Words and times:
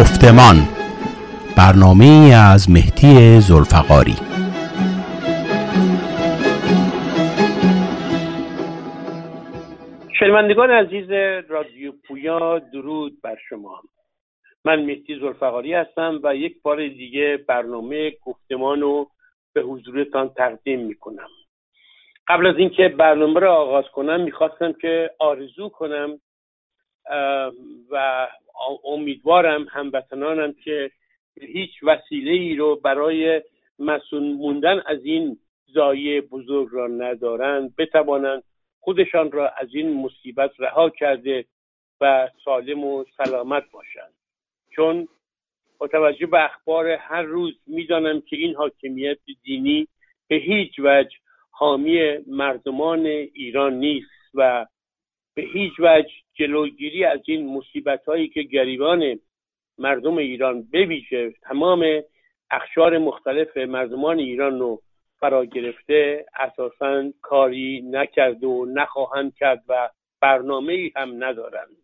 گفتمان. 0.00 0.56
برنامه 1.56 2.34
از 2.52 2.70
مهدی 2.70 3.40
زلفقاری. 3.40 4.16
شنوندگان 10.20 10.70
عزیز 10.70 11.10
رادیو 11.48 11.92
پویا 12.08 12.58
درود 12.58 13.22
بر 13.22 13.36
شما. 13.48 13.82
من 14.64 14.84
مهدی 14.84 15.18
زلفقاری 15.20 15.74
هستم 15.74 16.20
و 16.22 16.36
یک 16.36 16.62
بار 16.62 16.76
دیگه 16.88 17.44
برنامه 17.48 18.12
گفتمان 18.24 18.80
رو 18.80 19.10
به 19.52 19.62
حضورتان 19.62 20.28
تقدیم 20.28 20.80
می‌کنم. 20.80 21.28
قبل 22.28 22.46
از 22.46 22.54
اینکه 22.58 22.88
برنامه 22.88 23.40
رو 23.40 23.50
آغاز 23.50 23.84
کنم 23.94 24.20
می‌خواستم 24.20 24.72
که 24.72 25.10
آرزو 25.18 25.68
کنم 25.68 26.20
و 27.90 28.26
امیدوارم 28.84 29.66
هموطنانم 29.70 30.52
که 30.52 30.90
هیچ 31.40 31.70
وسیله 31.82 32.30
ای 32.30 32.56
رو 32.56 32.76
برای 32.76 33.42
مسئول 33.78 34.22
موندن 34.22 34.82
از 34.86 35.04
این 35.04 35.38
زایه 35.66 36.20
بزرگ 36.20 36.68
را 36.72 36.86
ندارند. 36.86 37.76
بتوانند 37.76 38.42
خودشان 38.80 39.32
را 39.32 39.48
از 39.48 39.68
این 39.74 40.02
مصیبت 40.02 40.50
رها 40.58 40.90
کرده 40.90 41.44
و 42.00 42.28
سالم 42.44 42.84
و 42.84 43.04
سلامت 43.16 43.70
باشند. 43.70 44.14
چون 44.70 45.08
با 45.78 45.86
توجه 45.88 46.26
به 46.26 46.44
اخبار 46.44 46.88
هر 46.88 47.22
روز 47.22 47.54
می‌دانم 47.66 48.20
که 48.20 48.36
این 48.36 48.54
حاکمیت 48.54 49.18
دینی 49.42 49.88
به 50.28 50.36
هیچ 50.36 50.78
وجه 50.78 51.16
حامی 51.50 52.18
مردمان 52.26 53.06
ایران 53.06 53.74
نیست 53.74 54.10
و 54.34 54.66
به 55.34 55.42
هیچ 55.42 55.72
وجه 55.78 56.12
جلوگیری 56.40 57.04
از 57.04 57.20
این 57.24 57.56
مصیبت 57.56 58.04
هایی 58.04 58.28
که 58.28 58.42
گریبان 58.42 59.20
مردم 59.78 60.16
ایران 60.16 60.62
بویژه 60.62 61.32
تمام 61.42 62.02
اخشار 62.50 62.98
مختلف 62.98 63.56
مردمان 63.56 64.18
ایران 64.18 64.60
رو 64.60 64.82
فرا 65.18 65.44
گرفته 65.44 66.26
اساسا 66.38 67.12
کاری 67.22 67.82
نکرد 67.90 68.44
و 68.44 68.66
نخواهند 68.74 69.34
کرد 69.34 69.62
و 69.68 69.90
برنامه 70.20 70.72
ای 70.72 70.92
هم 70.96 71.24
ندارند. 71.24 71.76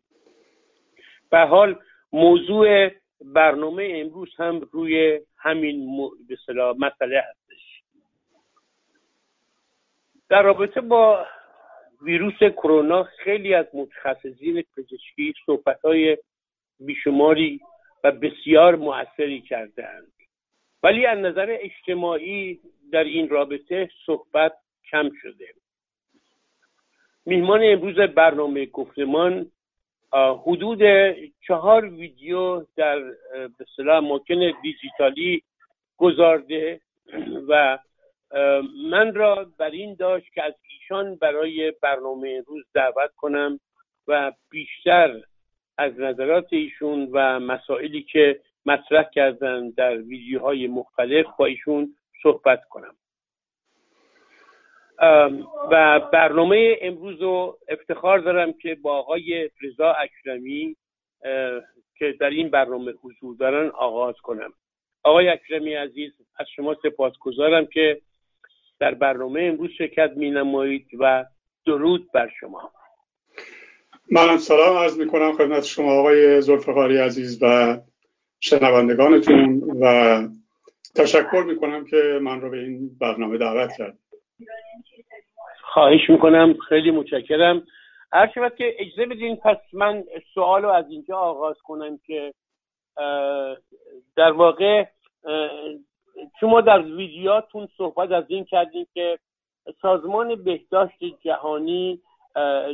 به 1.31 1.39
حال 1.39 1.79
موضوع 2.13 2.91
برنامه 3.21 3.93
امروز 3.95 4.35
هم 4.39 4.61
روی 4.73 5.21
همین 5.39 6.01
مسئله 6.79 7.25
هستش. 7.31 7.83
در 10.29 10.43
رابطه 10.43 10.81
با 10.81 11.27
ویروس 12.03 12.39
کرونا 12.39 13.03
خیلی 13.03 13.55
از 13.55 13.67
متخصصین 13.75 14.65
پزشکی 14.77 15.35
صحبت 15.47 15.81
های 15.81 16.19
بیشماری 16.81 17.61
و 18.05 18.13
بسیار 18.13 18.77
موثری 18.77 19.41
کردند 19.41 20.13
ولی 20.83 21.07
از 21.07 21.19
نظر 21.19 21.57
اجتماعی 21.61 22.61
در 22.93 23.05
این 23.05 23.29
رابطه 23.29 23.91
صحبت 24.07 24.53
کم 24.91 25.11
شده. 25.23 25.47
میهمان 27.27 27.61
امروز 27.65 27.97
برنامه 27.97 28.67
گفتمان 28.67 29.51
حدود 30.13 30.83
چهار 31.47 31.85
ویدیو 31.85 32.65
در 32.77 32.99
به 33.77 34.01
ممکن 34.01 34.53
دیجیتالی 34.63 35.43
گذارده 35.97 36.81
و 37.49 37.79
من 38.91 39.15
را 39.15 39.47
بر 39.59 39.71
این 39.71 39.95
داشت 39.95 40.33
که 40.35 40.43
از 40.43 40.55
ایشان 40.69 41.17
برای 41.17 41.73
برنامه 41.83 42.43
روز 42.47 42.65
دعوت 42.75 43.11
کنم 43.17 43.61
و 44.09 44.33
بیشتر 44.51 45.21
از 45.79 46.01
نظرات 46.01 46.47
ایشون 46.51 47.09
و 47.13 47.41
مسائلی 47.41 48.03
که 48.03 48.41
مطرح 48.67 49.11
کردن 49.15 49.71
در 49.71 49.97
ویدیوهای 49.97 50.67
مختلف 50.67 51.27
با 51.39 51.47
ایشون 51.47 51.97
صحبت 52.23 52.65
کنم. 52.65 52.95
و 55.71 56.01
برنامه 56.13 56.79
امروز 56.81 57.23
رو 57.23 57.59
افتخار 57.69 58.19
دارم 58.19 58.53
که 58.53 58.75
با 58.75 58.99
آقای 58.99 59.51
رضا 59.63 59.93
اکرمی 59.93 60.77
که 61.99 62.13
در 62.21 62.31
این 62.31 62.51
برنامه 62.51 62.93
حضور 62.93 63.37
دارن 63.37 63.69
آغاز 63.69 64.17
کنم. 64.17 64.53
آقای 65.03 65.29
اکرمی 65.29 65.75
عزیز 65.75 66.13
از 66.39 66.47
شما 66.57 66.75
سپاسگزارم 66.83 67.67
که 67.67 68.01
در 68.81 68.95
برنامه 68.95 69.43
امروز 69.43 69.71
شرکت 69.79 70.11
می 70.17 70.31
نمایید 70.31 70.87
و 71.01 71.25
درود 71.67 72.13
بر 72.13 72.31
شما. 72.41 72.71
منم 74.11 74.37
سلام 74.37 74.77
عرض 74.77 74.99
می 74.99 75.07
کنم 75.07 75.33
خدمت 75.33 75.65
شما 75.65 75.93
آقای 75.93 76.41
زلفقاری 76.41 76.99
عزیز 76.99 77.43
و 77.43 77.77
شنوندگانتون 78.41 79.63
و 79.81 80.19
تشکر 80.97 81.45
می 81.47 81.57
کنم 81.57 81.85
که 81.85 82.19
من 82.23 82.41
رو 82.41 82.51
به 82.51 82.59
این 82.59 82.91
برنامه 83.01 83.39
دعوت 83.39 83.71
کرد 83.79 83.99
خواهش 85.63 86.11
می‌کنم 86.11 86.55
خیلی 86.69 86.91
متشکرم. 86.91 87.67
هر 88.13 88.31
شود 88.35 88.55
که 88.57 88.75
اجازه 88.79 89.07
بدین 89.07 89.37
پس 89.37 89.57
من 89.73 90.05
سوال 90.35 90.63
رو 90.63 90.69
از 90.69 90.85
اینجا 90.89 91.17
آغاز 91.17 91.57
کنم 91.65 91.99
که 92.07 92.35
در 94.17 94.33
واقع 94.33 94.85
شما 96.41 96.61
در 96.61 96.83
ویدیوتون 96.83 97.69
صحبت 97.79 98.13
از 98.13 98.25
این 98.29 98.45
کردین 98.45 98.87
که 98.95 99.19
سازمان 99.83 100.35
بهداشت 100.35 101.05
جهانی 101.25 102.01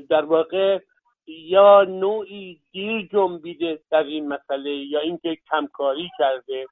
در 0.09 0.25
واقع 0.25 0.79
یا 1.27 1.85
نوعی 1.85 2.61
دیر 2.73 3.09
جنبیده 3.13 3.81
در 3.91 4.03
این 4.03 4.29
مسئله 4.29 4.71
یا 4.71 5.01
اینکه 5.01 5.39
کمکاری 5.51 6.11
کرده 6.19 6.67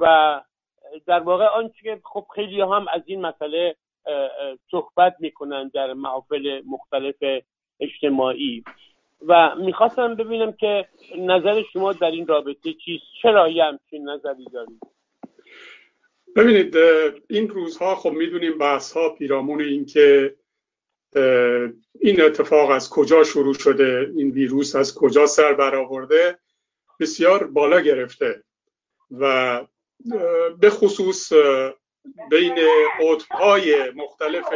و 0.00 0.40
در 1.06 1.20
واقع 1.20 1.46
آنچه 1.46 1.82
که 1.82 2.00
خب 2.04 2.26
خیلی 2.34 2.60
هم 2.60 2.86
از 2.92 3.02
این 3.06 3.20
مسئله 3.20 3.76
صحبت 4.70 5.16
می‌کنن 5.18 5.70
در 5.74 5.92
محافل 5.92 6.62
مختلف 6.66 7.42
اجتماعی. 7.80 8.64
و 9.26 9.54
می‌خواستم 9.54 10.14
ببینم 10.14 10.52
که 10.52 10.88
نظر 11.18 11.62
شما 11.72 11.92
در 11.92 12.10
این 12.10 12.26
رابطه 12.26 12.72
چیست؟ 12.72 13.04
چرا 13.22 13.48
یه 13.48 13.64
همچین 13.64 14.08
نظری 14.08 14.44
دارید؟ 14.44 14.95
ببینید 16.36 16.76
این 17.30 17.48
روزها 17.48 17.94
خب 17.94 18.10
می‌دونیم 18.10 18.58
بحث 18.58 18.92
ها 18.92 19.08
پیرامون 19.08 19.60
این 19.60 19.86
که 19.86 20.36
این 22.00 22.20
اتفاق 22.22 22.70
از 22.70 22.90
کجا 22.90 23.24
شروع 23.24 23.54
شده 23.54 24.12
این 24.16 24.30
ویروس 24.30 24.76
از 24.76 24.94
کجا 24.94 25.26
سر 25.26 25.52
برآورده 25.52 26.38
بسیار 27.00 27.46
بالا 27.46 27.80
گرفته 27.80 28.44
و 29.10 29.60
به 30.58 30.70
خصوص 30.70 31.32
بین 32.30 32.54
قطبهای 33.00 33.90
مختلف 33.90 34.46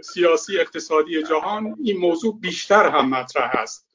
سیاسی 0.00 0.58
اقتصادی 0.58 1.22
جهان 1.22 1.76
این 1.84 1.96
موضوع 1.96 2.40
بیشتر 2.40 2.88
هم 2.88 3.10
مطرح 3.10 3.50
است. 3.54 3.88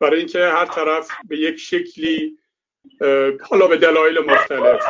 برای 0.00 0.18
اینکه 0.18 0.38
هر 0.38 0.66
طرف 0.66 1.08
به 1.28 1.38
یک 1.38 1.56
شکلی 1.56 2.38
حالا 3.40 3.66
به 3.66 3.76
دلایل 3.76 4.18
مختلف 4.18 4.82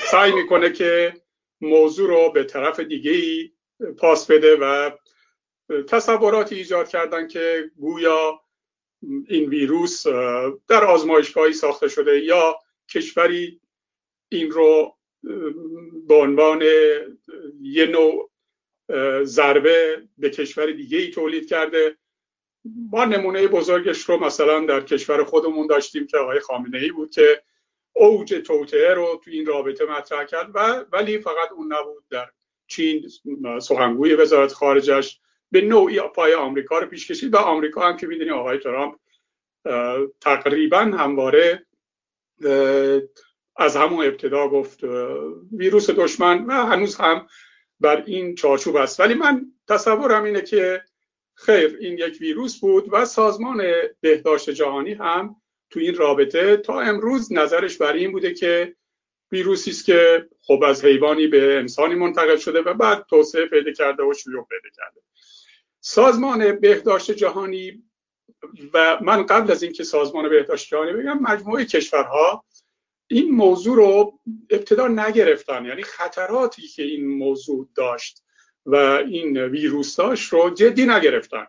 سعی 0.00 0.32
می‌کنه 0.32 0.72
که 0.72 1.14
موضوع 1.60 2.08
رو 2.08 2.32
به 2.32 2.44
طرف 2.44 2.80
دیگه 2.80 3.10
ای 3.10 3.52
پاس 3.98 4.30
بده 4.30 4.56
و 4.56 4.90
تصوراتی 5.88 6.54
ایجاد 6.54 6.88
کردن 6.88 7.28
که 7.28 7.70
گویا 7.76 8.40
این 9.28 9.48
ویروس 9.48 10.06
در 10.68 10.84
آزمایشگاهی 10.84 11.52
ساخته 11.52 11.88
شده 11.88 12.20
یا 12.20 12.58
کشوری 12.94 13.60
این 14.28 14.50
رو 14.50 14.96
به 16.08 16.14
عنوان 16.14 16.62
یه 17.60 17.86
نوع 17.86 18.30
ضربه 19.22 20.08
به 20.18 20.30
کشور 20.30 20.72
دیگه 20.72 20.98
ای 20.98 21.10
تولید 21.10 21.48
کرده. 21.48 21.96
ما 22.64 23.04
نمونه 23.04 23.48
بزرگش 23.48 24.02
رو 24.02 24.16
مثلا 24.16 24.66
در 24.66 24.80
کشور 24.80 25.24
خودمون 25.24 25.66
داشتیم 25.66 26.06
که 26.06 26.18
آقای 26.18 26.40
خامنه 26.40 26.78
ای 26.78 26.90
بود 26.90 27.10
که 27.10 27.42
اوج 27.92 28.34
توطعه 28.34 28.94
رو 28.94 29.20
تو 29.24 29.30
این 29.30 29.46
رابطه 29.46 29.84
مطرح 29.84 30.24
کرد 30.24 30.50
و 30.54 30.84
ولی 30.92 31.18
فقط 31.18 31.52
اون 31.52 31.72
نبود. 31.72 32.04
در 32.10 32.30
چین 32.66 33.08
سخنگوی 33.60 34.14
وزارت 34.14 34.52
خارجش 34.52 35.20
به 35.50 35.60
نوعی 35.60 36.00
پای 36.00 36.34
آمریکا 36.34 36.78
رو 36.78 36.86
پیش 36.86 37.10
کشید 37.10 37.34
و 37.34 37.36
آمریکا 37.36 37.80
هم 37.80 37.96
که 37.96 38.06
می‌دونی 38.06 38.30
آقای 38.30 38.58
ترامپ 38.58 38.94
تقریبا 40.20 40.78
همواره 40.78 41.66
از 43.56 43.76
همون 43.76 44.06
ابتدا 44.06 44.48
گفت 44.48 44.84
ویروس 45.52 45.90
دشمن 45.90 46.44
و 46.46 46.52
هنوز 46.52 46.96
هم 46.96 47.26
بر 47.80 48.02
این 48.06 48.34
چارچوب 48.34 48.76
است. 48.76 49.00
ولی 49.00 49.14
من 49.14 49.52
تصورم 49.68 50.24
اینه 50.24 50.40
که 50.40 50.82
خیر 51.38 51.76
این 51.80 51.98
یک 51.98 52.18
ویروس 52.20 52.60
بود 52.60 52.88
و 52.92 53.04
سازمان 53.04 53.62
بهداشت 54.00 54.50
جهانی 54.50 54.92
هم 54.92 55.36
تو 55.70 55.80
این 55.80 55.94
رابطه 55.94 56.56
تا 56.56 56.80
امروز 56.80 57.32
نظرش 57.32 57.76
بر 57.76 57.92
این 57.92 58.12
بوده 58.12 58.34
که 58.34 58.76
ویروسی 59.32 59.70
است 59.70 59.84
که 59.84 60.28
خب 60.40 60.62
از 60.66 60.84
حیوانی 60.84 61.26
به 61.26 61.58
انسانی 61.58 61.94
منتقل 61.94 62.36
شده 62.36 62.60
و 62.60 62.74
بعد 62.74 63.06
توسعه 63.10 63.46
پیدا 63.46 63.72
کرده 63.72 64.02
و 64.02 64.14
شیوع 64.14 64.46
پیدا 64.48 64.70
کرده. 64.76 65.00
سازمان 65.80 66.60
بهداشت 66.60 67.10
جهانی 67.10 67.82
و 68.74 68.98
من 69.02 69.26
قبل 69.26 69.50
از 69.50 69.62
اینکه 69.62 69.84
سازمان 69.84 70.28
بهداشت 70.28 70.68
جهانی 70.68 70.92
بگم 70.92 71.18
مجموعه 71.18 71.64
کشورها 71.64 72.44
این 73.06 73.30
موضوع 73.30 73.76
رو 73.76 74.20
ابتدا 74.50 74.88
نگرفتن. 74.88 75.64
یعنی 75.64 75.82
خطراتی 75.82 76.68
که 76.68 76.82
این 76.82 77.08
موضوع 77.08 77.68
داشت 77.74 78.22
و 78.66 78.76
این 78.76 79.38
ویروس 79.38 79.96
داشت 79.96 80.32
رو 80.32 80.50
جدی 80.50 80.86
نگرفتن. 80.86 81.46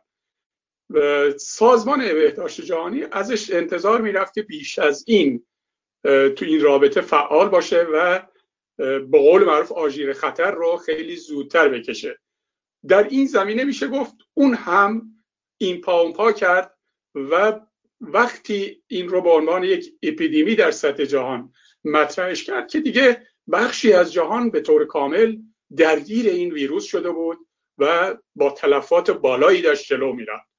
سازمان 1.38 2.00
بهداشت 2.13 2.61
جهانی 2.61 3.03
ازش 3.11 3.51
انتظار 3.51 4.01
می‌رفت 4.01 4.33
که 4.33 4.41
بیش 4.41 4.79
از 4.79 5.03
این 5.07 5.45
تو 6.03 6.45
این 6.45 6.61
رابطه 6.61 7.01
فعال 7.01 7.50
باشه 7.50 7.83
و 7.94 8.21
به 8.77 9.19
قول 9.19 9.44
معروف 9.44 9.71
آژیر 9.71 10.13
خطر 10.13 10.51
رو 10.51 10.77
خیلی 10.77 11.15
زودتر 11.15 11.69
بکشه. 11.69 12.19
در 12.88 13.03
این 13.03 13.25
زمینه 13.25 13.63
میشه 13.63 13.88
گفت 13.88 14.15
اون 14.33 14.53
هم 14.53 15.01
این 15.57 15.81
پا 15.81 16.01
اون 16.01 16.13
پا 16.13 16.31
کرد 16.31 16.77
و 17.15 17.59
وقتی 18.01 18.83
این 18.88 19.09
رو 19.09 19.21
به 19.21 19.29
عنوان 19.29 19.63
یک 19.63 19.94
اپیدمی 20.03 20.56
در 20.56 20.71
سطح 20.71 21.06
جهان 21.06 21.53
مطرحش 21.83 22.44
کرد 22.44 22.67
که 22.67 22.79
دیگه 22.79 23.27
بخشی 23.51 23.94
از 23.94 24.13
جهان 24.13 24.50
به 24.50 24.61
طور 24.61 24.85
کامل 24.85 25.38
درگیر 25.77 26.30
این 26.30 26.54
ویروس 26.54 26.86
شده 26.86 27.12
بود 27.12 27.38
و 27.77 28.18
با 28.36 28.51
تلفات 28.51 29.12
بالایی 29.12 29.62
داشت 29.62 29.86
جلو 29.86 30.13
می‌رفت. 30.13 30.50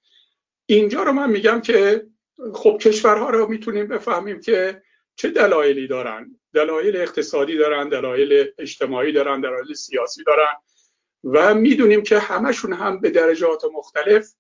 اینجا 0.66 1.02
رو 1.02 1.12
من 1.12 1.30
میگم 1.30 1.60
که 1.60 2.06
خب 2.54 2.78
کشورها 2.80 3.30
رو 3.30 3.48
می‌تونیم 3.48 3.86
بفهمیم 3.86 4.40
که 4.40 4.82
چه 5.16 5.30
دلایلی 5.30 5.86
دارن. 5.86 6.40
دلایل 6.54 6.96
اقتصادی 6.96 7.56
دارن 7.56 7.88
دلایل 7.88 8.52
اجتماعی 8.58 9.12
دارن 9.12 9.40
دلایل 9.40 9.74
سیاسی 9.74 10.24
دارن 10.24 10.54
و 11.24 11.54
می‌دونیم 11.54 12.02
که 12.02 12.18
همشون 12.18 12.72
هم 12.72 13.00
به 13.00 13.10
درجات 13.10 13.62
مختلف 13.74 14.34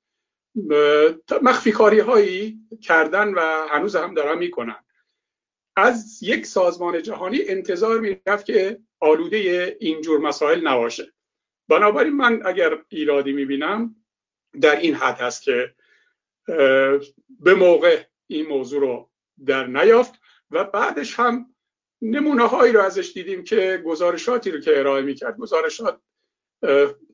مخفی 1.42 1.72
کاری 1.72 2.00
هایی 2.00 2.58
کردن 2.82 3.34
و 3.34 3.40
هنوز 3.68 3.96
هم 3.96 4.14
دارن 4.14 4.38
می‌کنن. 4.38 4.84
از 5.76 6.22
یک 6.22 6.46
سازمان 6.46 7.02
جهانی 7.02 7.38
انتظار 7.46 8.00
می‌رفت 8.00 8.44
که 8.44 8.78
آلوده 9.00 9.76
اینجور 9.80 10.20
مسائل 10.20 10.68
نباشه. 10.68 11.12
بنابراین 11.68 12.12
من 12.12 12.46
اگر 12.46 12.78
ایرادی 12.88 13.32
می‌بینم 13.32 13.96
در 14.60 14.76
این 14.76 14.94
حد 14.94 15.20
هست 15.20 15.42
که 15.42 15.74
به 17.40 17.54
موقع 17.54 18.02
این 18.26 18.46
موضوع 18.46 18.80
رو 18.80 19.10
در 19.46 19.66
نیافت 19.66 20.14
و 20.50 20.64
بعدش 20.64 21.14
هم 21.14 21.54
نمونه 22.02 22.46
هایی 22.46 22.72
رو 22.72 22.80
ازش 22.80 23.12
دیدیم 23.14 23.44
که 23.44 23.82
گزارشاتی 23.86 24.50
رو 24.50 24.60
که 24.60 24.78
ارائه 24.78 25.02
می‌کرد. 25.02 25.36
گزارشات 25.36 26.00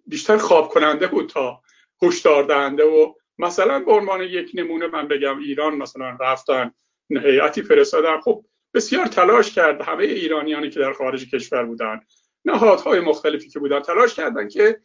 بیشتر 0.06 0.36
خواب 0.36 0.68
کننده 0.68 1.06
بود 1.06 1.28
تا 1.28 1.62
هشدار 2.02 2.44
دهنده 2.44 2.84
و 2.84 3.14
مثلا 3.38 3.78
به 3.78 3.92
عنوان 3.92 4.22
یک 4.22 4.50
نمونه 4.54 4.86
من 4.86 5.08
بگم 5.08 5.38
ایران 5.38 5.74
مثلا 5.74 6.16
رفتن 6.20 6.74
هیئتی 7.10 7.62
فرستادن. 7.62 8.20
خب 8.20 8.44
بسیار 8.76 9.06
تلاش 9.06 9.54
کرد 9.54 9.82
همه 9.82 10.04
ایرانیانی 10.04 10.70
که 10.70 10.80
در 10.80 10.92
خارج 10.92 11.30
کشور 11.30 11.64
بودن 11.64 12.00
نهادهای 12.44 13.00
مختلفی 13.00 13.48
که 13.48 13.58
بودن 13.58 13.80
تلاش 13.80 14.14
کردن 14.14 14.48
که 14.48 14.80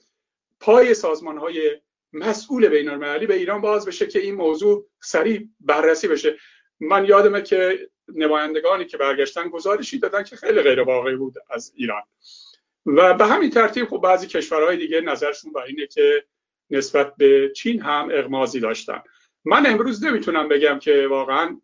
پای 0.59 0.93
سازمان 0.93 1.38
های 1.38 1.81
مسئول 2.13 2.67
بین 2.67 2.89
المللی 2.89 3.27
به 3.27 3.35
ایران 3.35 3.61
باز 3.61 3.85
بشه 3.85 4.07
که 4.07 4.19
این 4.19 4.35
موضوع 4.35 4.88
سریع 5.01 5.47
بررسی 5.59 6.07
بشه. 6.07 6.38
من 6.79 7.05
یادمه 7.05 7.41
که 7.41 7.89
نمایندگانی 8.15 8.85
که 8.85 8.97
برگشتن 8.97 9.49
گزارشی 9.49 9.99
دادن 9.99 10.23
که 10.23 10.35
خیلی 10.35 10.61
غیر 10.61 10.81
واقعی 10.81 11.15
بود 11.15 11.33
از 11.49 11.73
ایران. 11.75 12.01
و 12.85 13.13
به 13.13 13.25
همین 13.25 13.49
ترتیب 13.49 13.87
خب 13.87 13.97
بعضی 13.97 14.27
کشورهای 14.27 14.77
دیگه 14.77 15.01
نظرشون 15.01 15.51
بر 15.51 15.63
اینه 15.63 15.87
که 15.87 16.23
نسبت 16.69 17.15
به 17.15 17.51
چین 17.55 17.81
هم 17.81 18.09
اغمازی 18.11 18.59
داشتن. 18.59 19.01
من 19.45 19.65
امروز 19.65 20.05
نمی‌تونم 20.05 20.47
بگم 20.47 20.79
که 20.79 21.07
واقعا 21.07 21.61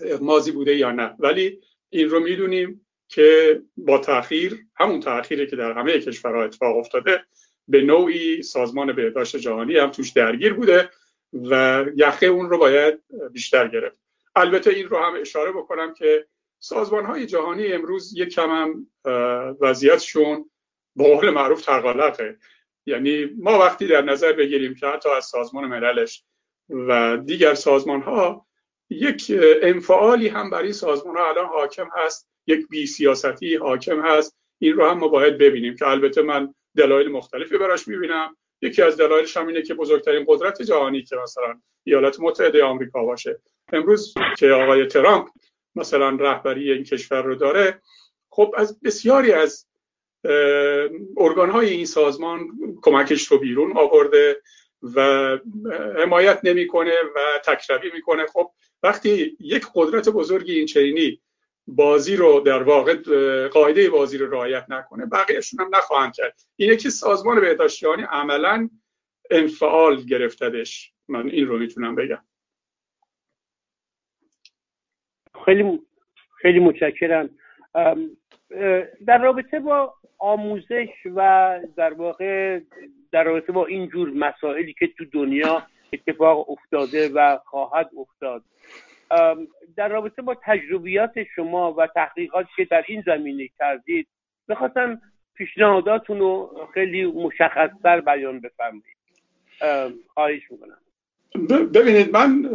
اغمازی 0.00 0.52
بوده 0.52 0.76
یا 0.76 0.92
نه. 0.92 1.14
ولی 1.18 1.60
این 1.90 2.10
رو 2.10 2.20
می‌دونیم 2.20 2.86
که 3.08 3.62
با 3.76 3.98
تاخیر 3.98 4.58
همون 4.76 5.00
تاخیری 5.00 5.46
که 5.46 5.56
در 5.56 5.72
همه 5.72 5.98
کشورها 5.98 6.44
اتفاق 6.44 6.76
افتاده 6.76 7.24
به 7.68 7.82
نوعی 7.82 8.42
سازمان 8.42 8.92
بهداشت 8.92 9.36
جهانی 9.36 9.76
هم 9.76 9.90
توش 9.90 10.10
درگیر 10.10 10.54
بوده 10.54 10.90
و 11.32 11.84
یخه 11.96 12.26
اون 12.26 12.50
رو 12.50 12.58
باید 12.58 13.02
بیشتر 13.32 13.68
گرفت. 13.68 14.00
البته 14.36 14.70
این 14.70 14.88
رو 14.88 14.98
هم 14.98 15.14
اشاره 15.20 15.52
بکنم 15.52 15.94
که 15.94 16.26
سازمان 16.58 17.04
های 17.04 17.26
جهانی 17.26 17.66
امروز 17.66 18.16
یک 18.16 18.28
کم 18.28 18.50
هم 18.50 18.86
وضعیتشون 19.60 20.50
به 20.96 21.04
قول 21.04 21.30
معروف 21.30 21.62
تقالقه. 21.62 22.38
یعنی 22.86 23.24
ما 23.24 23.58
وقتی 23.58 23.86
در 23.86 24.02
نظر 24.02 24.32
بگیریم 24.32 24.74
که 24.74 24.86
حتی 24.86 25.08
از 25.08 25.24
سازمان 25.24 25.66
مللش 25.66 26.24
و 26.68 27.16
دیگر 27.16 27.54
سازمان 27.54 28.02
ها 28.02 28.45
یک 28.90 29.32
انفعالی 29.62 30.28
هم 30.28 30.50
برای 30.50 30.72
سازمان 30.72 31.16
ها 31.16 31.28
الان 31.28 31.46
حاکم 31.46 31.88
هست 31.96 32.28
یک 32.46 32.68
بی 32.68 32.86
سیاستی 32.86 33.56
حاکم 33.56 34.00
هست. 34.00 34.36
این 34.58 34.72
رو 34.72 34.86
هم 34.86 34.98
ما 34.98 35.08
باید 35.08 35.38
ببینیم 35.38 35.76
که 35.76 35.86
البته 35.86 36.22
من 36.22 36.54
دلایل 36.76 37.08
مختلفی 37.08 37.58
براش 37.58 37.88
می‌بینم. 37.88 38.36
یکی 38.62 38.82
از 38.82 38.96
دلایلش 38.96 39.36
هم 39.36 39.46
اینه 39.46 39.62
که 39.62 39.74
بزرگترین 39.74 40.24
قدرت 40.28 40.62
جهانی 40.62 41.02
که 41.02 41.16
مثلا 41.16 41.60
ایالات 41.84 42.20
متحده 42.20 42.64
آمریکا 42.64 43.04
باشه. 43.04 43.40
امروز 43.72 44.14
که 44.38 44.50
آقای 44.50 44.86
ترامپ 44.86 45.28
مثلا 45.76 46.08
رهبری 46.08 46.72
این 46.72 46.84
کشور 46.84 47.22
رو 47.22 47.34
داره 47.34 47.82
خب 48.30 48.54
از 48.56 48.80
بسیاری 48.80 49.32
از 49.32 49.66
ارگان 51.16 51.50
های 51.50 51.68
این 51.68 51.86
سازمان 51.86 52.48
کمکش 52.82 53.26
رو 53.26 53.38
بیرون 53.38 53.76
آورده 53.76 54.42
و 54.94 55.00
حمایت 55.98 56.40
نمی‌کنه 56.44 56.94
و 57.16 57.20
تکروی 57.44 57.90
می‌کنه. 57.94 58.26
خب 58.26 58.50
وقتی 58.86 59.36
یک 59.40 59.66
قدرت 59.74 60.08
بزرگی 60.08 60.52
این 60.52 60.66
چینی 60.66 61.20
بازی 61.66 62.16
رو 62.16 62.40
در 62.40 62.62
واقع 62.62 62.96
قاعده 63.48 63.90
بازی 63.90 64.18
رو 64.18 64.30
رعایت 64.30 64.66
نکنه 64.68 65.06
بقیهشون 65.06 65.60
هم 65.60 65.70
نخواهند 65.76 66.14
کرد. 66.14 66.40
اینه 66.56 66.76
که 66.76 66.90
سازمان 66.90 67.40
بهداشت 67.40 67.78
جهانی 67.78 68.02
عملا 68.02 68.70
انفعال 69.30 69.96
گرفتدش 69.96 70.92
من 71.08 71.30
این 71.30 71.46
رو 71.46 71.58
می‌تونم 71.58 71.94
بگم. 71.94 72.24
خیلی 75.44 75.80
خیلی 76.42 76.58
متشکرم. 76.58 77.30
در 79.06 79.18
رابطه 79.22 79.60
با 79.60 79.94
آموزش 80.18 80.88
و 81.16 81.60
در 81.76 81.92
واقع 81.92 82.60
در 83.12 83.24
رابطه 83.24 83.52
با 83.52 83.66
این 83.66 83.88
جور 83.88 84.10
مسائلی 84.10 84.74
که 84.78 84.86
تو 84.98 85.04
دنیا 85.04 85.66
اتفاق 85.92 86.50
افتاده 86.50 87.08
و 87.08 87.38
خواهد 87.44 87.90
افتاد. 87.98 88.42
در 89.76 89.88
رابطه 89.88 90.22
با 90.22 90.36
تجربیات 90.44 91.12
شما 91.36 91.72
و 91.72 91.86
تحقیقاتی 91.86 92.48
که 92.56 92.64
در 92.64 92.84
این 92.88 93.02
زمینه 93.06 93.48
کردید 93.58 94.08
بخواستم 94.48 95.00
پیشنهاداتون 95.34 96.18
رو 96.18 96.60
خیلی 96.74 97.04
مشخصتر 97.04 98.00
بیان 98.00 98.40
بفرمایید. 98.40 98.96
خواهش 100.14 100.42
می‌کنم. 100.50 100.78
ببینید 101.72 102.10
من 102.12 102.50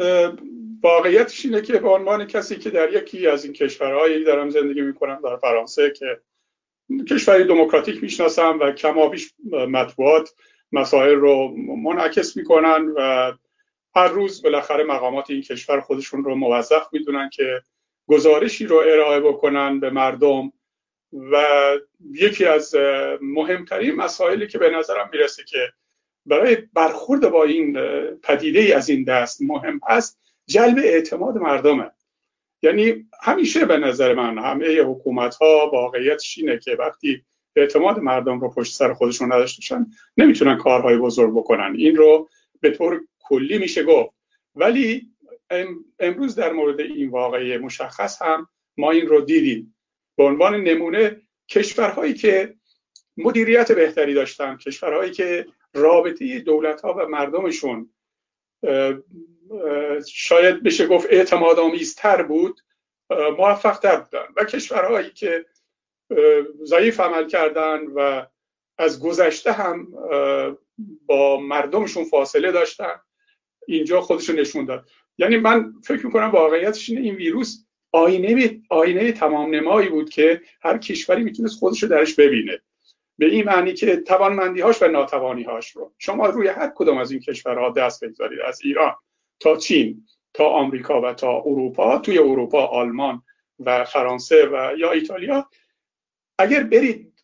واقعیتش 0.83 1.45
اینه 1.45 1.61
که 1.61 1.79
به 1.79 1.89
عنوان 1.89 2.25
کسی 2.25 2.55
که 2.55 2.69
در 2.69 2.93
یکی 2.93 3.27
از 3.27 3.45
این 3.45 3.53
کشورهایی 3.53 4.23
دارم 4.23 4.49
زندگی 4.49 4.81
می‌کنم 4.81 5.19
در 5.23 5.37
فرانسه 5.37 5.91
که 5.91 6.19
کشوری 7.09 7.43
دموکراتیک 7.43 8.03
می‌شناسم 8.03 8.59
و 8.59 8.71
کمابیش 8.71 9.33
مطبوعات 9.51 10.33
مسائل 10.71 11.15
رو 11.15 11.55
منعکس 11.57 12.37
می‌کنن 12.37 12.93
و 12.97 13.31
هر 13.95 14.07
روز 14.07 14.43
بالاخره 14.43 14.83
مقامات 14.83 15.29
این 15.29 15.41
کشور 15.41 15.79
خودشون 15.79 16.23
رو 16.23 16.35
موظف 16.35 16.87
می‌دونن 16.91 17.29
که 17.29 17.61
گزارشی 18.07 18.65
رو 18.65 18.75
ارائه 18.75 19.19
بکنن 19.19 19.79
به 19.79 19.89
مردم 19.89 20.51
و 21.13 21.45
یکی 22.11 22.45
از 22.45 22.75
مهمترین 23.21 23.95
مسائلی 23.95 24.47
که 24.47 24.57
به 24.57 24.69
نظرم 24.69 25.09
می‌رسه 25.13 25.43
که 25.43 25.73
برای 26.25 26.57
برخورد 26.73 27.29
با 27.29 27.43
این 27.43 27.73
پدیده 28.23 28.75
از 28.75 28.89
این 28.89 29.03
دست 29.03 29.41
مهم 29.41 29.79
هست 29.87 30.19
جلب 30.45 30.77
اعتماد 30.77 31.37
مردمه. 31.37 31.91
یعنی 32.61 33.05
همیشه 33.23 33.65
به 33.65 33.77
نظر 33.77 34.13
من 34.13 34.37
همه 34.37 34.81
حکومت 34.81 35.35
ها 35.35 35.69
واقعیتش 35.73 36.37
اینه 36.37 36.59
که 36.59 36.75
وقتی 36.75 37.23
اعتماد 37.55 37.99
مردم 37.99 38.39
رو 38.39 38.49
پشت 38.49 38.73
سر 38.73 38.93
خودشون 38.93 39.33
نداشتشن 39.33 39.85
نمی‌تونن 40.17 40.57
کارهای 40.57 40.97
بزرگ 40.97 41.31
بکنن. 41.33 41.73
این 41.75 41.95
رو 41.95 42.29
به 42.61 42.71
طور 42.71 43.01
کلی 43.19 43.57
میشه 43.57 43.83
گفت. 43.83 44.15
ولی 44.55 45.07
امروز 45.99 46.35
در 46.35 46.51
مورد 46.51 46.79
این 46.79 47.09
واقعی 47.09 47.57
مشخص 47.57 48.21
هم 48.21 48.47
ما 48.77 48.91
این 48.91 49.07
رو 49.07 49.21
دیدیم. 49.21 49.75
به 50.17 50.23
عنوان 50.23 50.55
نمونه 50.55 51.21
کشورهایی 51.49 52.13
که 52.13 52.55
مدیریت 53.17 53.71
بهتری 53.71 54.13
داشتن 54.13 54.57
کشورهایی 54.57 55.11
که 55.11 55.45
رابطه 55.73 56.39
دولت 56.39 56.81
ها 56.81 56.93
و 56.93 57.07
مردمشون 57.07 57.89
شاید 60.07 60.63
بشه 60.63 60.87
گفت 60.87 61.07
اعتماد 61.09 61.59
آمیزتر 61.59 62.23
بود 62.23 62.61
موفق 63.09 63.79
تر 63.79 63.95
بودن. 63.95 64.25
و 64.37 64.43
کشورهایی 64.43 65.09
که 65.09 65.45
ضعیف 66.63 66.99
عمل 66.99 67.27
کردن 67.27 67.85
و 67.95 68.25
از 68.77 68.99
گذشته 68.99 69.51
هم 69.51 69.87
با 71.05 71.39
مردمشون 71.39 72.03
فاصله 72.03 72.51
داشتن. 72.51 72.99
اینجا 73.67 74.01
خودش 74.01 74.29
نشون 74.29 74.65
داد. 74.65 74.89
یعنی 75.17 75.37
من 75.37 75.73
فکر 75.83 76.05
می‌کنم 76.05 76.31
واقعیتش 76.31 76.89
اینه 76.89 77.01
این 77.01 77.15
ویروس 77.15 77.65
آینه 77.91 78.61
آینه 78.69 79.11
تمام 79.11 79.55
نمایی 79.55 79.89
بود 79.89 80.09
که 80.09 80.41
هر 80.61 80.77
کشوری 80.77 81.23
می‌تونست 81.23 81.59
خودش 81.59 81.83
رو 81.83 81.89
درش 81.89 82.15
ببینه. 82.15 82.61
به 83.17 83.25
این 83.25 83.45
معنی 83.45 83.73
که 83.73 83.95
توانمندی 83.95 84.61
هاش 84.61 84.81
و 84.81 84.87
ناتوانی 84.87 85.43
هاش 85.43 85.69
رو. 85.71 85.93
شما 85.97 86.27
روی 86.27 86.47
هر 86.47 86.71
کدوم 86.75 86.97
از 86.97 87.11
این 87.11 87.19
کشورها 87.19 87.69
دست 87.69 88.03
بگذارید. 88.03 88.39
از 88.39 88.61
ایران 88.63 88.95
تا 89.39 89.55
چین 89.55 90.05
تا 90.33 90.45
آمریکا 90.45 91.01
و 91.01 91.13
تا 91.13 91.41
اروپا 91.45 91.97
توی 91.97 92.17
اروپا 92.17 92.65
آلمان 92.65 93.21
و 93.59 93.83
فرانسه 93.83 94.45
و 94.45 94.73
یا 94.77 94.91
ایتالیا 94.91 95.49
اگر 96.37 96.63
برید 96.63 97.23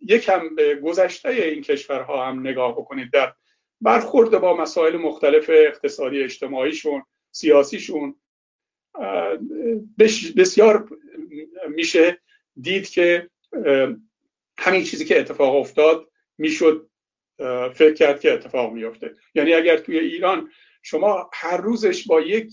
یکم 0.00 0.54
به 0.54 0.74
گذشته 0.74 1.28
این 1.28 1.62
کشورها 1.62 2.26
هم 2.26 2.40
نگاه 2.40 2.72
بکنید 2.72 3.12
در 3.12 3.34
برخورد 3.80 4.38
با 4.38 4.56
مسائل 4.56 4.96
مختلف 4.96 5.50
اقتصادی 5.50 6.22
اجتماعیشون 6.22 7.02
سیاسیشون 7.30 8.20
بسیار 10.36 10.88
میشه 11.68 12.20
دید 12.60 12.88
که 12.88 13.30
همین 14.58 14.84
چیزی 14.84 15.04
که 15.04 15.20
اتفاق 15.20 15.56
افتاد 15.56 16.10
می‌شد 16.38 16.90
فکر 17.74 17.94
کرد 17.94 18.20
که 18.20 18.32
اتفاق 18.32 18.72
میفته 18.72 19.16
یعنی 19.34 19.54
اگر 19.54 19.76
توی 19.76 19.98
ایران 19.98 20.50
شما 20.82 21.30
هر 21.34 21.56
روزش 21.56 22.06
با 22.06 22.20
یک 22.20 22.52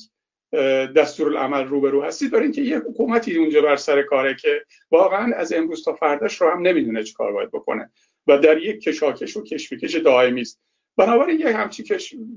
دستورالعمل 0.95 1.63
روبرو 1.63 2.03
هستید 2.03 2.31
برای 2.31 2.43
اینکه 2.43 2.61
یه 2.61 2.77
حکومتی 2.77 3.37
اونجا 3.37 3.61
بر 3.61 3.75
سر 3.75 4.01
کاره 4.01 4.35
که 4.35 4.65
واقعا 4.91 5.35
از 5.35 5.53
امروز 5.53 5.85
تا 5.85 5.93
فرداش 5.93 6.41
رو 6.41 6.49
هم 6.49 6.61
نمی‌دونه 6.61 7.03
چه 7.03 7.13
کار 7.13 7.31
باید 7.31 7.51
بکنه 7.51 7.91
و 8.27 8.37
در 8.37 8.57
یک 8.57 8.81
کشاکش 8.81 9.37
و 9.37 9.43
کشمکش 9.43 9.95
دائمی 9.95 10.41
است. 10.41 10.61
بنابراین 10.97 11.39
یه 11.39 11.57
همچی 11.57 11.83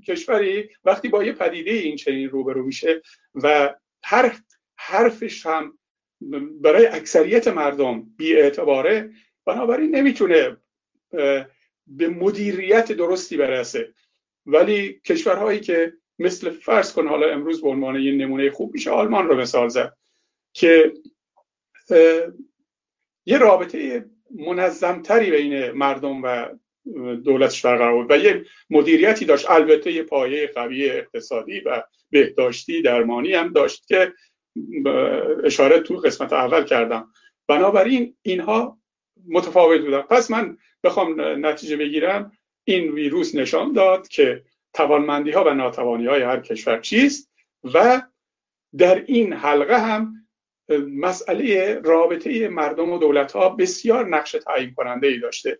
کشوری 0.06 0.68
وقتی 0.84 1.08
با 1.08 1.24
یه 1.24 1.32
پدیده 1.32 1.70
این 1.70 1.96
چنین 1.96 2.30
روبرو 2.30 2.62
میشه 2.62 3.02
و 3.34 3.74
هر 4.04 4.36
حرفش 4.76 5.46
هم 5.46 5.78
برای 6.60 6.86
اکثریت 6.86 7.48
مردم 7.48 8.02
بی 8.16 8.36
اعتباره 8.36 9.10
بنابراین 9.44 9.96
نمی‌تونه 9.96 10.56
به 11.86 12.08
مدیریت 12.08 12.92
درستی 12.92 13.36
برسه. 13.36 13.94
ولی 14.46 15.00
کشورهایی 15.04 15.60
که 15.60 15.92
مثل 16.18 16.50
فرض 16.50 16.92
کن 16.92 17.08
حالا 17.08 17.32
امروز 17.32 17.62
به 17.62 17.68
عنوان 17.68 18.00
یه 18.00 18.12
نمونه 18.12 18.50
خوب 18.50 18.74
میشه 18.74 18.90
آلمان 18.90 19.28
رو 19.28 19.36
مثال 19.36 19.68
زد 19.68 19.96
که 20.52 20.92
یه 23.26 23.38
رابطه 23.38 24.04
منظمتری 24.30 25.30
بین 25.30 25.70
مردم 25.70 26.22
و 26.22 26.46
دولتش 27.24 27.66
برقرار 27.66 27.94
بود 28.02 28.10
و 28.10 28.16
یه 28.16 28.44
مدیریتی 28.70 29.24
داشت. 29.24 29.50
البته 29.50 29.92
یه 29.92 30.02
پایه 30.02 30.46
قوی 30.46 30.90
اقتصادی 30.90 31.60
و 31.60 31.82
بهداشتی 32.10 32.82
درمانی 32.82 33.32
هم 33.32 33.52
داشت 33.52 33.86
که 33.86 34.12
اشاره 35.44 35.80
تو 35.80 35.96
قسمت 35.96 36.32
اول 36.32 36.64
کردم. 36.64 37.12
بنابراین 37.48 38.16
اینها 38.22 38.78
متفاوت 39.28 39.80
بودن. 39.80 40.02
پس 40.02 40.30
من 40.30 40.58
بخوام 40.84 41.20
نتیجه 41.46 41.76
بگیرم 41.76 42.32
این 42.64 42.92
ویروس 42.92 43.34
نشان 43.34 43.72
داد 43.72 44.08
که 44.08 44.44
توانمندی 44.76 45.30
ها 45.30 45.44
و 45.44 45.48
ناتوانی 45.48 46.06
های 46.06 46.22
هر 46.22 46.40
کشور 46.40 46.80
چیست 46.80 47.30
و 47.74 48.02
در 48.78 49.04
این 49.06 49.32
حلقه 49.32 49.78
هم 49.78 50.12
مسئله 50.94 51.80
رابطه 51.84 52.48
مردم 52.48 52.92
و 52.92 52.98
دولت 52.98 53.32
ها 53.32 53.48
بسیار 53.48 54.08
نقش 54.08 54.32
تعیین 54.32 54.74
کننده 54.74 55.06
ای 55.06 55.18
داشته. 55.18 55.58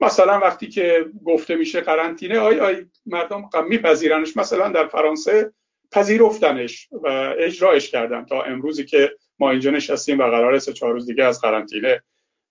مثلا 0.00 0.38
وقتی 0.38 0.68
که 0.68 1.06
گفته 1.24 1.56
میشه 1.56 1.80
قرنطینه 1.80 2.38
آی 2.38 2.60
آی 2.60 2.86
مردم 3.06 3.50
میپذیرنش. 3.68 4.36
مثلا 4.36 4.68
در 4.68 4.86
فرانسه 4.86 5.52
پذیرفتنش 5.92 6.88
و 6.92 7.34
اجرایش 7.38 7.90
کردن 7.90 8.24
تا 8.24 8.42
امروزی 8.42 8.84
که 8.84 9.16
ما 9.38 9.50
اینجا 9.50 9.70
نشستیم 9.70 10.18
و 10.18 10.22
قرار 10.22 10.58
سه 10.58 10.72
چهار 10.72 10.92
روز 10.92 11.06
دیگه 11.06 11.24
از 11.24 11.40
قرنطینه 11.40 12.02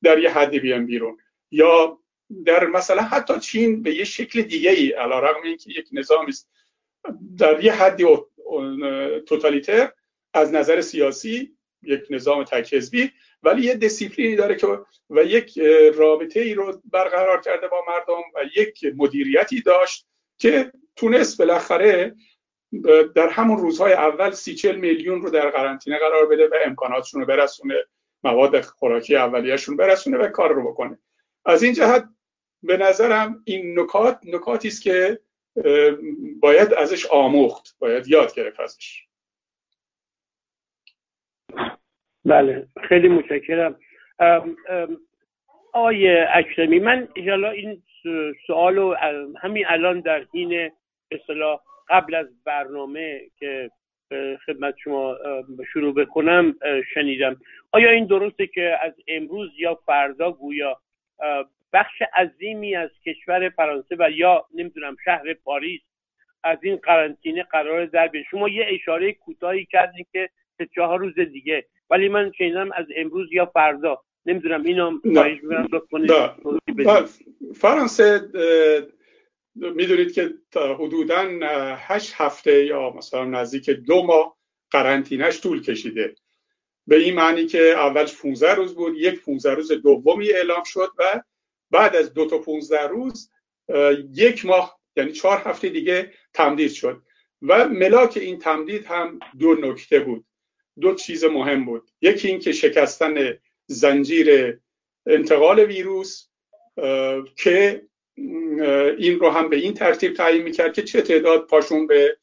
در 0.04 0.20
یه 0.20 0.30
حدی 0.30 0.60
بیان 0.60 0.86
بیرون. 0.86 1.18
یا 1.52 2.00
در 2.46 2.66
مثلا 2.66 3.02
حتی 3.02 3.40
چین 3.40 3.84
به 3.84 3.96
یه 3.96 4.04
شکل 4.04 4.42
دیگه 4.42 4.72
ای 4.72 4.90
علا 4.92 5.20
رقم 5.20 5.42
اینکه 5.44 5.72
یک 5.72 5.90
نظام 5.92 6.26
است 6.26 6.50
در 7.38 7.64
یه 7.64 7.74
حدی 7.74 8.06
توتالیتر 9.28 9.92
از 10.34 10.54
نظر 10.54 10.82
سیاسی 10.82 11.58
یک 11.84 12.02
نظام 12.10 12.44
تک 12.44 12.76
ولی 13.44 13.62
یه 13.62 13.76
دیسیپلینی 13.76 14.36
داره 14.36 14.56
که 14.56 14.68
و 15.10 15.24
یک 15.24 15.60
رابطه 15.96 16.40
ای 16.40 16.54
رو 16.54 16.82
برقرار 16.92 17.42
کرده 17.42 17.68
با 17.68 17.86
مردم 17.88 18.22
و 18.36 18.60
یک 18.60 18.86
مدیریتی 18.98 19.62
داشت 19.62 20.08
که 20.38 20.72
تونست 20.96 21.38
بالاخره 21.38 22.16
در 23.16 23.30
همون 23.30 23.58
روزهای 23.58 23.94
اول 23.94 24.32
سی 24.32 24.56
چل 24.56 24.76
میلیون 24.76 25.22
رو 25.22 25.30
در 25.30 25.50
قرنطینه 25.50 26.00
قرار 26.00 26.26
بده 26.26 26.48
و 26.48 26.56
امکاناتشون 26.66 27.22
رو 27.22 27.28
برسونه 27.28 27.76
مواد 28.24 28.62
خوراکی 28.62 29.16
اولیهشون 29.16 29.78
برسونه 29.78 30.18
و 30.18 30.28
کار 30.28 30.54
رو 30.54 30.72
بکنه. 30.72 31.00
از 31.46 31.64
این 31.64 31.74
جهت 31.74 32.10
به 32.64 32.78
نظرم 32.78 33.44
این 33.46 33.80
نکات 33.80 34.20
نکاتی 34.26 34.68
است 34.68 34.84
که 34.84 35.20
باید 36.40 36.74
ازش 36.74 37.06
آموخت 37.06 37.80
باید 37.80 38.08
یاد 38.08 38.36
گرفت 38.36 38.60
ازش. 38.60 39.06
بله 42.26 42.68
خیلی 42.90 43.08
متشکرم. 43.08 43.80
آقای 45.74 46.18
اکرمی 46.18 46.80
من 46.80 47.08
حالا 47.30 47.50
این 47.50 47.84
سوال 48.48 48.76
رو 48.76 48.96
همین 49.42 49.66
الان 49.68 50.00
در 50.00 50.28
این 50.32 50.72
اصطلاح 51.12 51.60
قبل 51.90 52.16
از 52.16 52.44
برنامه 52.44 53.22
که 53.40 53.72
خدمت 54.46 54.76
شما 54.84 55.18
شروع 55.74 55.94
بکنم 55.94 56.56
شنیدم. 56.94 57.42
آیا 57.72 57.90
این 57.90 58.06
درسته 58.06 58.48
که 58.48 58.78
از 58.82 58.94
امروز 59.08 59.50
یا 59.58 59.76
فردا 59.76 60.32
گویا 60.32 60.82
بخش 61.74 62.02
عظیمی 62.14 62.76
از 62.76 62.90
کشور 63.06 63.50
فرانسه 63.50 63.96
و 64.00 64.10
یا 64.12 64.46
نمی‌دونم 64.54 64.96
شهر 65.06 65.34
پاریس 65.34 65.82
از 66.44 66.58
این 66.62 66.76
قرنطینه 66.76 67.44
قرار 67.44 67.86
در 67.86 68.08
بیاد. 68.08 68.26
شما 68.32 68.50
یه 68.50 68.66
اشاره 68.70 69.14
کوتاهی 69.14 69.66
کردین 69.66 70.06
که 70.12 70.30
سه 70.58 70.70
چهار 70.76 71.00
روز 71.00 71.20
دیگه. 71.20 71.66
ولی 71.90 72.10
من 72.10 72.32
شنیدم 72.38 72.72
از 72.72 72.86
امروز 72.96 73.34
یا 73.34 73.46
فردا. 73.46 74.04
نمی‌دونم 74.26 74.64
اینو 74.64 75.00
فرانسه 77.56 78.22
می‌دونید 79.56 80.14
که 80.14 80.34
حدودا 80.56 81.40
هشت 81.78 82.14
هفته 82.18 82.66
یا 82.66 82.90
مثلا 82.90 83.26
نزدیک 83.26 83.70
دو 83.70 84.04
ماه 84.04 84.38
قرنطینش 84.72 85.42
طول 85.42 85.62
کشیده. 85.62 86.16
به 86.88 86.96
این 86.96 87.16
معنی 87.16 87.46
که 87.46 87.60
اولش 87.60 88.22
15 88.22 88.56
روز 88.56 88.76
بود 88.76 88.98
یک 88.98 89.26
15 89.26 89.54
روز 89.54 89.72
دومی 89.72 90.30
اعلام 90.30 90.64
شد 90.66 90.90
و 90.98 91.22
بعد 91.72 91.96
از 91.96 92.14
دو 92.14 92.26
تا 92.26 92.38
15 92.38 92.88
روز 92.88 93.32
یک 94.14 94.46
ماه 94.46 94.80
یعنی 94.96 95.12
چهار 95.12 95.38
هفته 95.46 95.70
دیگه 95.70 96.14
تمدید 96.34 96.72
شد. 96.72 97.02
و 97.42 97.68
ملاک 97.68 98.18
این 98.18 98.40
تمدید 98.40 98.86
هم 98.86 99.20
دو 99.40 99.54
نکته 99.54 100.00
بود. 100.00 100.26
دو 100.82 100.96
چیز 100.96 101.24
مهم 101.24 101.66
بود. 101.66 101.90
یکی 102.02 102.28
این 102.28 102.40
که 102.40 102.52
شکستن 102.52 103.40
زنجیر 103.66 104.60
انتقال 105.08 105.60
ویروس 105.60 106.28
که 107.36 107.86
این 108.98 109.20
رو 109.20 109.30
هم 109.30 109.50
به 109.50 109.56
این 109.56 109.74
ترتیب 109.74 110.14
تعیین 110.14 110.44
می‌کرد 110.44 110.74
که 110.74 110.84
چه 110.84 111.02
تعداد 111.02 111.48
پاشون 111.48 111.88
به 111.88 112.18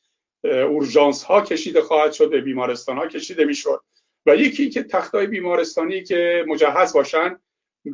اورژانس 0.44 1.22
ها 1.22 1.40
کشیده 1.40 1.82
خواهد 1.82 2.12
شد 2.12 2.30
به 2.30 2.40
بیمارستان 2.40 2.96
ها 2.96 3.06
کشیده 3.06 3.44
می‌شد. 3.44 3.80
و 4.26 4.36
یکی 4.36 4.70
که 4.70 4.82
تختای 4.82 5.26
بیمارستانی 5.26 6.02
که 6.02 6.44
مجهز 6.48 6.92
باشن 6.92 7.40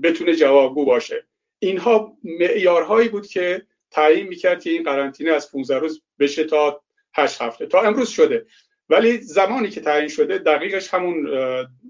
بتونه 0.03 0.35
جوابگو 0.35 0.85
باشه. 0.85 1.27
اینها 1.62 2.16
معیارهایی 2.25 3.09
بود 3.09 3.26
که 3.26 3.62
تعیین 3.90 4.26
می‌کرد 4.26 4.62
که 4.62 4.71
این 4.71 4.83
قرنطینه 4.83 5.31
از 5.31 5.52
15 5.52 5.78
روز 5.78 6.02
بشه 6.19 6.45
تا 6.45 6.83
8 7.14 7.42
هفته. 7.42 7.66
تا 7.66 7.81
امروز 7.81 8.09
شده. 8.09 8.47
ولی 8.88 9.19
زمانی 9.19 9.69
که 9.71 9.81
تعیین 9.81 10.09
شده 10.09 10.38
دقیقش 10.38 10.95
همون 10.95 11.28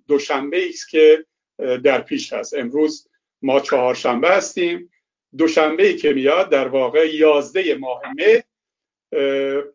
دوشنبه 0.08 0.68
است 0.68 0.88
که 0.88 1.24
در 1.58 2.00
پیش 2.00 2.32
هست. 2.32 2.54
امروز 2.54 3.08
ما 3.42 3.60
چهارشنبه 3.60 4.28
هستیم. 4.28 4.90
دوشنبه 5.38 5.86
ای 5.86 5.96
که 5.96 6.12
میاد 6.12 6.50
در 6.50 6.68
واقع 6.68 7.14
یازده 7.14 7.74
ماه 7.74 8.02
مه 8.16 8.44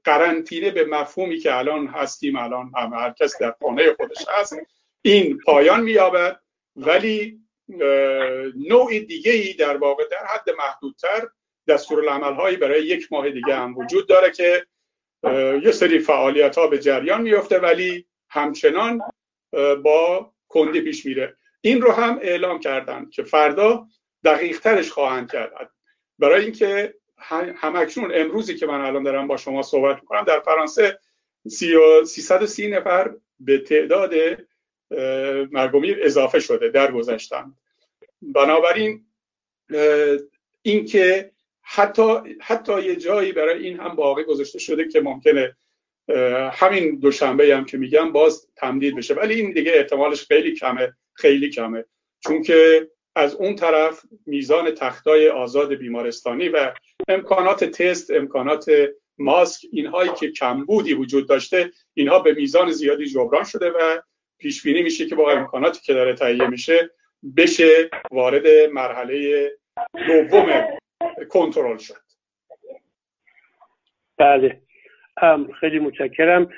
قرنطینه 0.04 0.72
به 0.72 0.86
مفهومی 0.86 1.38
که 1.38 1.56
الان 1.56 1.88
هستیم 1.88 2.36
الان 2.36 2.72
هم 2.76 2.94
هر 2.94 3.14
کس 3.20 3.42
در 3.42 3.56
خانه 3.62 3.94
خودش 3.94 4.26
هست 4.30 4.56
این 5.02 5.38
پایان 5.38 5.82
مییابد. 5.84 6.40
ولی 6.76 7.47
نوع 8.70 9.00
دیگه 9.00 9.32
ای 9.32 9.54
در 9.54 9.78
واقع 9.78 10.04
در 10.12 10.26
حد 10.26 10.50
محدودتر 10.50 11.28
دستورالعمل 11.68 12.34
هایی 12.34 12.58
برای 12.58 12.84
یک 12.84 13.08
ماه 13.12 13.30
دیگه 13.30 13.56
هم 13.56 13.78
وجود 13.78 14.08
داره 14.08 14.32
که 14.32 14.66
یه 15.64 15.72
سری 15.72 16.00
فعالیت 16.00 16.58
ها 16.58 16.68
به 16.68 16.80
جریان 16.80 17.22
میفته 17.22 17.60
ولی 17.60 18.08
همچنان 18.30 19.02
با 19.84 20.34
کندی 20.48 20.82
پیش 20.82 21.06
میره. 21.06 21.38
این 21.62 21.82
رو 21.82 21.92
هم 21.92 22.20
اعلام 22.22 22.60
کردن 22.60 23.10
که 23.10 23.24
فردا 23.24 23.88
دقیق 24.24 24.60
ترش 24.60 24.92
خواهند 24.92 25.32
کرد. 25.32 25.72
برای 26.20 26.44
اینکه 26.44 26.94
همکنون 27.56 28.12
امروزی 28.14 28.56
که 28.56 28.66
من 28.66 28.82
الان 28.82 29.04
دارم 29.04 29.28
با 29.28 29.38
شما 29.38 29.62
صحبت 29.62 29.96
می‌کنم 29.96 30.24
در 30.24 30.40
فرانسه 30.40 31.00
330 31.48 32.68
نفر 32.68 33.16
به 33.40 33.58
تعداد 33.58 34.14
مرگومیر 35.52 36.00
اضافه 36.02 36.40
شده 36.40 36.70
در 36.70 36.92
گذشتن 36.92 37.54
بنابراین 38.22 39.06
اینکه 40.62 41.32
حتی 41.62 42.14
حتی 42.42 42.84
یه 42.84 42.96
جایی 42.96 43.32
برای 43.32 43.64
این 43.64 43.80
هم 43.80 43.96
باقی 43.96 44.24
گذاشته 44.24 44.60
شده 44.60 44.88
که 44.88 45.02
ممکنه 45.02 45.56
همین 46.54 47.00
دوشنبه 47.00 47.56
هم 47.56 47.66
که 47.66 47.78
میگم 47.78 48.12
باز 48.12 48.48
تمدید 48.56 48.96
بشه. 48.96 49.14
ولی 49.14 49.34
این 49.34 49.52
دیگه 49.52 49.72
احتمالش 49.76 50.28
خیلی 50.28 50.56
کمه 50.56 50.94
خیلی 51.14 51.50
کمه. 51.50 51.86
چون 52.20 52.42
که 52.44 52.88
از 53.16 53.36
اون 53.36 53.56
طرف 53.56 54.02
میزان 54.26 54.72
تختای 54.72 55.30
آزاد 55.30 55.74
بیمارستانی 55.74 56.50
و 56.50 56.74
امکانات 57.08 57.64
تست 57.64 58.12
امکانات 58.12 58.72
ماسک 59.18 59.66
اینهایی 59.72 60.12
که 60.20 60.32
کمبودی 60.32 60.94
وجود 60.94 61.30
داشته 61.30 61.72
اینها 61.94 62.20
به 62.20 62.34
میزان 62.34 62.72
زیادی 62.72 63.06
جبران 63.06 63.44
شده 63.44 63.70
و 63.70 64.02
پیش 64.40 64.64
بینی 64.64 64.84
میشه 64.84 65.06
که 65.06 65.16
با 65.16 65.32
امکاناتی 65.32 65.82
که 65.82 65.94
داره 65.94 66.14
تهیه 66.14 66.48
میشه 66.48 66.90
بشه 67.38 67.90
وارد 68.12 68.48
مرحله 68.72 69.52
دوم 70.08 70.78
کنترل 71.30 71.78
شد. 71.78 71.94
بله. 74.18 74.62
خیلی 75.60 75.80
متشکرم. 75.80 76.50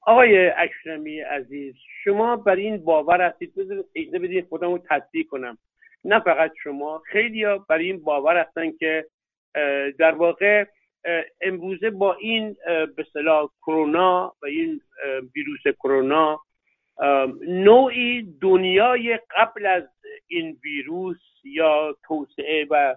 آقای 0.00 0.46
اکرمی 0.46 1.20
عزیز 1.20 1.74
شما 2.04 2.36
بر 2.36 2.56
این 2.56 2.84
باور 2.84 3.20
هستید؟ 3.20 3.54
بذارید 3.54 3.84
اجازه 3.94 4.18
بدید 4.18 4.48
خودم 4.48 4.72
رو 4.72 4.84
تصدیق 4.90 5.26
کنم. 5.26 5.58
نه 6.04 6.20
فقط 6.20 6.52
شما 6.62 7.02
خیلی 7.06 7.44
ها 7.44 7.58
بر 7.58 7.78
این 7.78 8.00
باور 8.04 8.36
هستن 8.36 8.72
که 8.72 9.06
در 9.98 10.12
واقع 10.12 10.64
امروزه 11.40 11.90
با 11.90 12.14
این 12.14 12.56
به 12.96 13.06
کرونا 13.62 14.34
و 14.42 14.46
این 14.46 14.80
ویروس 15.34 15.76
کرونا 15.78 16.40
نوعی 17.48 18.22
دنیای 18.40 19.18
قبل 19.36 19.66
از 19.66 19.82
این 20.26 20.58
ویروس 20.64 21.20
یا 21.44 21.96
توسعه 22.02 22.66
و 22.70 22.96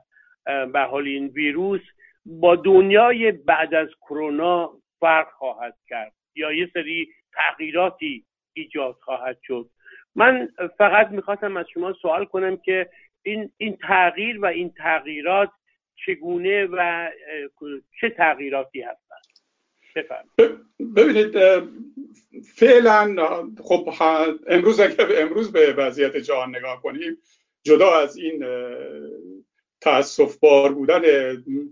به 0.73 0.79
حال 0.79 1.07
این 1.07 1.27
ویروس 1.27 1.81
با 2.25 2.55
دنیای 2.55 3.31
بعد 3.31 3.73
از 3.73 3.89
کرونا 4.01 4.71
فرق 4.99 5.27
خواهد 5.31 5.77
کرد 5.87 6.13
یا 6.35 6.51
یه 6.51 6.69
سری 6.73 7.07
تغییراتی 7.33 8.25
ایجاد 8.53 8.95
خواهد 9.01 9.37
شد. 9.43 9.69
من 10.15 10.49
فقط 10.77 11.07
می‌خواستم 11.11 11.57
از 11.57 11.65
شما 11.73 11.93
سوال 11.93 12.25
کنم 12.25 12.57
که 12.57 12.89
این 13.23 13.51
این 13.57 13.77
تغییر 13.77 14.39
و 14.39 14.45
این 14.45 14.73
تغییرات 14.77 15.49
چگونه 16.05 16.65
و 16.65 17.09
چه 18.01 18.09
تغییراتی 18.09 18.81
هستند؟ 18.81 19.26
ببینید 20.95 21.37
فعلا 22.55 23.15
خب 23.63 23.93
امروز 24.47 24.79
اگر 24.79 25.21
امروز 25.21 25.51
به 25.51 25.73
وضعیت 25.73 26.17
جهان 26.17 26.55
نگاه 26.55 26.81
کنیم 26.81 27.17
جدا 27.63 27.99
از 27.99 28.17
این 28.17 28.45
تاسف 29.81 30.37
بار 30.37 30.73
بودن 30.73 31.01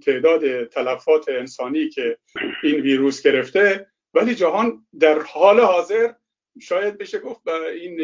تعداد 0.05 0.63
تلفات 0.63 1.29
انسانی 1.29 1.89
که 1.89 2.17
این 2.63 2.82
ویروس 2.82 3.21
گرفته 3.21 3.88
ولی 4.13 4.36
جهان 4.36 4.86
در 5.00 5.19
حال 5.19 5.60
حاضر 5.60 6.13
شاید 6.62 6.97
بشه 6.97 7.19
گفت 7.19 7.47
این 7.47 8.00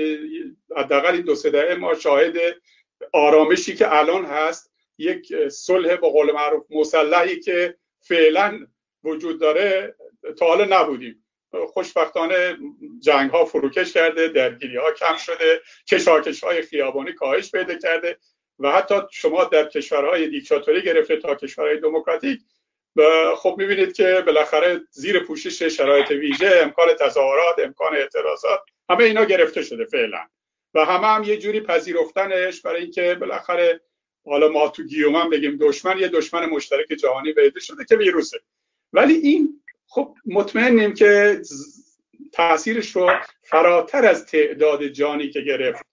حداقل 0.78 1.13
این 1.13 1.22
دو 1.22 1.36
سه 1.36 1.50
دهه 1.50 1.76
ما 1.76 1.93
شاهد 1.93 2.36
آرامشی 3.13 3.76
که 3.76 3.96
الان 3.96 4.26
هست 4.26 4.72
یک 4.98 5.48
صلح 5.48 5.96
به 5.96 6.10
قول 6.10 6.32
معروف 6.32 6.65
مسلحی 6.69 7.39
که 7.39 7.78
فعلا 8.00 8.67
وجود 9.04 9.39
داره. 9.39 9.96
تا 10.40 10.46
حالا 10.46 10.82
نبودیم. 10.82 11.26
خوشبختانه 11.74 12.58
جنگ 13.00 13.32
ها 13.32 13.46
فروکش 13.46 13.94
کرده 13.94 14.28
درگیری 14.28 14.78
ها 14.78 14.92
کم 14.92 15.18
شده 15.18 15.62
کشاکش 15.92 16.44
های 16.44 16.62
خیابانی 16.62 17.14
کاهش 17.14 17.52
پیدا 17.52 17.76
کرده 17.76 18.18
و 18.60 18.72
حتی 18.72 18.96
شما 19.12 19.44
در 19.44 19.68
کشورهای 19.68 20.28
دیکتاتوری 20.28 20.82
گرفته 20.82 21.18
تا 21.18 21.36
کشورهای 21.36 21.80
دموکراتیک. 21.80 22.42
خب 23.36 23.56
می‌بینید 23.58 23.94
که 23.94 24.24
بالاخره 24.26 24.82
زیر 24.92 25.20
پوشش 25.20 25.64
شرایط 25.64 26.12
ویژه 26.12 26.52
امکان 26.64 26.88
تظاهرات 27.00 27.60
امکان 27.60 27.96
اعتراضات 27.96 28.60
همه 28.90 29.04
اینا 29.04 29.24
گرفته 29.24 29.64
شده 29.64 29.86
فعلا. 29.86 30.28
و 30.74 30.86
همه 30.86 31.08
هم 31.08 31.24
یه 31.24 31.38
جوری 31.38 31.62
پذیرفتنش 31.62 32.62
برای 32.62 32.82
اینکه 32.82 33.16
بالاخره 33.16 33.82
حالا 34.26 34.48
ما 34.48 34.70
تو 34.70 34.84
گیومن 34.84 35.30
بگیم 35.30 35.58
دشمن 35.62 35.98
یه 35.98 36.08
دشمن 36.08 36.46
مشترک 36.46 36.88
جهانی 36.88 37.34
پیدا 37.34 37.60
شده 37.60 37.86
که 37.86 37.96
ویروسه. 37.96 38.40
ولی 38.94 39.14
این 39.14 39.62
خب 39.93 40.15
مطمئنیم 40.25 40.93
که 40.93 41.41
تاثیرش 42.32 42.95
رو 42.95 43.12
فراتر 43.43 44.06
از 44.06 44.25
تعداد 44.25 44.88
جانی 44.88 45.30
که 45.30 45.41
گرفت 45.41 45.86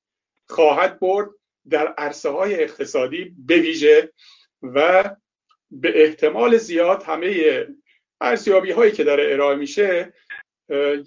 خواهد 0.47 1.01
برد 1.01 1.31
در 1.71 1.87
عرصه 1.87 2.29
های 2.29 2.63
اقتصادی 2.63 3.25
بویژه 3.49 4.13
و 4.63 5.05
به 5.71 6.05
احتمال 6.05 6.57
زیاد 6.57 7.03
همه 7.03 7.67
ارزیابی 8.21 8.71
هایی 8.71 8.93
که 8.93 9.05
داره 9.05 9.33
ارائه 9.33 9.57
میشه 9.57 10.13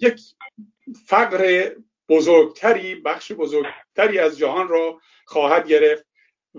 یک 0.00 0.20
فقر 1.06 1.70
بزرگتری 2.08 2.94
بخش 2.94 3.32
بزرگتری 3.32 4.18
از 4.18 4.38
جهان 4.38 4.68
رو 4.68 5.00
خواهد 5.24 5.68
گرفت 5.68 6.06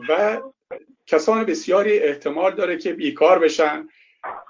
و 0.09 0.41
کسان 1.05 1.45
بسیاری 1.45 1.99
احتمال 1.99 2.55
داره 2.55 2.77
که 2.77 2.93
بیکار 2.93 3.39
بشن. 3.39 3.87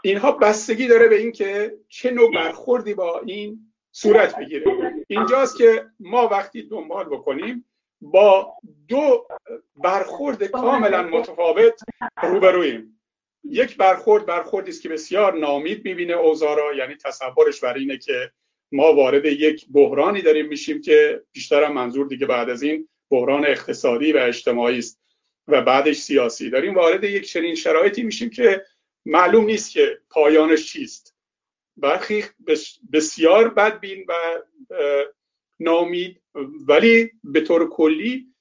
اینها 0.02 0.32
بستگی 0.32 0.88
داره 0.88 1.08
به 1.08 1.16
اینکه 1.16 1.78
چه 1.88 2.12
نوع 2.12 2.32
برخوردی 2.32 2.94
با 2.94 3.20
این 3.20 3.74
صورت 3.92 4.36
بگیره. 4.36 4.66
اینجاست 5.08 5.58
که 5.58 5.86
ما 6.00 6.28
وقتی 6.28 6.64
دنبال 6.64 7.06
بکنیم 7.06 7.66
با 8.02 8.54
دو 8.88 9.28
برخورد 9.76 10.44
کاملا 10.44 11.04
متفاوت 11.04 11.82
روبرویم 12.24 13.00
یک 13.44 13.78
برخورد 13.78 14.26
برخوردی 14.26 14.72
است 14.72 14.82
که 14.82 14.90
بسیار 14.90 15.40
نامید 15.40 15.86
می‌بینه 15.86 16.14
اوزارا 16.14 16.74
یعنی 16.74 16.96
تصورش 16.96 17.60
بر 17.60 17.74
اینه 17.74 17.98
که 17.98 18.32
ما 18.72 18.94
وارد 18.94 19.26
یک 19.26 19.66
بحرانی 19.74 20.22
داریم 20.22 20.48
میشیم 20.48 20.82
که 20.82 21.24
بیشتر 21.32 21.68
منظور 21.68 22.08
دیگه 22.08 22.26
بعد 22.26 22.50
از 22.50 22.64
این 22.64 22.90
بحران 23.10 23.46
اقتصادی 23.46 24.12
و 24.12 24.18
اجتماعی 24.18 24.78
است 24.78 25.02
و 25.48 25.62
بعدش 25.62 25.96
سیاسی. 25.96 26.50
داریم 26.50 26.74
وارد 26.74 27.04
یک 27.04 27.28
چنین 27.28 27.56
شرایطی 27.56 28.04
میشیم 28.04 28.30
که 28.30 28.66
معلوم 29.06 29.46
نیست 29.46 29.72
که 29.72 30.00
پایانش 30.10 30.72
چیست. 30.72 31.16
برخی 31.78 32.24
بسیار 32.94 33.50
بدبین 33.50 34.06
و 34.08 34.14
نامید 35.60 36.22
ولی 36.68 37.12
به 37.24 37.42
طور 37.42 37.70
کلی 37.70 38.34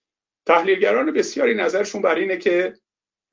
تحلیلگران 0.47 1.13
بسیاری 1.13 1.55
نظرشون 1.55 2.03
بر 2.03 2.15
اینه 2.15 2.37
که 2.37 2.75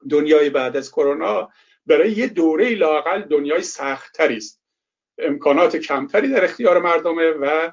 دنیای 0.09 0.49
بعد 0.49 0.77
از 0.77 0.91
کرونا 0.91 1.49
برای 1.85 2.11
یه 2.11 2.27
دوره 2.27 2.75
لاقل 2.75 3.21
دنیای 3.21 3.61
سختتری 3.61 4.37
است. 4.37 4.61
امکانات 5.17 5.75
کمتری 5.75 6.27
در 6.27 6.43
اختیار 6.43 6.79
مردمه 6.79 7.29
و 7.29 7.71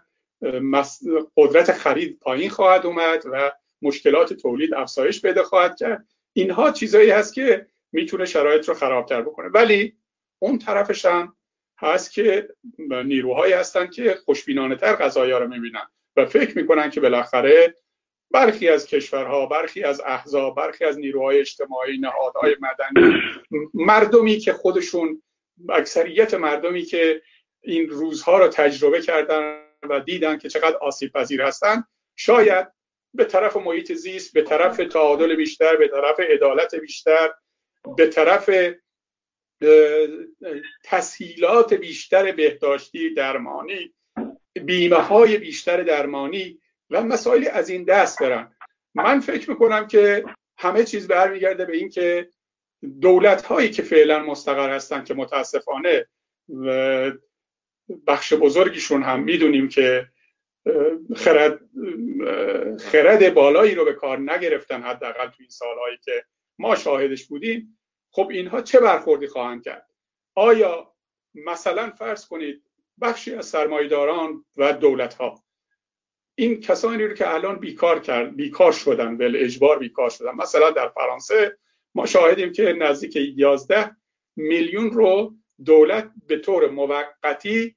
قدرت 1.37 1.73
خرید 1.73 2.19
پایین 2.19 2.51
خواهد 2.51 2.87
اومد 2.87 3.25
و 3.33 3.53
مشکلات 3.83 4.33
تولید 4.33 4.75
افزایش 4.75 5.23
پیدا 5.23 5.43
خواهد 5.43 5.77
کرد. 5.77 6.07
اینها 6.33 6.71
چیزایی 6.71 7.11
هست 7.11 7.35
که 7.35 7.67
می‌تونه 7.97 8.25
شرایط 8.25 8.69
رو 8.69 8.75
خرابتر 8.75 9.23
بکنه. 9.23 9.49
ولی 9.49 9.97
اون 10.39 10.59
طرفش 10.59 11.05
هم 11.05 11.37
هست 11.79 12.13
که 12.13 12.49
نیروهایی 12.79 13.53
هستن 13.53 13.87
که 13.87 14.15
خوشبینانه 14.25 14.77
تر 14.77 14.93
قضایا 14.93 15.39
رو 15.39 15.49
می‌بینن 15.49 15.87
و 16.17 16.27
فکر 16.27 16.59
می‌کنن 16.59 16.91
که 16.91 17.01
بالاخره 17.01 17.75
برخی 18.31 18.69
از 18.69 18.87
کشورها 18.87 19.47
برخی 19.47 19.83
از 19.83 20.01
احزاب 20.01 20.57
برخی 20.57 20.85
از 20.85 20.99
نیروهای 20.99 21.41
اجتماعی 21.41 21.99
نهادهای 21.99 22.57
مدنی 22.61 23.21
مردمی 23.75 24.39
که 24.39 24.53
خودشون 24.53 25.23
اکثریت 25.69 26.35
مردمی 26.35 26.83
که 26.83 27.23
این 27.61 27.89
روزها 27.89 28.39
رو 28.39 28.49
تجربه 28.49 29.01
کردن 29.01 29.61
و 29.91 30.01
دیدن 30.01 30.39
که 30.39 30.49
چقدر 30.49 30.77
آسیب 30.77 31.13
پذیر 31.13 31.43
هستن 31.43 31.85
شاید 32.17 32.69
به 33.15 33.25
طرف 33.25 33.57
محیط 33.57 33.93
زیست 33.93 34.33
به 34.33 34.43
طرف 34.43 34.77
تعادل 34.77 35.35
بیشتر 35.35 35.77
به 35.77 35.89
طرف 35.89 36.21
عدالت 36.21 36.75
بیشتر 36.75 37.31
به 37.97 38.07
طرف 38.07 38.51
تسهیلات 40.85 41.75
بیشتر 41.75 42.33
بهداشتی 42.33 43.15
درمانی 43.15 43.95
بیمه 44.65 44.97
های 44.97 45.39
بیشتر 45.39 45.83
درمانی 45.83 46.61
و 46.91 47.03
مسائلی 47.03 47.49
از 47.49 47.69
این 47.69 47.85
دست 47.85 48.23
برن 48.23 48.57
من 48.95 49.21
فکر 49.21 49.51
می‌کنم 49.51 49.87
که 49.87 50.25
همه 50.59 50.85
چیز 50.85 51.09
برمیگرده 51.09 51.65
به 51.65 51.77
این 51.77 51.89
که 51.89 52.29
دولت 53.01 53.43
هایی 53.43 53.71
که 53.71 53.83
فعلا 53.83 54.19
مستقر 54.19 54.71
هستن 54.71 55.05
که 55.05 55.15
متاسفانه 55.15 56.07
بخش 58.07 58.33
بزرگیشون 58.33 59.03
هم 59.03 59.23
می‌دونیم 59.23 59.69
که 59.69 60.09
خرد, 61.17 61.61
خرد 62.81 63.35
بالایی 63.35 63.75
رو 63.75 63.85
به 63.85 63.93
کار 63.93 64.19
نگرفتن 64.19 64.83
حداقل 64.83 65.27
تو 65.27 65.37
این 65.39 65.49
سالهایی 65.49 65.99
که 66.05 66.25
ما 66.59 66.75
شاهدش 66.75 67.25
بودیم 67.27 67.79
خب 68.11 68.29
اینها 68.31 68.61
چه 68.61 68.81
برخوردی 68.81 69.27
خواهند 69.27 69.65
کرد؟ 69.65 69.91
آیا 70.35 70.95
مثلا 71.35 71.91
فرض 71.91 72.27
کنید 72.27 72.63
بخشی 73.01 73.35
از 73.35 73.47
سرمایداران 73.47 74.45
و 74.57 74.73
دولت 74.73 75.15
ها 75.15 75.45
این 76.35 76.61
کسانی 76.61 77.05
رو 77.05 77.15
که 77.15 77.35
الان 77.35 77.59
بیکار 77.59 78.01
کرد 78.01 78.37
بیکار 78.37 78.73
شدن 78.73 79.17
بل 79.17 79.37
اجبار 79.39 79.79
بیکار 79.79 80.11
شدن 80.11 80.35
مثلا 80.35 80.71
در 80.71 80.89
فرانسه 80.89 81.59
ما 81.95 82.07
شاهدیم 82.07 82.53
که 82.53 82.73
نزدیک 82.73 83.17
11 83.17 83.97
میلیون 84.37 84.91
رو 84.91 85.35
دولت 85.65 86.11
به 86.27 86.39
طور 86.39 86.71
موقتی 86.71 87.77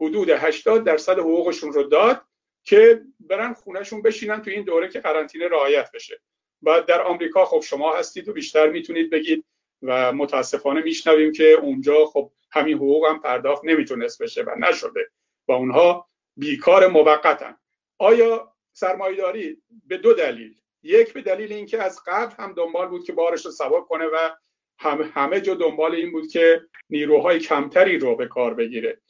حدود 0.00 0.30
80 0.30 0.84
درصد 0.84 1.18
حقوقشون 1.18 1.72
رو 1.72 1.82
داد 1.82 2.22
که 2.64 3.02
برن 3.20 3.54
خونهشون 3.54 4.02
بشینن 4.02 4.42
تو 4.42 4.50
این 4.50 4.64
دوره 4.64 4.88
که 4.88 5.00
قرنطینه 5.00 5.48
رعایت 5.48 5.90
بشه. 5.94 6.20
و 6.66 6.80
در 6.80 7.02
آمریکا 7.02 7.44
خب 7.44 7.60
شما 7.60 7.96
هستید 7.96 8.28
و 8.28 8.32
بیشتر 8.32 8.70
می‌تونید 8.70 9.10
بگید 9.10 9.44
و 9.82 10.12
متاسفانه 10.12 10.82
میشنویم 10.82 11.32
که 11.32 11.44
اونجا 11.44 12.06
خب 12.06 12.30
همین 12.52 12.76
حقوق 12.76 13.06
هم 13.06 13.20
پرداخت 13.20 13.64
نمی‌تونست 13.64 14.22
بشه 14.22 14.42
و 14.42 14.54
نشده 14.58 15.10
و 15.48 15.52
اونها 15.52 16.08
بیکار 16.36 16.86
موقتن. 16.86 17.56
آیا 17.98 18.54
سرمایداری 18.72 19.62
به 19.86 19.96
دو 19.96 20.12
دلیل؟ 20.12 20.54
یک 20.82 21.12
به 21.12 21.22
دلیل 21.22 21.52
اینکه 21.52 21.82
از 21.82 22.00
قبل 22.06 22.34
هم 22.38 22.52
دنبال 22.52 22.88
بود 22.88 23.04
که 23.04 23.12
بارش 23.12 23.44
رو 23.44 23.50
سوار 23.50 23.84
کنه 23.84 24.04
و 24.04 24.30
هم 24.78 25.12
همه 25.14 25.40
جا 25.40 25.54
دنبال 25.54 25.94
این 25.94 26.12
بود 26.12 26.28
که 26.28 26.62
نیروهای 26.90 27.38
کمتری 27.38 27.98
رو 27.98 28.16
به 28.16 28.26
کار 28.26 28.54
بگیره. 28.54 29.00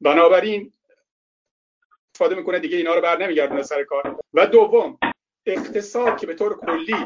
بنابراین 0.00 0.72
استفاده 2.14 2.34
می‌کنه 2.34 2.58
دیگه 2.58 2.76
اینا 2.76 2.94
رو 2.94 3.00
بر 3.00 3.22
نمیگردونه 3.22 3.62
سر 3.62 3.84
کار. 3.84 4.18
و 4.34 4.46
دوم 4.46 4.98
اقتصاد 5.52 6.20
که 6.20 6.26
به 6.26 6.34
طور 6.34 6.56
کلی 6.56 6.96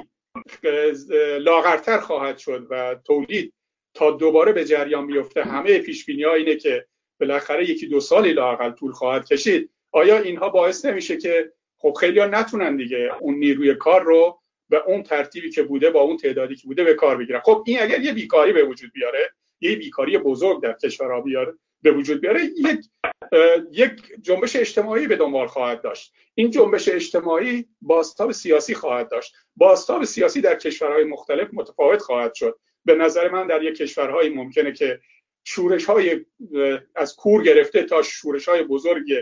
لاغرتر 1.39 1.99
خواهد 1.99 2.39
شد 2.39 2.67
و 2.71 2.95
تولید 2.95 3.55
تا 3.95 4.11
دوباره 4.11 4.53
به 4.53 4.65
جریان 4.65 5.07
بیفته 5.07 5.43
همه 5.43 5.79
پیش 5.79 6.09
ها 6.09 6.35
اینه 6.35 6.57
که 6.57 6.87
بالاخره 7.21 7.71
یکی 7.71 7.87
دو 7.87 8.01
سالی 8.01 8.33
لاقل 8.33 8.71
طول 8.71 8.93
خواهد 8.93 9.27
کشید. 9.27 9.71
آیا 9.93 10.19
اینها 10.19 10.49
باعث 10.49 10.85
نمیشه 10.85 11.17
که 11.17 11.53
خب 11.79 11.95
خیلی 12.01 12.19
ها 12.19 12.27
نتونن 12.27 12.77
دیگه 12.77 13.11
اون 13.21 13.35
نیروی 13.35 13.75
کار 13.75 14.03
رو 14.03 14.41
به 14.69 14.83
اون 14.87 15.03
ترتیبی 15.03 15.51
که 15.51 15.63
بوده 15.63 15.91
با 15.91 16.01
اون 16.01 16.17
تعدادی 16.17 16.57
که 16.57 16.67
بوده 16.67 16.85
به 16.85 16.95
کار 16.95 17.17
بگیرن؟ 17.17 17.41
خب 17.41 17.65
این 17.67 17.83
اگر 17.83 18.01
یه 18.01 18.13
بیکاری 18.13 18.53
به 18.53 18.65
وجود 18.65 18.93
بیاره 18.93 19.33
یه 19.61 19.77
بیکاری 19.77 20.19
بزرگ 20.19 20.63
در 20.63 20.73
کشورها 20.73 21.21
بیاره 21.21 21.55
به 21.83 21.93
وجود 21.93 22.21
بیاره 22.21 22.45
یک 22.45 22.87
یک 23.73 24.03
جنبش 24.23 24.57
اجتماعی 24.57 25.07
به 25.07 25.17
دنبال 25.17 25.47
خواهد 25.47 25.83
داشت. 25.83 26.15
این 26.35 26.51
جنبش 26.51 26.89
اجتماعی 26.89 27.69
باستاب 27.81 28.33
سیاسی 28.33 28.75
خواهد 28.75 29.11
داشت. 29.11 29.35
باستاب 29.57 30.05
سیاسی 30.05 30.41
در 30.41 30.55
کشورهای 30.55 31.05
مختلف 31.05 31.49
متفاوت 31.53 32.03
خواهد 32.03 32.35
شد. 32.35 32.59
به 32.85 32.95
نظر 32.95 33.29
من 33.29 33.47
در 33.47 33.63
یک 33.63 33.77
کشورهایی 33.77 34.31
ممکنه 34.31 34.73
که 34.73 35.01
شورش 35.45 35.85
های 35.85 36.25
از 36.95 37.17
کور 37.17 37.43
گرفته 37.43 37.83
تا 37.83 38.03
شورش 38.03 38.49
های 38.49 38.63
بزرگ 38.63 39.13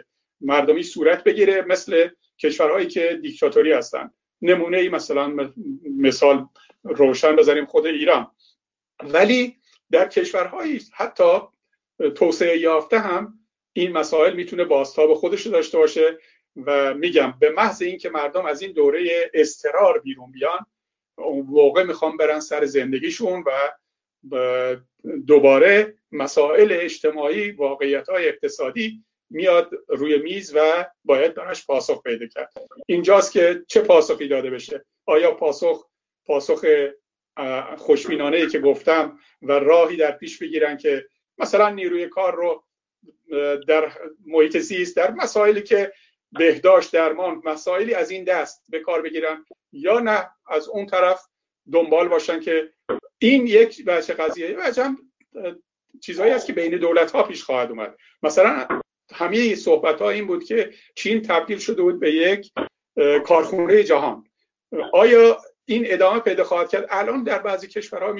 مردمی 0.40 0.82
صورت 0.82 1.24
بگیره 1.24 1.62
مثل 1.62 2.08
کشورهایی 2.38 2.86
که 2.86 3.18
دیکتاتوری 3.22 3.72
هستن 3.72 4.10
نمونه 4.42 4.78
ای 4.78 4.88
مثلا 4.88 5.52
مثال 5.98 6.48
روشن 6.82 7.36
بزنیم 7.36 7.66
خود 7.66 7.86
ایران. 7.86 8.30
ولی 9.02 9.56
در 9.90 10.08
کشورهایی 10.08 10.80
حتی 10.94 11.40
توسعه 12.08 12.58
یافته 12.58 12.98
هم 12.98 13.38
این 13.72 13.92
مسائل 13.92 14.36
می‌تونه 14.36 14.64
باستاب 14.64 15.14
خودش 15.14 15.46
رو 15.46 15.52
داشته 15.52 15.78
باشه 15.78 16.18
و 16.66 16.94
میگم 16.94 17.34
به 17.40 17.50
محض 17.50 17.82
اینکه 17.82 18.10
مردم 18.10 18.46
از 18.46 18.62
این 18.62 18.72
دوره 18.72 19.30
استرار 19.34 20.00
بیرون 20.00 20.30
بیان 20.30 20.66
اون 21.18 21.46
موقع 21.46 21.82
می‌خوام 21.82 22.16
برن 22.16 22.40
سر 22.40 22.64
زندگیشون 22.64 23.44
و 23.46 23.70
دوباره 25.26 25.94
مسائل 26.12 26.68
اجتماعی 26.80 27.50
واقعیت 27.50 28.08
های 28.08 28.28
اقتصادی 28.28 29.04
میاد 29.30 29.70
روی 29.88 30.18
میز 30.18 30.52
و 30.56 30.86
باید 31.04 31.34
دانش 31.34 31.66
پاسخ 31.66 32.02
پیدا 32.02 32.26
کرد. 32.26 32.52
اینجاست 32.86 33.32
که 33.32 33.62
چه 33.68 33.80
پاسخی 33.80 34.28
داده 34.28 34.50
بشه؟ 34.50 34.84
آیا 35.06 35.32
پاسخ 35.32 35.86
پاسخ 36.26 36.64
خوشبینانه 37.76 38.36
ای 38.36 38.48
که 38.48 38.58
گفتم 38.58 39.18
و 39.42 39.52
راهی 39.52 39.96
در 39.96 40.12
پیش 40.12 40.38
بگیرن 40.38 40.76
که 40.76 41.06
مثلا 41.40 41.68
نیروی 41.68 42.08
کار 42.08 42.34
رو 42.34 42.64
در 43.68 43.92
محیط 44.26 44.58
زیست 44.58 44.96
در 44.96 45.10
مسائلی 45.10 45.62
که 45.62 45.92
بهداشت 46.32 46.92
درمان 46.92 47.42
مسائلی 47.44 47.94
از 47.94 48.10
این 48.10 48.24
دست 48.24 48.64
به 48.68 48.80
کار 48.80 49.02
بگیرن 49.02 49.44
یا 49.72 50.00
نه 50.00 50.30
از 50.46 50.68
اون 50.68 50.86
طرف 50.86 51.26
دنبال 51.72 52.08
باشن 52.08 52.40
که 52.40 52.72
این 53.18 53.46
یک 53.46 53.84
بچه 53.84 54.14
قضیه 54.14 54.54
بچه 54.54 54.84
هم 54.84 54.98
چیزهایی 56.02 56.32
است 56.32 56.46
که 56.46 56.52
بین 56.52 56.76
دولت 56.76 57.10
ها 57.10 57.22
پیش 57.22 57.44
خواهد 57.44 57.70
اومد. 57.70 57.96
مثلا 58.22 58.68
همه 59.12 59.54
صحبت 59.54 60.02
ها 60.02 60.10
این 60.10 60.26
بود 60.26 60.44
که 60.44 60.70
چین 60.94 61.22
تبدیل 61.22 61.58
شده 61.58 61.82
بود 61.82 62.00
به 62.00 62.12
یک 62.12 62.52
کارخونه 63.24 63.84
جهان. 63.84 64.24
آیا 64.92 65.38
این 65.64 65.84
ادامه 65.86 66.20
پیدا 66.20 66.44
خواهد 66.44 66.70
کرد؟ 66.70 66.86
الان 66.90 67.22
در 67.22 67.38
بعضی 67.38 67.68
کشورها 67.68 68.12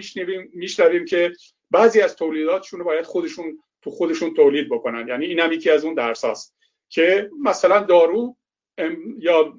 میشنویم 0.53 1.05
که 1.05 1.33
بعضی 1.71 2.01
از 2.01 2.17
تولیداتشون 2.17 2.79
رو 2.79 2.85
باید 2.85 3.05
خودشون 3.05 3.63
تو 3.83 3.91
خودشون 3.91 4.35
تولید 4.35 4.69
بکنن. 4.69 5.09
یعنی 5.09 5.27
این 5.27 5.41
هم 5.41 5.53
یکی 5.53 5.71
از 5.71 5.85
اون 5.85 5.95
درس 5.95 6.25
هست 6.25 6.57
که 6.89 7.31
مثلا 7.43 7.81
دارو 7.81 8.37
یا 9.19 9.55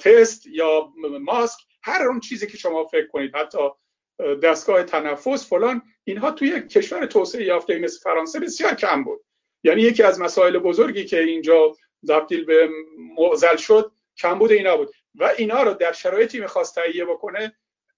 تست 0.00 0.46
یا 0.46 0.92
ماسک 1.20 1.60
هر 1.82 2.08
اون 2.08 2.20
چیزی 2.20 2.46
که 2.46 2.56
شما 2.56 2.84
فکر 2.84 3.06
کنید 3.06 3.36
حتی 3.36 3.58
دستگاه 4.42 4.82
تنفس 4.82 5.48
فلان 5.48 5.82
اینها 6.04 6.30
توی 6.30 6.60
کشور 6.60 7.06
توسعه 7.06 7.44
یافته 7.44 7.78
مثل 7.78 8.00
فرانسه 8.00 8.40
بسیار 8.40 8.74
کم 8.74 9.04
بود. 9.04 9.24
یعنی 9.64 9.82
یکی 9.82 10.02
از 10.02 10.20
مسائل 10.20 10.58
بزرگی 10.58 11.04
که 11.04 11.20
اینجا 11.20 11.76
تبدیل 12.08 12.44
به 12.44 12.68
معزل 13.18 13.56
شد 13.56 13.92
کم 14.18 14.38
بود 14.38 14.52
اینا 14.52 14.76
بود. 14.76 14.90
و 15.14 15.30
اینا 15.38 15.62
رو 15.62 15.74
در 15.74 15.92
شرایطی 15.92 16.40
می‌خواست 16.40 16.74
تهیه 16.74 17.04
بکنه 17.04 17.56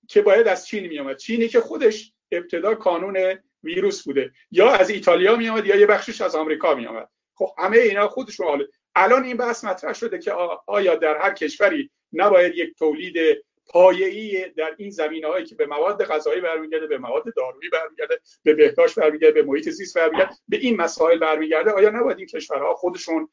که 0.09 0.23
باید 0.23 0.49
از 0.49 0.67
چین 0.67 0.87
میامد 0.87 1.17
چینی 1.17 1.49
که 1.49 1.61
خودش 1.61 2.13
ابتدا 2.33 2.75
کانون 2.75 3.39
ویروس 3.63 4.05
بوده. 4.05 4.33
یا 4.51 4.71
از 4.71 4.91
ایتالیا 4.91 5.37
میامد 5.37 5.67
یا 5.67 5.77
یه 5.77 5.87
بخشش 5.87 6.21
از 6.21 6.35
آمریکا 6.35 6.75
میامد 6.75 7.09
خب 7.35 7.49
همه 7.59 7.79
اینا 7.79 8.09
خودشون 8.09 8.47
حاله 8.47 8.69
الان 8.95 9.25
این 9.25 9.37
بحث 9.37 9.65
مطرح 9.65 9.93
شده 9.93 10.19
که 10.19 10.33
آیا 10.67 10.95
در 10.95 11.17
هر 11.17 11.35
کشوری 11.35 11.91
نباید 12.13 12.55
یک 12.55 12.79
تولید 12.79 13.45
پایه‌ای 13.67 14.49
در 14.49 14.75
این 14.79 14.91
زمینه 14.91 15.29
هایی 15.29 15.47
که 15.47 15.55
به 15.55 15.67
مواد 15.67 16.05
غذایی 16.05 16.41
برمیگرده 16.41 16.87
به 16.87 16.99
مواد 16.99 17.35
دارویی 17.37 17.69
برمیگرده 17.69 18.21
به 18.43 18.55
بهداشت 18.55 18.99
برمیگرده 18.99 19.43
به 19.43 19.49
محیط 19.49 19.69
زیست 19.69 19.99
برمیگرده 19.99 20.35
به 20.49 20.57
این 20.57 20.77
مسائل 20.77 21.19
برمیگرده 21.19 21.71
آیا 21.71 21.91
نباید 21.91 22.19
این 22.19 22.27
کشورها 22.27 22.75
خودشون 22.75 23.29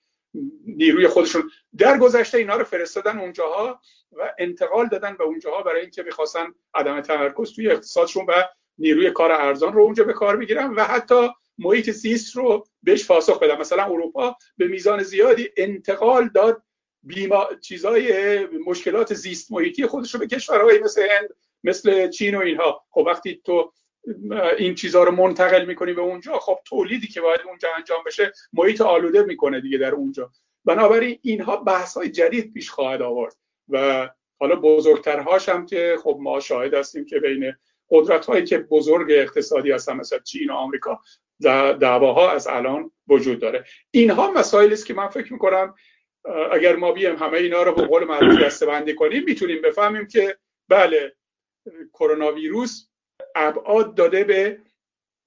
نیروی 0.66 1.08
خودشون 1.08 1.50
در 1.78 1.98
گذشته 1.98 2.38
اینا 2.38 2.56
رو 2.56 2.64
فرستادن 2.64 3.20
اونجاها 3.20 3.82
و 4.12 4.34
انتقال 4.38 4.88
دادن 4.88 5.18
به 5.18 5.24
اونجاها 5.24 5.62
برای 5.62 5.82
اینکه 5.82 6.04
می‌خواستن 6.04 6.54
عدم 6.74 7.02
تمرکز 7.02 7.56
توی 7.56 7.70
اقتصادشون 7.70 8.26
و 8.26 8.44
نیروی 8.78 9.12
کار 9.12 9.32
ارزان 9.32 9.74
رو 9.74 9.82
اونجا 9.82 10.04
به 10.04 10.14
کار 10.14 10.38
بگیرن 10.38 10.74
و 10.74 10.84
حتی 10.84 11.30
محیط 11.58 11.90
زیست 11.90 12.36
رو 12.36 12.66
بهش 12.84 13.08
پاسخ 13.08 13.40
بدن. 13.40 13.58
مثلا 13.58 13.84
اروپا 13.84 14.36
به 14.58 14.68
میزان 14.68 15.04
زیادی 15.04 15.50
انتقال 15.58 16.30
داد 16.34 16.64
بیما 17.04 17.50
چیزای 17.62 18.40
مشکلات 18.66 19.14
زیست 19.14 19.52
محیطی 19.52 19.86
خودش 19.88 20.14
رو 20.14 20.20
به 20.20 20.28
کشورهایی 20.28 20.80
مثل 20.80 21.02
هند 21.02 21.30
مثل 21.64 22.10
چین 22.10 22.36
و 22.36 22.40
اینها. 22.40 22.86
خب 22.90 23.04
وقتی 23.08 23.42
تو 23.46 23.74
این 24.58 24.76
چیزها 24.76 25.04
رو 25.04 25.12
منتقل 25.12 25.66
می‌کنی 25.66 25.94
به 25.94 26.02
اونجا 26.02 26.40
خب 26.40 26.60
تولیدی 26.66 27.08
که 27.08 27.22
باید 27.22 27.42
اونجا 27.48 27.70
انجام 27.78 28.04
بشه 28.06 28.34
محیط 28.54 28.82
آلوده 28.82 29.24
می‌کنه 29.24 29.62
دیگه 29.62 29.78
در 29.78 29.92
اونجا. 29.92 30.32
بنابراین 30.66 31.20
اینها 31.22 31.58
بحث 31.58 31.98
های 31.98 32.10
جدید 32.10 32.54
پیش 32.54 32.70
خواهد 32.70 33.02
آورد 33.02 33.36
و 33.70 34.10
حالا 34.40 34.56
بزرگترهاش 34.56 35.50
هم 35.50 35.66
که 35.66 35.98
خب 36.04 36.18
ما 36.22 36.40
شاهد 36.40 36.74
هستیم 36.74 37.06
که 37.06 37.20
بین 37.20 37.54
قدرت 37.90 38.26
هایی 38.26 38.46
که 38.46 38.58
بزرگ 38.58 39.12
اقتصادی 39.12 39.72
هستن 39.72 39.94
مثل 39.94 40.20
چین 40.20 40.50
و 40.50 40.54
آمریکا 40.54 41.02
دعواها 41.80 42.32
از 42.32 42.48
الان 42.48 42.92
وجود 43.08 43.40
داره. 43.40 43.66
اینها 43.92 44.32
مسائلی 44.32 44.74
است 44.74 44.86
که 44.86 44.94
من 44.94 45.08
فکر 45.08 45.34
می‌کنم 45.34 45.76
اگر 46.52 46.76
ما 46.76 46.92
بیم 46.92 47.16
همه 47.16 47.38
اینا 47.38 47.64
رو 47.64 47.76
به 47.76 47.86
قول 47.86 48.04
معروف 48.04 48.42
دسته 48.42 48.94
کنیم 48.94 49.24
می‌تونیم 49.24 49.62
بفهمیم 49.62 50.08
که 50.08 50.38
بله 50.70 51.16
کرونا 51.94 52.32
ویروس 52.32 52.88
ابعاد 53.36 53.96
داده 53.96 54.24
به 54.24 54.60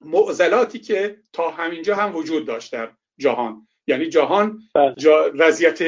معضلاتی 0.01 0.79
که 0.79 1.17
تا 1.33 1.49
همینجا 1.49 1.95
هم 1.95 2.15
وجود 2.15 2.45
داشت 2.45 2.73
در 2.73 2.89
جهان. 3.17 3.67
یعنی 3.87 4.09
جهان 4.09 4.59
بله. 4.75 4.95
وضعیت 5.35 5.79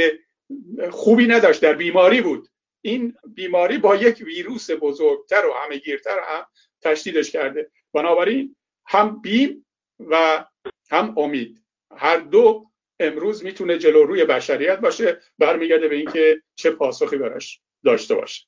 خوبی 0.89 1.27
نداشت 1.27 1.61
در 1.61 1.73
بیماری 1.73 2.21
بود. 2.21 2.47
این 2.81 3.13
بیماری 3.35 3.77
با 3.77 3.95
یک 3.95 4.23
ویروس 4.25 4.69
بزرگتر 4.81 5.45
و 5.45 5.53
همه 5.53 5.77
گیرتر 5.77 6.19
هم 6.23 6.45
تشدیدش 6.81 7.31
کرده. 7.31 7.71
بنابراین 7.93 8.55
هم 8.87 9.21
بیم 9.21 9.65
و 9.99 10.45
هم 10.91 11.17
امید. 11.17 11.63
هر 11.97 12.17
دو 12.17 12.65
امروز 12.99 13.45
می‌تونه 13.45 13.77
جلو 13.77 14.03
روی 14.03 14.25
بشریت 14.25 14.79
باشه 14.79 15.17
برمیگرده 15.39 15.87
به 15.87 15.95
اینکه 15.95 16.41
چه 16.55 16.71
پاسخی 16.71 17.17
براش 17.17 17.59
داشته 17.85 18.15
باشه. 18.15 18.45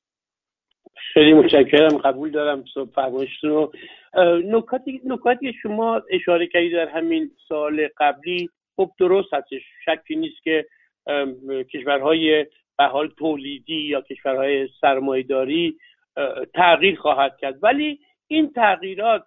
خیلی 1.14 1.34
متشکرم 1.34 1.98
قبول 1.98 2.32
دارم 2.32 2.64
فرمایشتون 2.96 3.50
رو. 3.50 3.72
نکاتی 4.46 5.02
نکاتی 5.06 5.54
شما 5.62 6.02
اشاره 6.10 6.48
کردید 6.48 6.74
در 6.74 6.88
همین 6.88 7.32
سال 7.48 7.90
قبلی 7.98 8.50
خب 8.76 8.92
درست 9.00 9.34
هستش 9.34 9.62
شکی 9.86 10.16
نیست 10.16 10.44
که 10.44 10.66
کشورهای 11.74 12.46
به 12.82 12.88
حال 12.88 13.08
تولیدی 13.08 13.82
یا 13.82 14.02
کشورهای 14.02 14.70
سرمایداری 14.82 15.78
تغییر 16.54 17.00
خواهد 17.00 17.38
کرد. 17.42 17.64
ولی 17.64 18.00
این 18.28 18.54
تغییرات 18.54 19.24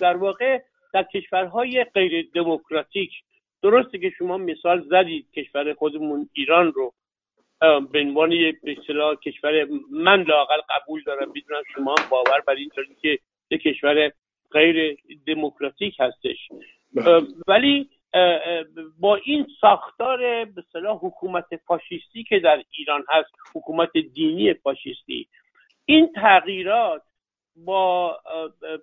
در 0.00 0.16
واقع 0.16 0.60
در 0.94 1.02
کشورهای 1.02 1.84
غیر 1.84 2.28
دموکراتیک 2.34 3.10
درسته 3.62 3.98
که 3.98 4.10
شما 4.18 4.38
مثال 4.38 4.80
زدید 4.80 5.26
کشور 5.32 5.74
خودمون 5.74 6.28
ایران 6.32 6.72
رو 6.72 6.92
به 7.92 8.00
عنوان 8.00 8.32
اصطلاح 8.64 9.14
کشور 9.14 9.66
من 9.90 10.22
لاقل 10.22 10.60
قبول 10.70 11.02
دارم. 11.06 11.32
می‌دونم 11.34 11.62
شما 11.74 11.94
باور 12.10 12.40
بر 12.46 12.54
این 12.54 12.70
که 13.02 13.18
یک 13.50 13.62
کشور 13.62 14.12
غیر 14.52 14.96
دموکراتیک 15.26 15.96
هستش. 16.00 16.48
بله. 16.94 17.20
ولی 17.48 17.88
با 18.98 19.16
این 19.24 19.46
ساختار 19.60 20.44
به 20.44 20.64
صلاح 20.72 20.98
حکومت 21.02 21.56
فاشیستی 21.66 22.24
که 22.24 22.38
در 22.38 22.62
ایران 22.70 23.04
هست 23.08 23.30
حکومت 23.54 23.90
دینی 24.14 24.54
فاشیستی 24.54 25.28
این 25.84 26.12
تغییرات 26.12 27.02
با 27.56 28.18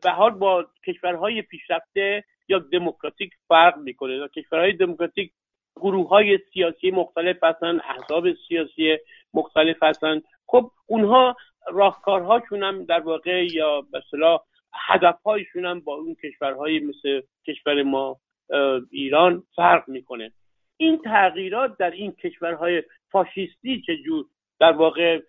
به 0.04 0.12
حال 0.12 0.32
با 0.32 0.65
کشورهای 0.88 1.42
پیشرفته 1.42 2.24
یا 2.48 2.60
دموکراتیک 2.60 3.34
فرق 3.48 3.78
می‌کنه. 3.78 4.28
کشورهای 4.28 4.74
دموکراتیک 4.74 5.32
گروه 5.76 6.10
های 6.10 6.39
سیاسی 6.54 6.92
مختلف 6.92 7.44
هستن 7.44 7.80
احزاب 7.80 8.34
سیاسی 8.48 8.98
مختلف 9.34 9.84
هستن. 9.84 10.22
خب 10.48 10.72
اونها 10.86 11.36
راهکارهاشون 11.68 12.63
هم 12.63 12.86
در 12.86 13.00
واقع 13.00 13.46
یا 13.54 13.82
به 13.82 13.98
اصطلاح 13.98 14.39
هدفهایشون 14.74 15.65
هم 15.65 15.80
با 15.80 15.96
اون 15.96 16.15
کشورهای 16.24 16.80
مثل 16.80 17.22
کشور 17.48 17.84
ما 17.84 18.18
ایران 18.92 19.44
فرق 19.56 19.90
می‌کنه. 19.90 20.32
این 20.78 21.02
تغییرات 21.02 21.78
در 21.78 21.92
این 21.92 22.12
کشورهای 22.12 22.84
فاشیستی 23.12 23.82
چجور؟ 23.82 24.26
در 24.60 24.72
واقع 24.72 25.20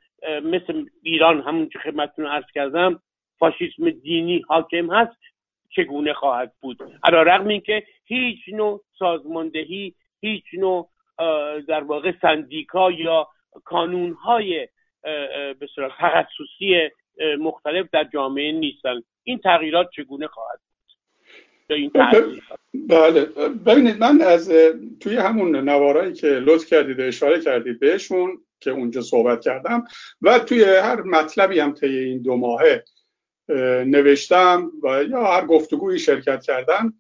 مثل 0.43 0.85
ایران 1.03 1.41
همون 1.41 1.69
که 1.69 1.79
خدمتتون 1.79 2.27
عرض 2.27 2.45
کردم 2.55 3.03
فاشیسم 3.39 3.91
دینی 3.91 4.39
حاکم 4.49 4.91
هست 4.91 5.17
چگونه 5.71 6.13
خواهد 6.13 6.53
بود؟ 6.61 6.79
علا 7.05 7.23
رقم 7.23 7.49
این 7.49 7.61
که 7.61 7.87
هیچ 8.05 8.39
نوع 8.49 8.83
سازماندهی 8.99 9.95
هیچ 10.21 10.45
نوع 10.55 10.91
در 11.69 11.83
واقع 11.83 12.13
سندیکا 12.23 12.91
یا 12.91 13.29
کانونهای 13.65 14.69
به 15.61 15.69
تخصصی 15.99 16.91
مختلف 17.39 17.91
در 17.93 18.05
جامعه 18.05 18.53
نیستن. 18.53 19.01
این 19.25 19.39
تغییرات 19.39 19.91
چگونه 19.97 20.27
خواهد 20.27 20.61
این 21.75 21.91
بله. 22.89 23.25
ببینید 23.67 23.99
من 23.99 24.21
از 24.21 24.53
توی 25.01 25.17
همون 25.17 25.57
نوارایی 25.57 26.13
که 26.13 26.27
لطف 26.27 26.67
کردید 26.67 27.01
اشاره 27.01 27.41
کردید 27.41 27.81
بهشون 27.81 28.45
که 28.61 28.71
اونجا 28.71 29.01
صحبت 29.01 29.41
کردم 29.41 29.85
و 30.23 30.39
توی 30.39 30.65
هر 30.65 31.03
مطلبی 31.03 31.61
هم 31.61 31.73
طی 31.73 31.99
این 31.99 32.23
دو 32.23 32.37
ماهه 32.37 32.85
نوشتم 33.87 34.73
و 34.83 35.05
یا 35.05 35.25
هر 35.25 35.47
گفتگویی 35.47 35.99
شرکت 35.99 36.43
کردم 36.43 36.95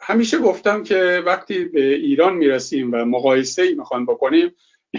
همیشه 0.00 0.38
گفتم 0.38 0.82
که 0.82 1.22
وقتی 1.26 1.64
به 1.64 1.94
ایران 1.94 2.34
می‌رسیم 2.34 2.92
و 2.92 3.04
مقایسه 3.04 3.62
ای 3.62 3.74
می‌خوان 3.74 4.06
بکنیم 4.06 4.54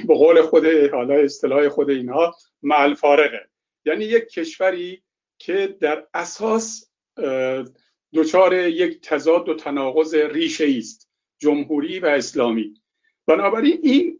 به 0.07 0.13
قول 0.13 0.41
خود 0.41 0.65
حالا 0.65 1.13
اصطلاح 1.13 1.69
خود 1.69 1.89
اینها 1.89 2.35
معل 2.61 2.93
فارغه. 2.93 3.49
یعنی 3.85 4.05
یک 4.05 4.27
کشوری 4.27 5.03
که 5.37 5.77
در 5.81 6.07
اساس 6.13 6.88
دچار 8.13 8.53
یک 8.53 9.01
تضاد 9.01 9.49
و 9.49 9.53
تناقض 9.55 10.15
ریشه 10.15 10.75
است 10.77 11.09
جمهوری 11.39 11.99
و 11.99 12.05
اسلامی. 12.05 12.73
بنابراین 13.27 13.79
این 13.83 14.19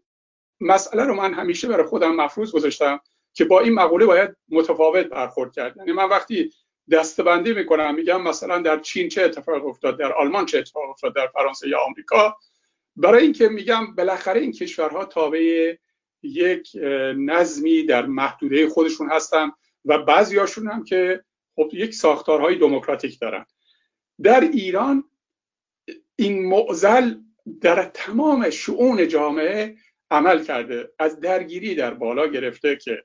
مسئله 0.61 1.03
رو 1.03 1.15
من 1.15 1.33
همیشه 1.33 1.67
برای 1.67 1.87
خودم 1.87 2.15
مفروض 2.15 2.51
گذاشتم 2.51 2.99
که 3.33 3.45
با 3.45 3.59
این 3.59 3.73
مقوله 3.73 4.05
باید 4.05 4.35
متفاوت 4.49 5.05
برخورد 5.05 5.53
کرد. 5.53 5.77
یعنی 5.77 5.91
من 5.91 6.09
وقتی 6.09 6.51
دستبندی 6.91 7.53
می‌کنم 7.53 7.95
میگم 7.95 8.21
مثلا 8.21 8.61
در 8.61 8.79
چین 8.79 9.09
چه 9.09 9.23
اتفاق 9.23 9.65
افتاد 9.65 9.99
در 9.99 10.13
آلمان 10.13 10.45
چه 10.45 10.57
اتفاق 10.57 10.89
افتاد 10.89 11.15
در 11.15 11.27
فرانسه 11.27 11.69
یا 11.69 11.79
آمریکا. 11.87 12.37
برای 12.95 13.23
اینکه 13.23 13.49
میگم 13.49 13.95
بالاخره 13.95 14.41
این 14.41 14.51
کشورها 14.51 15.05
تابع 15.05 15.75
یک 16.23 16.69
نظمی 17.15 17.83
در 17.83 18.05
محدوده 18.05 18.69
خودشون 18.69 19.09
هستن 19.09 19.51
و 19.85 19.97
بعضیاشون 19.97 20.67
هم 20.67 20.83
که 20.83 21.23
خب 21.59 21.69
یک 21.73 21.93
ساختارهای 21.93 22.55
دموکراتیک 22.55 23.19
دارن. 23.19 23.45
در 24.23 24.41
ایران 24.41 25.03
این 26.15 26.45
معزل 26.45 27.15
در 27.61 27.83
تمام 27.93 28.49
شعون 28.49 29.07
جامعه 29.07 29.75
عمل 30.11 30.43
کرده 30.43 30.93
از 30.99 31.19
درگیری 31.19 31.75
در 31.75 31.93
بالا 31.93 32.27
گرفته 32.27 32.75
که 32.75 33.03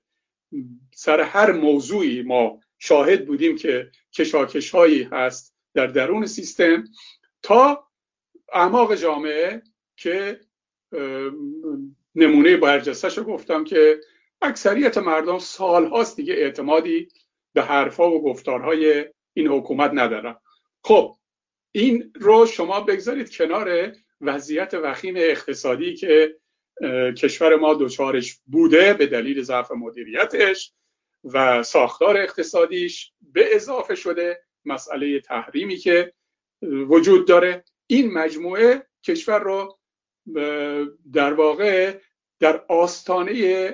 سر 0.94 1.20
هر 1.20 1.52
موضوعی 1.52 2.22
ما 2.22 2.60
شاهد 2.78 3.26
بودیم 3.26 3.56
که 3.56 3.90
کشاکش 4.12 4.70
هایی 4.70 5.02
هست 5.02 5.54
در 5.74 5.86
درون 5.86 6.26
سیستم 6.26 6.84
تا 7.42 7.88
اعماق 8.52 8.94
جامعه 8.94 9.62
که 9.96 10.40
نمونه 12.14 12.56
برجستش 12.56 13.18
رو 13.18 13.24
گفتم 13.24 13.64
که 13.64 14.00
اکثریت 14.42 14.98
مردم 14.98 15.38
سال 15.38 15.86
هاست 15.86 16.16
دیگه 16.16 16.34
اعتمادی 16.34 17.08
به 17.54 17.62
حرفا 17.62 18.10
و 18.10 18.22
گفتارهای 18.22 19.04
این 19.34 19.48
حکومت 19.48 19.90
ندارن 19.94 20.36
خب 20.84 21.16
این 21.72 22.12
رو 22.14 22.46
شما 22.46 22.80
بگذارید 22.80 23.36
کنار 23.36 23.92
وضعیت 24.20 24.74
وخیم 24.74 25.14
اقتصادی 25.16 25.94
که 25.94 26.36
کشور 27.16 27.56
ما 27.56 27.74
دچارش 27.74 28.40
بوده 28.46 28.94
به 28.94 29.06
دلیل 29.06 29.42
ضعف 29.42 29.70
مدیریتش 29.70 30.72
و 31.24 31.62
ساختار 31.62 32.16
اقتصادیش 32.16 33.12
به 33.32 33.54
اضافه 33.54 33.94
شده 33.94 34.42
مسئله 34.64 35.20
تحریمی 35.20 35.76
که 35.76 36.12
وجود 36.62 37.28
داره. 37.28 37.64
این 37.86 38.12
مجموعه 38.12 38.86
کشور 39.04 39.38
رو 39.38 39.78
در 41.12 41.32
واقع 41.32 41.98
در 42.40 42.64
آستانه 42.68 43.70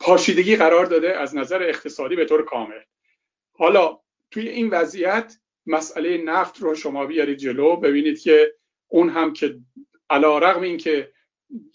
پاشیدگی 0.00 0.56
قرار 0.56 0.86
داده 0.86 1.16
از 1.20 1.36
نظر 1.36 1.62
اقتصادی 1.62 2.16
به 2.16 2.24
طور 2.24 2.44
کامل. 2.44 2.80
حالا 3.52 4.00
توی 4.30 4.48
این 4.48 4.70
وضعیت 4.70 5.36
مسئله 5.66 6.18
نفت 6.18 6.60
رو 6.60 6.74
شما 6.74 7.06
بیارید 7.06 7.38
جلو 7.38 7.76
ببینید 7.76 8.20
که 8.20 8.54
اون 8.88 9.08
هم 9.08 9.32
که 9.32 9.58
علا 10.10 10.38
رقم 10.38 10.62
این 10.62 10.76
که 10.76 11.12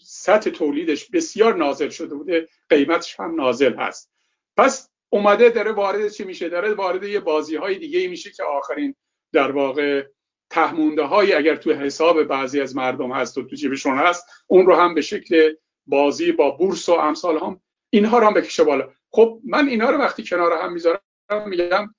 سطح 0.00 0.50
تولیدش 0.50 1.10
بسیار 1.10 1.56
نازل 1.56 1.88
شده 1.88 2.14
بوده 2.14 2.48
قیمتش 2.68 3.20
هم 3.20 3.34
نازل 3.34 3.74
هست. 3.74 4.12
پس 4.56 4.90
اومده 5.08 5.48
داره 5.48 5.72
وارد 5.72 6.08
چی 6.08 6.24
میشه؟ 6.24 6.48
داره 6.48 6.74
وارد 6.74 7.04
یه 7.04 7.20
بازی 7.20 7.56
های 7.56 7.78
دیگه 7.78 8.08
میشه 8.08 8.30
که 8.30 8.42
آخرین 8.42 8.94
در 9.32 9.50
واقع 9.50 10.06
تهمونده 10.50 11.02
هایی 11.02 11.32
اگر 11.32 11.56
تو 11.56 11.72
حساب 11.72 12.22
بعضی 12.22 12.60
از 12.60 12.76
مردم 12.76 13.12
هست 13.12 13.38
و 13.38 13.42
تو 13.42 13.56
جیبشون 13.56 13.98
هست 13.98 14.24
اون 14.46 14.66
رو 14.66 14.74
هم 14.74 14.94
به 14.94 15.00
شکل 15.00 15.54
بازی 15.86 16.32
با 16.32 16.50
بورس 16.50 16.88
و 16.88 16.92
امثال 16.92 17.38
هم 17.38 17.60
اینها 17.90 18.18
رو 18.18 18.26
هم 18.26 18.34
بکشه 18.34 18.64
بالا. 18.64 18.92
خب 19.10 19.40
من 19.44 19.68
اینها 19.68 19.90
رو 19.90 19.98
وقتی 19.98 20.24
کنار 20.24 20.52
هم 20.52 20.72
می‌ذارم 20.72 21.00
میگم 21.46 21.94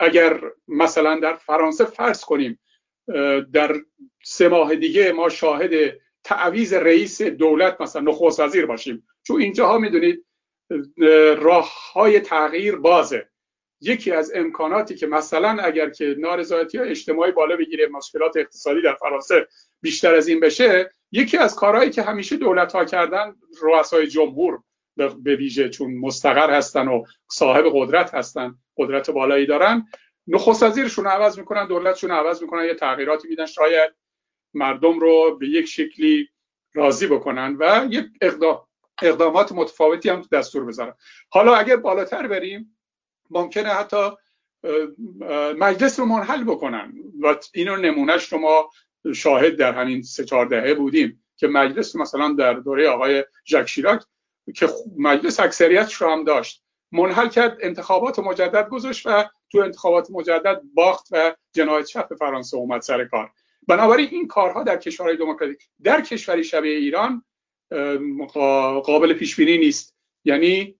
اگر 0.00 0.40
مثلا 0.68 1.20
در 1.20 1.34
فرانسه 1.34 1.84
فرض 1.84 2.24
کنیم 2.24 2.60
در 3.52 3.76
سه 4.24 4.48
ماه 4.48 4.74
دیگه 4.74 5.12
ما 5.12 5.28
شاهد 5.28 5.70
تعویز 6.24 6.72
رئیس 6.72 7.22
دولت 7.22 7.80
مثلا 7.80 8.02
نخست 8.02 8.40
وزیر 8.40 8.66
باشیم. 8.66 9.06
چون 9.22 9.40
اینجاها 9.40 9.78
می‌دونید 9.78 10.26
راه 11.38 11.92
های 11.92 12.20
تغییر 12.20 12.76
بازه. 12.76 13.28
یکی 13.80 14.12
از 14.12 14.32
امکاناتی 14.34 14.94
که 14.94 15.06
مثلا 15.06 15.62
اگر 15.62 15.90
که 15.90 16.14
نارضایتی 16.18 16.78
اجتماعی 16.78 17.32
بالا 17.32 17.56
بگیره 17.56 17.86
مشکلات 17.86 18.36
اقتصادی 18.36 18.82
در 18.82 18.94
فرانسه 18.94 19.48
بیشتر 19.80 20.14
از 20.14 20.28
این 20.28 20.40
بشه 20.40 20.90
یکی 21.12 21.36
از 21.36 21.54
کارهایی 21.54 21.90
که 21.90 22.02
همیشه 22.02 22.36
دولت 22.36 22.72
ها 22.72 22.84
کردن 22.84 23.34
رؤسای 23.62 24.06
جمهور 24.06 24.62
به 24.96 25.36
ویژه 25.36 25.68
چون 25.68 25.94
مستقر 25.94 26.50
هستن 26.50 26.88
و 26.88 27.04
صاحب 27.28 27.64
قدرت 27.72 28.14
هستن 28.14 28.54
قدرت 28.76 29.10
بالایی 29.10 29.46
دارن 29.46 29.86
نخست 30.26 30.62
وزیرشون 30.62 31.06
عوض 31.06 31.38
می‌کنن 31.38 31.66
دولتشون 31.66 32.10
عوض 32.10 32.42
می‌کنن 32.42 32.64
یه 32.64 32.74
تغییراتی 32.74 33.28
میدن 33.28 33.46
شاید 33.46 33.94
مردم 34.54 34.98
رو 34.98 35.36
به 35.40 35.48
یک 35.48 35.66
شکلی 35.66 36.28
راضی 36.74 37.06
بکنن 37.06 37.56
و 37.60 37.86
یک 37.90 38.06
اقدام 38.20 38.68
اقدامات 39.02 39.52
متفاوتی 39.52 40.08
هم 40.08 40.22
دستور 40.32 40.64
بذارن. 40.64 40.94
حالا 41.28 41.54
اگر 41.54 41.76
بالاتر 41.76 42.26
بریم 42.26 42.78
ممکنه 43.30 43.68
حتی 43.68 44.10
مجلس 45.58 46.00
رو 46.00 46.06
منحل 46.06 46.44
بکنن 46.44 46.92
و 47.20 47.36
اینو 47.54 47.76
نمونهش 47.76 48.32
رو 48.32 48.38
ما 48.38 48.70
شاهد 49.14 49.56
در 49.56 49.72
همین 49.72 50.02
سه 50.02 50.24
چهار 50.24 50.46
دهه 50.46 50.74
بودیم 50.74 51.24
که 51.36 51.46
مجلس 51.46 51.96
مثلا 51.96 52.32
در 52.32 52.54
دوره 52.54 52.88
آقای 52.88 53.24
ژک 53.46 53.66
شیراک 53.66 54.02
که 54.54 54.68
مجلس 54.98 55.40
اکثریتش 55.40 55.94
رو 55.94 56.10
هم 56.10 56.24
داشت. 56.24 56.62
منحل 56.92 57.28
کرد 57.28 57.58
انتخابات 57.60 58.18
مجدد 58.18 58.68
گذاشت 58.68 59.06
و 59.06 59.24
تو 59.50 59.58
انتخابات 59.58 60.10
مجدد 60.10 60.60
باخت 60.74 61.06
و 61.10 61.36
جنایت 61.52 61.86
شب 61.86 62.08
فرانسه 62.18 62.56
اومد 62.56 62.80
سر 62.80 63.04
کار. 63.04 63.30
بنابراین 63.68 64.08
این 64.10 64.26
کارها 64.26 64.62
در 64.62 64.76
کشورهای 64.76 65.16
دموکراتیک 65.16 65.68
در 65.82 66.00
کشوری 66.00 66.44
شبیه 66.44 66.76
ایران 66.76 67.24
قابل 68.84 69.12
پیش 69.12 69.36
بینی 69.36 69.58
نیست. 69.58 69.96
یعنی 70.24 70.78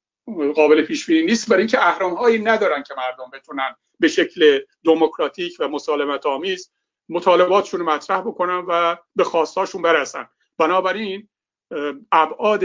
قابل 0.54 0.82
پیش 0.82 1.06
بینی 1.06 1.26
نیست 1.26 1.48
برای 1.48 1.60
اینکه 1.60 1.86
اهرام 1.86 2.14
هایی 2.14 2.38
ندارن 2.38 2.82
که 2.82 2.94
مردم 2.96 3.30
بتونن 3.32 3.76
به 4.00 4.08
شکل 4.08 4.58
دموکراتیک 4.84 5.56
و 5.60 5.68
مسالمت 5.68 6.26
آمیز 6.26 6.72
مطالباتشون 7.08 7.82
مطرح 7.82 8.20
بکنن 8.20 8.64
و 8.68 8.96
به 9.16 9.24
خواستاشون 9.24 9.82
برسن 9.82 10.28
بنابراین 10.58 11.28
ابعاد 12.12 12.64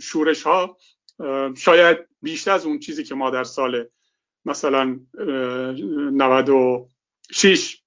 شورش 0.00 0.42
ها 0.42 0.76
شاید 1.56 1.98
بیشتر 2.22 2.50
از 2.50 2.66
اون 2.66 2.78
چیزی 2.78 3.04
که 3.04 3.14
ما 3.14 3.30
در 3.30 3.44
سال 3.44 3.88
مثلا 4.44 5.00
96 5.18 7.82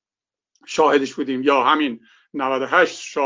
شاهدش 0.65 1.13
بودیم 1.13 1.43
یا 1.43 1.63
همین 1.63 1.99
98 2.33 3.17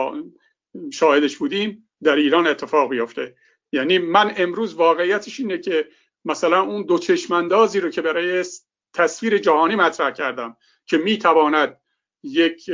شاهدش 0.91 1.38
بودیم 1.38 1.89
در 2.03 2.15
ایران 2.15 2.47
اتفاق 2.47 2.89
بیفته. 2.89 3.36
یعنی 3.71 3.97
من 3.97 4.34
امروز 4.38 4.73
واقعیتش 4.73 5.39
اینه 5.39 5.58
که 5.58 5.88
مثلا 6.25 6.62
اون 6.62 6.86
دو 6.86 6.99
چشمندازی 6.99 7.80
رو 7.80 7.89
که 7.89 8.01
برای 8.01 8.45
تصویر 8.93 9.38
جهانی 9.38 9.75
مطرح 9.75 10.12
کردم 10.12 10.58
که 10.86 10.97
می‌تواند 10.97 11.82
یک 12.23 12.69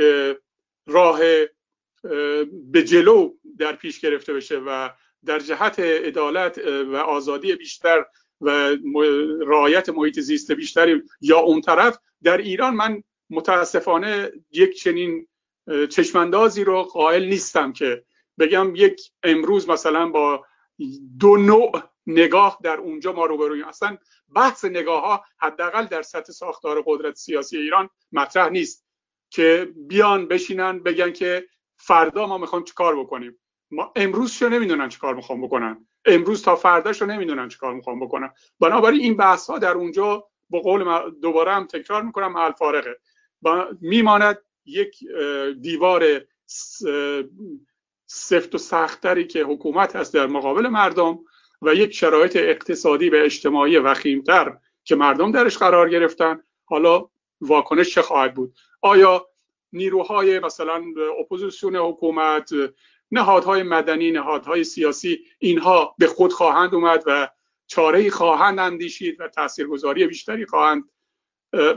راه 0.86 1.20
به 2.52 2.82
جلو 2.84 3.34
در 3.58 3.72
پیش 3.72 4.00
گرفته 4.00 4.32
بشه 4.34 4.58
و 4.58 4.90
در 5.24 5.38
جهت 5.38 5.80
عدالت 5.80 6.58
و 6.92 6.96
آزادی 6.96 7.54
بیشتر 7.54 8.04
و 8.40 8.76
رعایت 9.46 9.88
محیط 9.88 10.20
زیست 10.20 10.52
بیشتری 10.52 11.02
یا 11.20 11.38
اون 11.38 11.60
طرف 11.60 11.98
در 12.22 12.36
ایران 12.36 12.74
من 12.74 13.02
متاسفانه 13.30 14.32
یک 14.50 14.78
چنین 14.78 15.26
چشماندازی 15.90 16.64
رو 16.64 16.82
قائل 16.82 17.24
نیستم 17.24 17.72
که 17.72 18.04
بگم 18.38 18.72
یک 18.76 19.00
امروز 19.22 19.68
مثلا 19.68 20.08
با 20.08 20.46
دو 21.20 21.36
نوع 21.36 21.82
نگاه 22.06 22.58
در 22.62 22.76
اونجا 22.76 23.12
ما 23.12 23.26
رو 23.26 23.38
برویم 23.38 23.64
اصلا 23.64 23.98
بحث 24.34 24.64
نگاه 24.64 25.02
ها 25.02 25.24
حداقل 25.38 25.86
در 25.86 26.02
سطح 26.02 26.32
ساختار 26.32 26.82
قدرت 26.86 27.14
سیاسی 27.14 27.58
ایران 27.58 27.90
مطرح 28.12 28.48
نیست. 28.48 28.83
که 29.34 29.68
بیان 29.76 30.28
بشینن 30.28 30.78
بگن 30.78 31.12
که 31.12 31.46
فردا 31.76 32.26
ما 32.26 32.38
می‌خوایم 32.38 32.64
کار 32.74 33.00
بکنیم. 33.00 33.38
ما 33.70 33.92
امروز 33.96 34.32
شو 34.32 34.48
نمی‌دونن 34.48 34.88
چه 34.88 34.98
کار 34.98 35.14
می‌خوام 35.14 35.42
بکنن. 35.42 35.86
امروز 36.04 36.42
تا 36.42 36.56
فرداش 36.56 37.00
رو 37.00 37.06
نمی‌دونن 37.06 37.48
چه 37.48 37.58
کار 37.58 37.74
می‌خوام 37.74 38.00
بکنن. 38.00 38.30
بنابراین 38.60 39.00
این 39.00 39.16
بحث 39.16 39.50
ها 39.50 39.58
در 39.58 39.72
اونجا 39.72 40.28
به 40.50 40.60
قول 40.60 41.10
دوباره 41.22 41.52
هم 41.52 41.66
تکرار 41.66 42.02
می‌کنم 42.02 42.36
الفارقه 42.36 43.00
میماند 43.80 44.38
یک 44.66 45.04
دیوار 45.60 46.04
سفت 48.06 48.54
و 48.54 48.58
سختتری 48.58 49.26
که 49.26 49.42
حکومت 49.42 49.96
هست 49.96 50.14
در 50.14 50.26
مقابل 50.26 50.68
مردم 50.68 51.18
و 51.62 51.74
یک 51.74 51.94
شرایط 51.94 52.36
اقتصادی 52.36 53.10
و 53.10 53.14
اجتماعی 53.14 53.78
وخیمتر 53.78 54.58
که 54.84 54.96
مردم 54.96 55.32
درش 55.32 55.58
قرار 55.58 55.90
گرفتن. 55.90 56.40
حالا 56.64 57.08
واکنش 57.40 57.94
چه 57.94 58.02
خواهد 58.02 58.34
بود؟ 58.34 58.54
آیا 58.84 59.28
نیروهای 59.72 60.38
مثلا 60.38 60.84
اپوزیسیون 61.20 61.76
حکومت 61.76 62.50
نهادهای 63.10 63.62
مدنی 63.62 64.10
نهادهای 64.10 64.64
سیاسی 64.64 65.18
اینها 65.38 65.94
به 65.98 66.06
خود 66.06 66.32
خواهند 66.32 66.74
اومد 66.74 67.02
و 67.06 67.28
چاره 67.66 68.10
خواهند 68.10 68.58
اندیشید 68.58 69.20
و 69.20 69.28
تاثیرگذاری 69.28 70.06
بیشتری 70.06 70.46
خواهند 70.46 70.84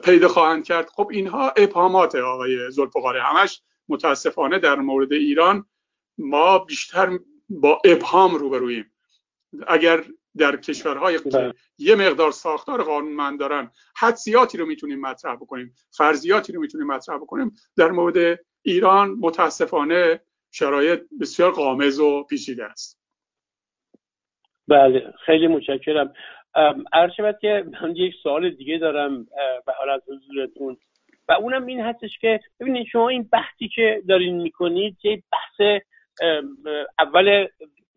پیدا 0.04 0.28
خواهند 0.28 0.66
کرد؟ 0.66 0.90
خب 0.90 1.08
اینها 1.12 1.50
ابهامات 1.50 2.16
آقای 2.16 2.72
زلفقاری 2.72 3.20
همش. 3.20 3.62
متاسفانه 3.90 4.60
در 4.60 4.76
مورد 4.76 5.14
ایران 5.14 5.66
ما 6.18 6.60
بیشتر 6.60 7.20
با 7.50 7.82
ابهام 7.86 8.36
روبرویم 8.36 8.92
اگر 9.68 10.06
در 10.38 10.58
کشورهای 10.58 11.18
بله. 11.18 11.54
یه 11.78 11.96
مقدار 11.96 12.32
ساختار 12.32 12.84
قانونمند 12.84 13.40
دارن. 13.40 13.72
حدسیاتی 13.98 14.58
رو 14.58 14.66
می‌تونیم 14.66 15.02
مطرح 15.02 15.36
بکنیم. 15.36 15.74
فرضیاتی 15.98 16.54
رو 16.54 16.62
می‌تونیم 16.62 16.88
مطرح 16.88 17.18
بکنیم. 17.18 17.52
در 17.78 17.92
مورد 17.92 18.40
ایران 18.62 19.10
متاسفانه 19.10 20.22
شرایط 20.52 21.02
بسیار 21.22 21.52
قامز 21.52 22.00
و 22.00 22.24
پیچیده 22.24 22.66
است. 22.66 23.02
بله. 24.68 25.14
خیلی 25.26 25.48
متشکرم. 25.48 26.14
عرض 26.94 27.12
که 27.42 27.66
من 27.82 27.96
یک 27.96 28.14
سوال 28.24 28.50
دیگه 28.50 28.78
دارم 28.78 29.24
به 29.66 29.74
حال 29.78 29.90
از 29.90 30.02
حضورتون. 30.08 30.78
و 31.28 31.32
اونم 31.32 31.66
این 31.66 31.80
هستش 31.80 32.20
که 32.22 32.40
ببینید 32.60 32.88
شما 32.92 33.10
این 33.10 33.30
بحثی 33.32 33.70
که 33.76 34.04
دارین 34.08 34.42
می‌کنید 34.42 34.98
یه 35.04 35.24
بحث 35.32 35.82
اول 37.00 37.48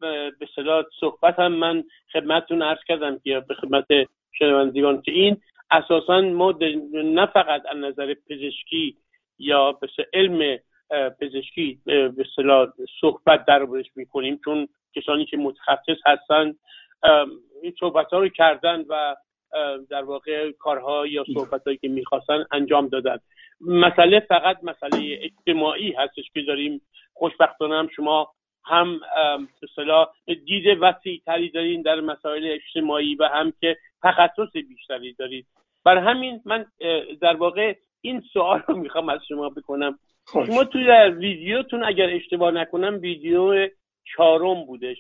به 0.00 0.48
صدا 0.56 0.84
صحبت 1.00 1.38
هم 1.38 1.52
من 1.52 1.84
خدمتتون 2.12 2.62
عرض 2.62 2.78
کردم 2.88 3.18
که 3.18 3.40
به 3.48 3.54
خدمت 3.54 3.86
شنوندگان 4.32 5.02
که 5.02 5.12
این 5.12 5.36
اساسا 5.70 6.20
ما 6.20 6.54
نه 6.92 7.26
فقط 7.26 7.62
از 7.68 7.76
نظر 7.76 8.14
پزشکی 8.30 8.96
یا 9.38 9.72
به 9.72 9.88
علم 10.12 10.58
پزشکی 11.20 11.78
به 11.86 12.24
صلاح 12.36 12.68
صحبت 13.00 13.44
دربارش 13.44 13.86
می‌کنیم 13.96 14.40
چون 14.44 14.68
کسانی 14.94 15.24
که 15.24 15.36
متخصص 15.36 15.98
هستن 16.06 16.54
این 17.62 17.74
صحبت 17.80 18.10
ها 18.12 18.18
رو 18.18 18.28
کردن 18.28 18.84
و 18.88 19.16
در 19.90 20.02
واقع 20.02 20.52
کارها 20.52 21.06
یا 21.06 21.24
صحبت 21.34 21.64
هایی 21.64 21.76
که 21.78 21.88
می‌خواستن 21.88 22.44
انجام 22.52 22.88
دادن. 22.88 23.18
مسئله 23.60 24.20
فقط 24.20 24.64
مسئله 24.64 25.18
اجتماعی 25.22 25.92
هستش 25.92 26.24
که 26.34 26.42
داریم. 26.42 26.80
خوشبختانه 27.14 27.74
هم 27.74 27.88
شما 27.96 28.32
هم 28.70 29.00
به 30.26 30.35
دید 30.35 30.64
وسیع 30.80 31.22
تری 31.26 31.50
دارین 31.50 31.83
در 31.83 32.00
مسائل 32.00 32.46
اجتماعی 32.46 33.14
و 33.14 33.24
هم 33.24 33.52
که 33.61 33.76
تخصص 34.02 34.52
بیشتری 34.68 35.12
دارید. 35.12 35.46
بر 35.85 35.98
همین 35.98 36.40
من 36.44 36.64
در 37.20 37.37
واقع 37.37 37.74
این 38.00 38.20
سوال 38.33 38.62
رو 38.68 38.76
می‌خوام 38.76 39.09
از 39.09 39.20
شما 39.28 39.48
بکنم. 39.48 39.98
شما 40.33 40.64
توی 40.64 40.87
در 40.87 41.11
ویدیوتون 41.11 41.85
اگر 41.85 42.11
اشتباه 42.11 42.50
نکنم 42.50 42.98
ویدیو 43.00 43.68
چهارم 44.04 44.64
بودش. 44.64 44.98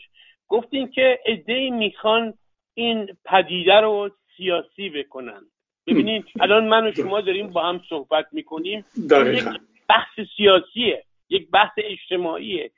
گفتین 0.48 0.90
که 0.90 1.18
ای 1.46 1.70
می‌خوان 1.70 2.34
این 2.74 3.16
پدیده 3.24 3.80
رو 3.80 4.10
سیاسی 4.36 4.88
بکنن. 4.88 5.40
ببینید 5.86 6.24
الان 6.40 6.68
من 6.68 6.86
و 6.86 6.92
شما 6.92 7.20
داریم 7.20 7.46
با 7.46 7.62
هم 7.62 7.82
صحبت 7.88 8.26
می‌کنیم. 8.32 8.84
یک 8.96 9.44
بحث 9.88 10.26
سیاسیه 10.36 11.04
یک 11.28 11.50
بحث 11.50 11.72
اجتماعیه. 11.76 12.70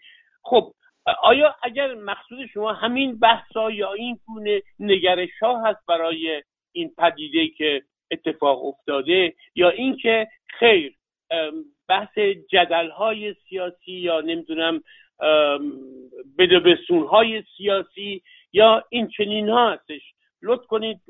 خب 0.43 0.73
آیا 1.23 1.55
اگر 1.63 1.95
مقصود 1.95 2.47
شما 2.47 2.73
همین 2.73 3.21
ها 3.55 3.71
یا 3.71 3.93
این 3.93 4.19
گونه 4.27 4.63
نگرش 4.79 5.31
ها 5.43 5.65
هست 5.65 5.87
برای 5.89 6.43
این 6.73 6.95
پدیده 6.99 7.49
که 7.49 7.83
اتفاق 8.11 8.65
افتاده 8.65 9.35
یا 9.55 9.71
اینکه 9.71 10.29
خیر 10.59 10.95
بحث 11.89 12.19
جدل 12.51 12.91
های 12.91 13.35
سیاسی 13.49 13.93
یا 13.93 14.21
نمی‌دونم 14.21 14.83
بدبستون 16.39 17.07
های 17.07 17.43
سیاسی 17.57 18.23
یا 18.53 18.85
این 18.91 19.09
چنین 19.09 19.49
ها 19.49 19.73
هستش 19.73 20.03
لطف 20.43 20.67
کنید 20.67 21.01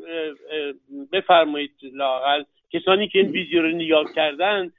بفرمایید 1.13 1.71
لاقل 1.83 2.45
کسانی 2.71 3.09
که 3.09 3.19
این 3.19 3.31
ویدیو 3.31 3.63
رو 3.63 3.69
نگاه 3.69 4.05
کردن 4.15 4.73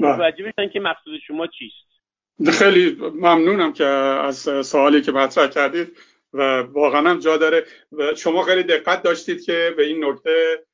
بله. 0.00 0.12
متوجه 0.12 0.44
بشن 0.44 0.68
که 0.68 0.80
مقصود 0.80 1.20
شما 1.26 1.46
چیست 1.46 1.87
خیلی 2.46 2.96
ممنونم 3.00 3.72
که 3.72 3.84
از 3.84 4.66
سوالی 4.66 5.00
که 5.00 5.12
مطرح 5.12 5.46
کردید 5.46 5.96
و 6.32 6.60
واقعا 6.60 7.10
هم 7.10 7.18
جا 7.18 7.36
داره. 7.36 7.66
و 7.92 8.14
شما 8.14 8.42
خیلی 8.42 8.62
دقت 8.62 9.02
داشتید 9.02 9.44
که 9.44 9.74
به 9.76 9.84
این 9.84 10.04
نکته 10.04 10.64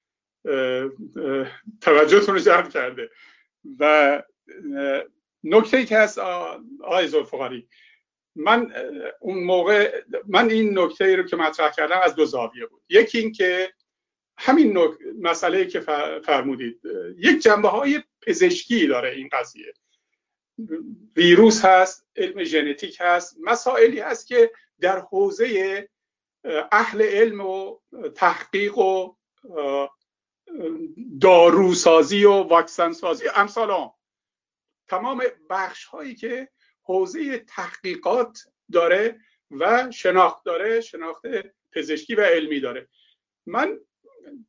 توجهتون 1.80 2.34
رو 2.34 2.40
جلب 2.40 2.68
کرده. 2.68 3.10
و 3.80 4.22
نکته 5.44 5.76
ای 5.76 5.84
که 5.84 5.98
هست 5.98 6.18
آقای 6.18 7.08
زلفقاری 7.08 7.68
من 8.36 8.72
اون 9.20 9.44
موقع 9.44 10.02
من 10.28 10.50
این 10.50 10.78
نکته 10.78 11.04
ای 11.04 11.16
رو 11.16 11.22
که 11.22 11.36
مطرح 11.36 11.70
کردم 11.70 12.00
از 12.04 12.14
دو 12.14 12.24
زاویه 12.24 12.66
بود. 12.66 12.82
یکی 12.88 13.18
این 13.18 13.32
که 13.32 13.72
همین 14.38 14.78
مسئله 15.20 15.66
که 15.66 15.80
فرمودید 16.24 16.80
یک 17.18 17.42
جنبه 17.42 17.68
های 17.68 18.02
پزشکی 18.26 18.86
داره 18.86 19.10
این 19.10 19.28
قضیه. 19.32 19.72
ویروس 21.16 21.64
هست 21.64 22.07
علم 22.16 22.44
ژنتیک 22.44 22.96
هست 23.00 23.36
مسائلی 23.40 24.00
هست 24.00 24.26
که 24.26 24.50
در 24.80 24.98
حوزه 24.98 25.88
اهل 26.72 27.02
علم 27.02 27.40
و 27.40 27.78
تحقیق 28.14 28.78
و 28.78 29.14
داروسازی 31.20 32.24
و 32.24 32.32
واکسن 32.32 32.92
سازی 32.92 33.24
امثال. 33.34 33.90
تمام 34.88 35.22
بخش 35.50 35.84
هایی 35.84 36.14
که 36.14 36.48
حوزه 36.82 37.38
تحقیقات 37.38 38.38
داره 38.72 39.20
و 39.50 39.90
شناخت 39.90 40.44
داره 40.44 40.80
شناخت 40.80 41.22
پزشکی 41.72 42.14
و 42.14 42.20
علمی 42.20 42.61
داره 42.61 42.88
من 43.46 43.78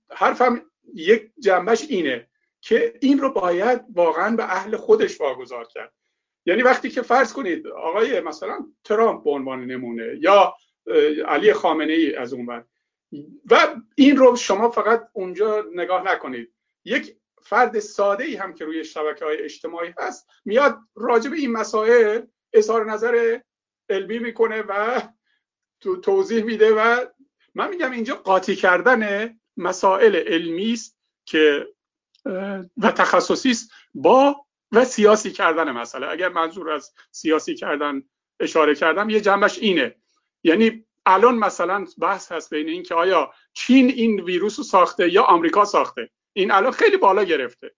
حرفم 0.10 0.72
یک 0.94 1.32
جنبش 1.40 1.82
اینه 1.90 2.30
که 2.66 2.94
این 3.02 3.20
رو 3.20 3.30
باید 3.30 3.82
واقعا 3.94 4.36
به 4.36 4.44
اهل 4.44 4.78
خودش 4.78 5.22
واگذار 5.22 5.66
کرد. 5.66 5.94
یعنی 6.46 6.62
وقتی 6.62 6.90
که 6.90 7.02
فرض 7.02 7.34
کنید 7.34 7.68
آقای 7.68 8.20
مثلا 8.20 8.66
ترامپ 8.84 9.24
به 9.24 9.30
عنوان 9.30 9.66
نمونه 9.66 10.18
یا 10.20 10.54
علی 11.28 11.54
خامنه 11.54 11.94
ای 11.94 12.16
از 12.16 12.34
اون 12.34 12.66
و 13.52 13.76
این 13.96 14.18
رو 14.18 14.36
شما 14.36 14.70
فقط 14.70 15.08
اونجا 15.14 15.66
نگاه 15.74 16.04
نکنید. 16.04 16.54
یک 16.86 17.18
فرد 17.42 17.80
ساده 17.80 18.24
ای 18.24 18.36
هم 18.36 18.54
که 18.54 18.66
روی 18.66 18.84
شبکه 18.84 19.26
های 19.26 19.38
اجتماعی 19.38 19.94
هست 19.98 20.28
میاد 20.46 20.78
راجع 20.96 21.30
به 21.30 21.38
این 21.38 21.52
مسائل 21.52 22.22
اظهار 22.54 22.92
نظر 22.92 23.40
علمی 23.90 24.20
می‌کنه 24.20 24.62
و 24.62 25.02
توضیح 26.04 26.44
میده 26.44 26.74
و 26.74 27.06
من 27.56 27.70
میگم 27.70 27.92
اینجا 27.92 28.16
قاطی 28.16 28.56
کردن 28.56 29.34
مسائل 29.58 30.16
علمی 30.16 30.74
است 30.74 30.98
که 31.26 31.75
و 32.78 32.92
تخصصی 32.92 33.52
است 33.52 33.72
با 33.94 34.46
و 34.72 34.86
سیاسی 34.86 35.32
کردن 35.32 35.72
مسئله. 35.72 36.08
اگر 36.08 36.30
منظور 36.30 36.72
از 36.72 36.94
سیاسی 37.12 37.56
کردن 37.56 38.04
اشاره 38.40 38.76
کردم 38.76 39.10
یه 39.10 39.22
جنبش 39.22 39.60
اینه. 39.60 39.96
یعنی 40.44 40.86
الان 41.06 41.36
مثلا 41.36 41.86
بحث 42.00 42.32
هست 42.32 42.50
بین 42.54 42.70
این 42.70 42.84
که 42.84 42.96
آیا 42.96 43.34
چین 43.54 43.90
این 43.90 44.22
ویروس 44.22 44.58
رو 44.58 44.64
ساخته 44.64 45.14
یا 45.14 45.24
آمریکا 45.24 45.66
ساخته. 45.66 46.10
این 46.34 46.52
الان 46.52 46.72
خیلی 46.72 46.98
بالا 46.98 47.24
گرفته. 47.24 47.72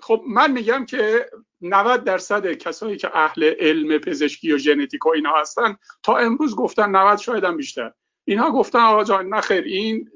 خب 0.00 0.24
من 0.26 0.52
میگم 0.52 0.86
که 0.86 1.30
90 1.60 2.04
درصد 2.04 2.52
کسایی 2.52 2.96
که 2.96 3.10
اهل 3.16 3.54
علم 3.58 3.98
پزشکی 3.98 4.52
و 4.52 4.58
ژنتیک 4.58 5.06
و 5.06 5.08
اینا 5.08 5.32
هستن 5.36 5.76
تا 6.02 6.16
امروز 6.16 6.56
گفتن 6.56 6.90
90 6.90 7.18
شاید 7.18 7.44
هم 7.44 7.56
بیشتر. 7.56 7.92
اینها 8.24 8.50
گفتن 8.50 8.78
آقا 8.78 9.04
جان 9.04 9.34
نخیر 9.34 9.64
این 9.64 10.10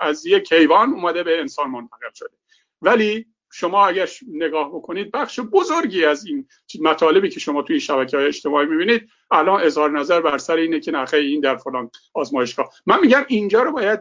از 0.00 0.26
یک 0.26 0.52
حیوان 0.52 0.90
اومده 0.92 1.22
به 1.22 1.40
انسان 1.40 1.70
منتقل 1.70 2.12
شده. 2.14 2.41
ولی 2.82 3.26
شما 3.52 3.86
اگر 3.86 4.08
نگاه 4.28 4.68
بکنید 4.68 5.10
بخش 5.10 5.40
بزرگی 5.40 6.04
از 6.04 6.26
این 6.26 6.48
مطالبی 6.80 7.28
که 7.28 7.40
شما 7.40 7.62
توی 7.62 7.80
شبکه 7.80 8.16
های 8.16 8.26
اجتماعی 8.26 8.66
می‌بینید 8.66 9.08
الان 9.30 9.62
اظهار 9.62 9.90
نظر 9.90 10.20
بر 10.20 10.38
سر 10.38 10.56
اینه 10.56 10.80
که 10.80 10.90
نخیر 10.90 11.20
این 11.20 11.40
در 11.40 11.56
فلان 11.56 11.90
آزمایشگاه. 12.14 12.70
من 12.86 13.00
میگم 13.00 13.24
اینجا 13.28 13.62
رو 13.62 13.72
باید 13.72 14.00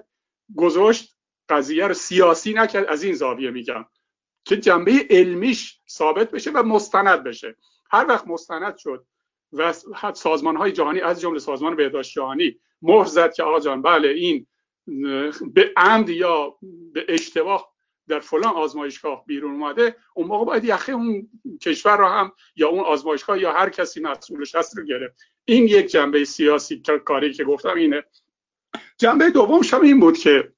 گذاشت 0.56 1.16
قضیه 1.50 1.88
رو 1.88 1.94
سیاسی 1.94 2.54
نکرد 2.54 2.86
از 2.86 3.04
این 3.04 3.14
زاویه 3.14 3.52
میگم. 3.52 3.86
که 4.46 4.58
جنبه 4.58 5.08
علمیش 5.10 5.80
ثابت 5.90 6.32
بشه 6.32 6.52
و 6.52 6.64
مستند 6.64 7.24
بشه. 7.24 7.56
هر 7.92 8.06
وقت 8.08 8.28
مستند 8.28 8.78
شد 8.78 9.06
و 9.54 9.74
سازمان 10.14 10.56
های 10.56 10.72
جهانی 10.72 11.02
از 11.02 11.22
جمله 11.22 11.40
سازمان 11.40 11.76
بهداشت 11.76 12.14
جهانی 12.14 12.60
مهر 12.82 13.06
زد 13.06 13.34
که 13.34 13.44
آقا 13.44 13.60
جان 13.60 13.82
بله 13.82 14.08
این 14.08 14.48
به 15.54 15.74
عمد 15.78 16.10
یا 16.10 16.58
به 16.94 17.06
اشتباه 17.10 17.71
در 18.12 18.20
فلان 18.20 18.54
آزمایشگاه 18.54 19.26
بیرون 19.26 19.52
اومده 19.52 19.96
اون 20.14 20.28
موقع 20.28 20.46
باید 20.46 20.64
یخه 20.64 20.92
اون 20.92 21.30
کشور 21.62 21.98
رو 21.98 22.08
هم 22.08 22.32
یا 22.56 22.70
اون 22.70 22.80
آزمایشگاه 22.80 23.40
یا 23.40 23.54
هر 23.54 23.70
کسی 23.70 24.00
مسئولش 24.00 24.56
هست 24.56 24.78
رو 24.78 24.84
گرفت. 24.84 25.22
این 25.46 25.64
یک 25.64 25.88
جنبه 25.88 26.26
سیاسی 26.26 26.84
کاری 27.06 27.34
که 27.34 27.44
گفتم 27.44 27.76
اینه. 27.76 28.04
جنبه 28.98 29.30
دوم 29.30 29.62
هم 29.74 29.82
این 29.82 30.00
بود 30.00 30.18
که 30.18 30.54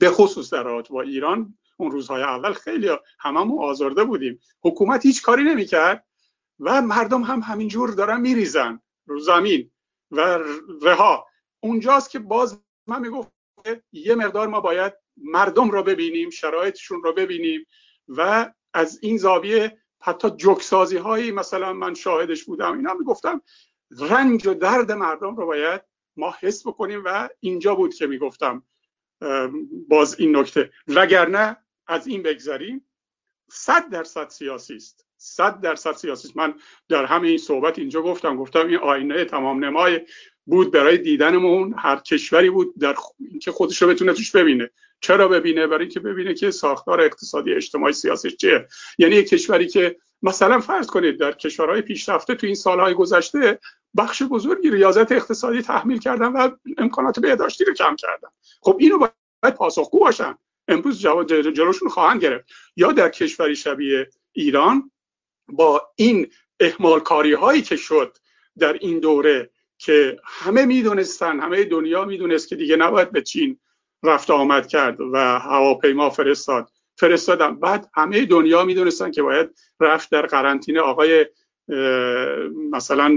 به 0.00 0.10
خصوص 0.10 0.52
در 0.52 0.62
رابطه 0.62 0.92
با 0.92 1.02
ایران 1.02 1.58
اون 1.76 1.90
روزهای 1.90 2.22
اول 2.22 2.52
خیلی 2.52 2.90
هممون 3.18 3.64
آزرده 3.64 4.04
بودیم. 4.04 4.40
حکومت 4.62 5.06
هیچ 5.06 5.22
کاری 5.22 5.44
نمی‌کرد 5.44 6.06
و 6.60 6.82
مردم 6.82 7.22
هم 7.22 7.40
همینجور 7.40 7.90
دارن 7.90 8.20
میریزن 8.20 8.80
رو 9.06 9.18
زمین 9.20 9.70
و 10.10 10.38
رها. 10.82 11.26
اونجاست 11.60 12.10
که 12.10 12.18
باز 12.18 12.60
من 12.86 13.00
می‌گفت 13.00 13.32
یه 13.92 14.14
مقدار 14.14 14.46
ما 14.46 14.60
باید 14.60 15.01
مردم 15.24 15.70
رو 15.70 15.82
ببینیم 15.82 16.30
شرایطشون 16.30 17.02
رو 17.02 17.12
ببینیم 17.12 17.66
و 18.08 18.52
از 18.74 18.98
این 19.02 19.16
زاویه 19.16 19.78
حتی 20.00 20.30
جکسازی 20.30 20.96
هایی 20.96 21.30
مثلا 21.30 21.72
من 21.72 21.94
شاهدش 21.94 22.44
بودم 22.44 22.76
اینا 22.76 22.94
می‌گفتم 22.94 23.42
رنج 23.90 24.46
و 24.46 24.54
درد 24.54 24.92
مردم 24.92 25.36
رو 25.36 25.46
باید 25.46 25.80
ما 26.16 26.34
حس 26.40 26.66
بکنیم 26.66 27.02
و 27.04 27.28
اینجا 27.40 27.74
بود 27.74 27.94
که 27.94 28.06
می‌گفتم 28.06 28.62
باز 29.88 30.20
این 30.20 30.36
نکته. 30.36 30.70
وگرنه 30.88 31.56
از 31.86 32.06
این 32.06 32.22
بگذریم 32.22 32.86
صد 33.50 33.90
درصد 33.90 34.28
سیاسی 34.28 34.76
است. 34.76 35.06
صد 35.16 35.60
درصد 35.60 35.92
سیاسی 35.92 36.28
است. 36.28 36.36
من 36.36 36.54
در 36.88 37.04
همه 37.04 37.28
این 37.28 37.38
صحبت 37.38 37.78
اینجا 37.78 38.02
گفتم 38.02 38.36
گفتم 38.36 38.66
این 38.66 38.78
آینه 38.78 39.24
تمام 39.24 39.64
نمای 39.64 40.00
بود 40.46 40.70
برای 40.70 40.98
دیدنمون. 40.98 41.74
هر 41.78 41.96
کشوری 41.96 42.50
بود 42.50 42.78
در 42.78 42.94
اینکه 43.30 43.52
خودش 43.52 43.82
رو 43.82 43.88
بتونه 43.88 44.12
توش 44.12 44.30
ببینه. 44.30 44.70
چرا 45.00 45.28
ببینه؟ 45.28 45.66
برای 45.66 45.80
اینکه 45.80 46.00
ببینه 46.00 46.34
که 46.34 46.50
ساختار 46.50 47.00
اقتصادی 47.00 47.54
اجتماعی 47.54 47.92
سیاسی 47.92 48.30
چیه. 48.30 48.66
یعنی 48.98 49.16
یک 49.16 49.28
کشوری 49.28 49.66
که 49.66 49.96
مثلا 50.22 50.60
فرض 50.60 50.86
کنید 50.86 51.20
در 51.20 51.32
کشورهای 51.32 51.82
پیشرفته 51.82 52.34
تو 52.34 52.46
این 52.46 52.54
سالهای 52.54 52.94
گذشته 52.94 53.58
بخش 53.96 54.22
بزرگی 54.22 54.70
ریاضت 54.70 55.12
اقتصادی 55.12 55.62
تحمیل 55.62 55.98
کردن 55.98 56.32
و 56.32 56.50
امکانات 56.78 57.20
بهداشتی 57.20 57.64
رو 57.64 57.74
کم 57.74 57.96
کردن. 57.96 58.28
خب 58.60 58.76
اینو 58.80 58.98
باید 58.98 59.54
پاسخگو 59.54 59.98
باشن. 59.98 60.34
امروز 60.68 61.00
جلوشون 61.28 61.88
خواهند 61.88 62.22
گرفت. 62.22 62.50
یا 62.76 62.92
در 62.92 63.08
کشوری 63.08 63.56
شبیه 63.56 64.10
ایران 64.32 64.90
با 65.48 65.88
این 65.96 66.30
احمال 66.60 67.00
کاری 67.00 67.32
هایی 67.32 67.62
که 67.62 67.76
شد 67.76 68.16
در 68.58 68.72
این 68.72 69.00
دوره 69.00 69.50
که 69.84 70.20
همه 70.24 70.64
می‌دونستن 70.64 71.40
همه 71.40 71.64
دنیا 71.64 72.04
می‌دونست 72.04 72.48
که 72.48 72.56
دیگه 72.56 72.76
نباید 72.76 73.12
به 73.12 73.22
چین 73.22 73.58
رفت 74.02 74.30
آمد 74.30 74.66
کرد 74.66 75.00
و 75.00 75.38
هواپیما 75.38 76.10
فرستاد. 76.10 76.68
فرستادم 76.96 77.60
بعد 77.60 77.90
همه 77.94 78.24
دنیا 78.24 78.64
می‌دونستن 78.64 79.10
که 79.10 79.22
باید 79.22 79.50
رفت 79.80 80.10
در 80.10 80.26
قرنطینه. 80.26 80.80
آقای 80.80 81.26
مثلا 82.70 83.16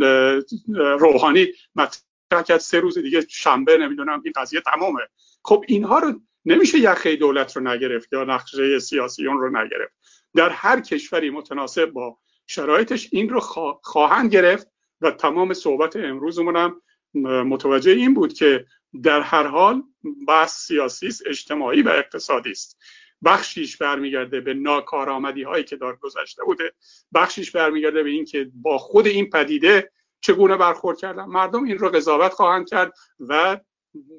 روحانی 0.76 1.48
مطرح 1.76 2.42
کرد 2.48 2.60
سه 2.60 2.80
روز 2.80 2.98
دیگه 2.98 3.26
شنبه 3.30 3.78
نمی‌دونم 3.78 4.22
این 4.24 4.34
قضیه 4.36 4.62
تمامه 4.62 5.02
خب 5.44 5.64
اینها 5.68 6.00
رو 6.00 6.14
نمیشه 6.46 6.80
یخه 6.80 7.16
دولت 7.16 7.58
رو 7.58 7.64
نگرفت 7.64 8.14
یا 8.14 8.24
نقشه 8.24 8.80
سیاسی 8.80 9.28
اون 9.28 9.40
رو 9.40 9.50
نگرفت. 9.50 9.94
در 10.36 10.50
هر 10.50 10.82
کشوری 10.82 11.30
متناسب 11.30 11.86
با 11.86 12.18
شرایطش 12.48 13.10
این 13.12 13.30
رو 13.30 13.40
خواهند 13.84 14.32
گرفت. 14.32 14.75
و 15.02 15.12
تمام 15.12 15.54
صحبت 15.54 15.96
امروزمون 15.96 16.56
هم 16.56 16.82
متوجه 17.24 17.92
این 17.92 18.14
بود 18.14 18.34
که 18.34 18.66
در 19.04 19.22
هر 19.22 19.48
حال 19.48 19.84
بحث 20.28 20.68
سیاسی 20.68 21.08
است 21.08 21.24
اجتماعی 21.28 21.82
و 21.82 21.90
اقتصادی 21.90 22.52
است. 22.52 22.78
بخشیش 23.26 23.78
برمیگرده 23.78 24.42
به 24.42 24.54
ناکارآمدی 24.54 25.44
هایی 25.44 25.64
که 25.64 25.76
دار 25.76 25.96
گذشته 25.96 26.44
بوده. 26.44 26.74
بخشیش 27.14 27.52
برمیگرده 27.52 28.04
به 28.04 28.10
اینکه 28.10 28.52
با 28.54 28.78
خود 28.78 29.08
این 29.08 29.30
پدیده 29.30 29.92
چگونه 30.22 30.58
برخورد 30.58 30.98
کردن. 30.98 31.26
مردم 31.26 31.64
این 31.64 31.78
رو 31.78 31.90
قضاوت 31.90 32.34
خواهند 32.34 32.70
کرد 32.70 32.94
و 33.20 33.60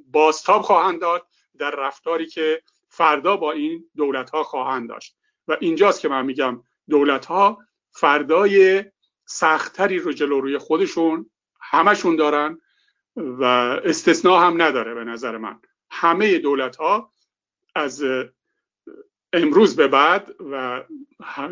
بازتاب 0.07 0.63
خواهند 0.63 1.01
داد 1.01 1.27
در 1.59 1.71
رفتاری 1.71 2.27
که 2.27 2.63
فردا 2.89 3.37
با 3.37 3.53
این 3.53 3.91
دولت 3.97 4.31
ها 4.31 4.43
خواهند 4.43 4.89
داشت. 4.89 5.17
و 5.49 5.57
اینجاست 5.61 6.01
که 6.01 6.09
من 6.09 6.27
میگم 6.27 6.63
دولت 6.89 7.27
ها 7.27 7.59
فردای 7.91 8.85
سختتری 9.27 9.99
رو 9.99 10.13
جلو 10.13 10.41
روی 10.41 10.59
خودشون 10.59 11.31
همشون 11.61 12.17
دارن 12.17 12.59
و 13.17 13.45
استثناء 13.85 14.47
هم 14.47 14.63
نداره 14.63 14.95
به 14.95 15.05
نظر 15.05 15.37
من. 15.37 15.61
همه 15.91 16.39
دولت 16.39 16.77
ها 16.77 17.13
از 17.75 18.05
امروز 19.33 19.77
به 19.77 19.89
بعد 19.89 20.35
و 20.51 20.85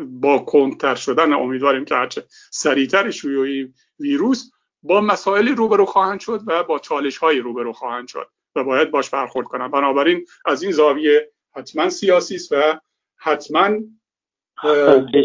با 0.05 0.39
کنتر 0.39 0.95
شدن 0.95 1.33
امیدواریم 1.33 1.85
که 1.85 1.95
هرچه 1.95 2.25
سریعتر 2.51 3.11
شیوع 3.11 3.67
ویروس 3.99 4.51
با 4.83 5.01
مسائلی 5.01 5.51
روبرو 5.51 5.85
خواهند 5.85 6.19
شد 6.19 6.41
و 6.47 6.63
با 6.63 6.79
چالش 6.79 7.17
های 7.17 7.39
روبرو 7.39 7.73
خواهند 7.73 8.07
شد 8.07 8.29
و 8.55 8.63
باید 8.63 8.91
باش 8.91 9.09
برخورد 9.09 9.47
کنن. 9.47 9.67
بنابراین 9.67 10.25
از 10.45 10.63
این 10.63 10.71
زاویه 10.71 11.31
حتما 11.55 11.89
سیاسی 11.89 12.35
است 12.35 12.51
و 12.51 12.79
حتما 13.17 13.69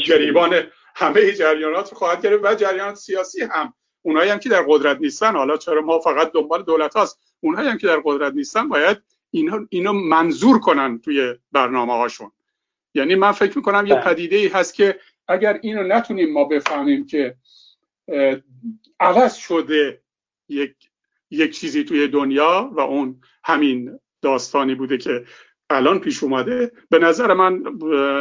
گریبان 0.07 0.63
همه 1.01 1.33
جریانات 1.33 1.91
رو 1.91 1.99
خواهد 1.99 2.23
گرفت 2.23 2.45
و 2.45 2.55
جریانات 2.55 2.95
سیاسی 2.95 3.43
هم. 3.43 3.75
اونایی 4.03 4.31
هم 4.31 4.39
که 4.39 4.49
در 4.49 4.65
قدرت 4.69 5.01
نیستن 5.01 5.37
حالا 5.37 5.57
چرا 5.57 5.83
ما 5.83 5.99
فقط 5.99 6.33
دنبال 6.33 6.63
دولت 6.63 6.97
هاست. 6.97 7.21
اونایی 7.41 7.69
هم 7.69 7.79
که 7.79 7.87
در 7.87 8.01
قدرت 8.05 8.35
نیستن 8.35 8.69
باید 8.69 9.03
اینا 9.31 9.67
اینو 9.71 9.93
منظور 9.93 10.59
کنن 10.61 10.99
توی 10.99 11.35
برنامه 11.53 11.93
هاشون. 11.93 12.33
یعنی 12.95 13.15
من 13.15 13.33
فکر 13.33 13.57
می‌کنم 13.59 13.87
یه 13.87 13.95
بله. 13.95 14.05
پدیده 14.05 14.37
ای 14.37 14.49
هست 14.49 14.75
که 14.75 15.01
اگر 15.29 15.59
اینو 15.63 15.83
نتونیم 15.83 16.33
ما 16.33 16.45
بفهمیم 16.45 17.07
که 17.07 17.37
عوض 19.01 19.35
شده 19.35 20.03
یک 20.49 20.75
یک 21.31 21.59
چیزی 21.59 21.85
توی 21.85 22.09
دنیا 22.09 22.71
و 22.73 22.81
اون 22.81 23.21
همین 23.45 24.01
داستانی 24.23 24.75
بوده 24.75 24.99
که 24.99 25.25
الان 25.71 25.99
پیش 25.99 26.23
اومده. 26.23 26.73
به 26.91 26.99
نظر 26.99 27.33
من 27.33 27.63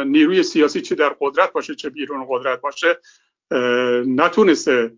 نیروی 0.06 0.42
سیاسی 0.42 0.80
چه 0.80 0.94
در 0.94 1.16
قدرت 1.20 1.52
باشه 1.52 1.74
چه 1.74 1.90
بیرون 1.90 2.26
قدرت 2.28 2.60
باشه 2.60 2.98
نتونسته 4.06 4.92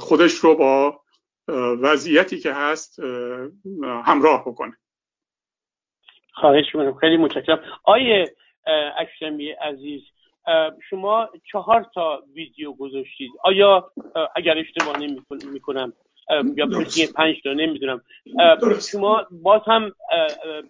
خودش 0.00 0.32
رو 0.34 0.54
با 0.54 1.00
وضعیتی 1.82 2.38
که 2.38 2.52
هست 2.52 3.00
همراه 4.04 4.44
بکنه. 4.46 4.76
خواهش 6.34 6.64
می‌کنم. 6.74 6.98
خیلی 6.98 7.16
متشکرم. 7.16 7.62
آیه 7.84 8.34
اکشمی 8.98 9.50
عزیز 9.50 10.00
شما 10.90 11.28
چهار 11.52 11.86
تا 11.94 12.22
ویدیو 12.34 12.72
گذاشتید. 12.72 13.30
آیا 13.44 13.92
اگر 14.36 14.58
اشتباه 14.58 14.96
می‌کنم 15.52 15.92
یا 16.56 16.68
پنج 17.14 17.36
تا 17.44 17.52
نمی‌دونم. 17.52 18.02
شما 18.92 19.26
باز 19.30 19.60
هم 19.66 19.92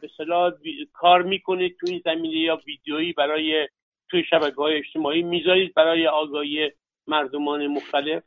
به 0.00 0.11
صلاح 0.16 0.52
کار 0.92 1.22
می‌کنید 1.22 1.76
تو 1.80 1.86
این 1.88 2.02
زمینه 2.04 2.36
یا 2.36 2.61
ویدیویی 2.66 3.12
برای 3.12 3.68
توی 4.11 4.24
شبکه 4.30 4.56
های 4.56 4.78
اجتماعی 4.78 5.22
می‌ذارید 5.22 5.74
برای 5.74 6.06
آگاهی 6.06 6.72
مردمان 7.06 7.66
مختلف؟ 7.66 8.22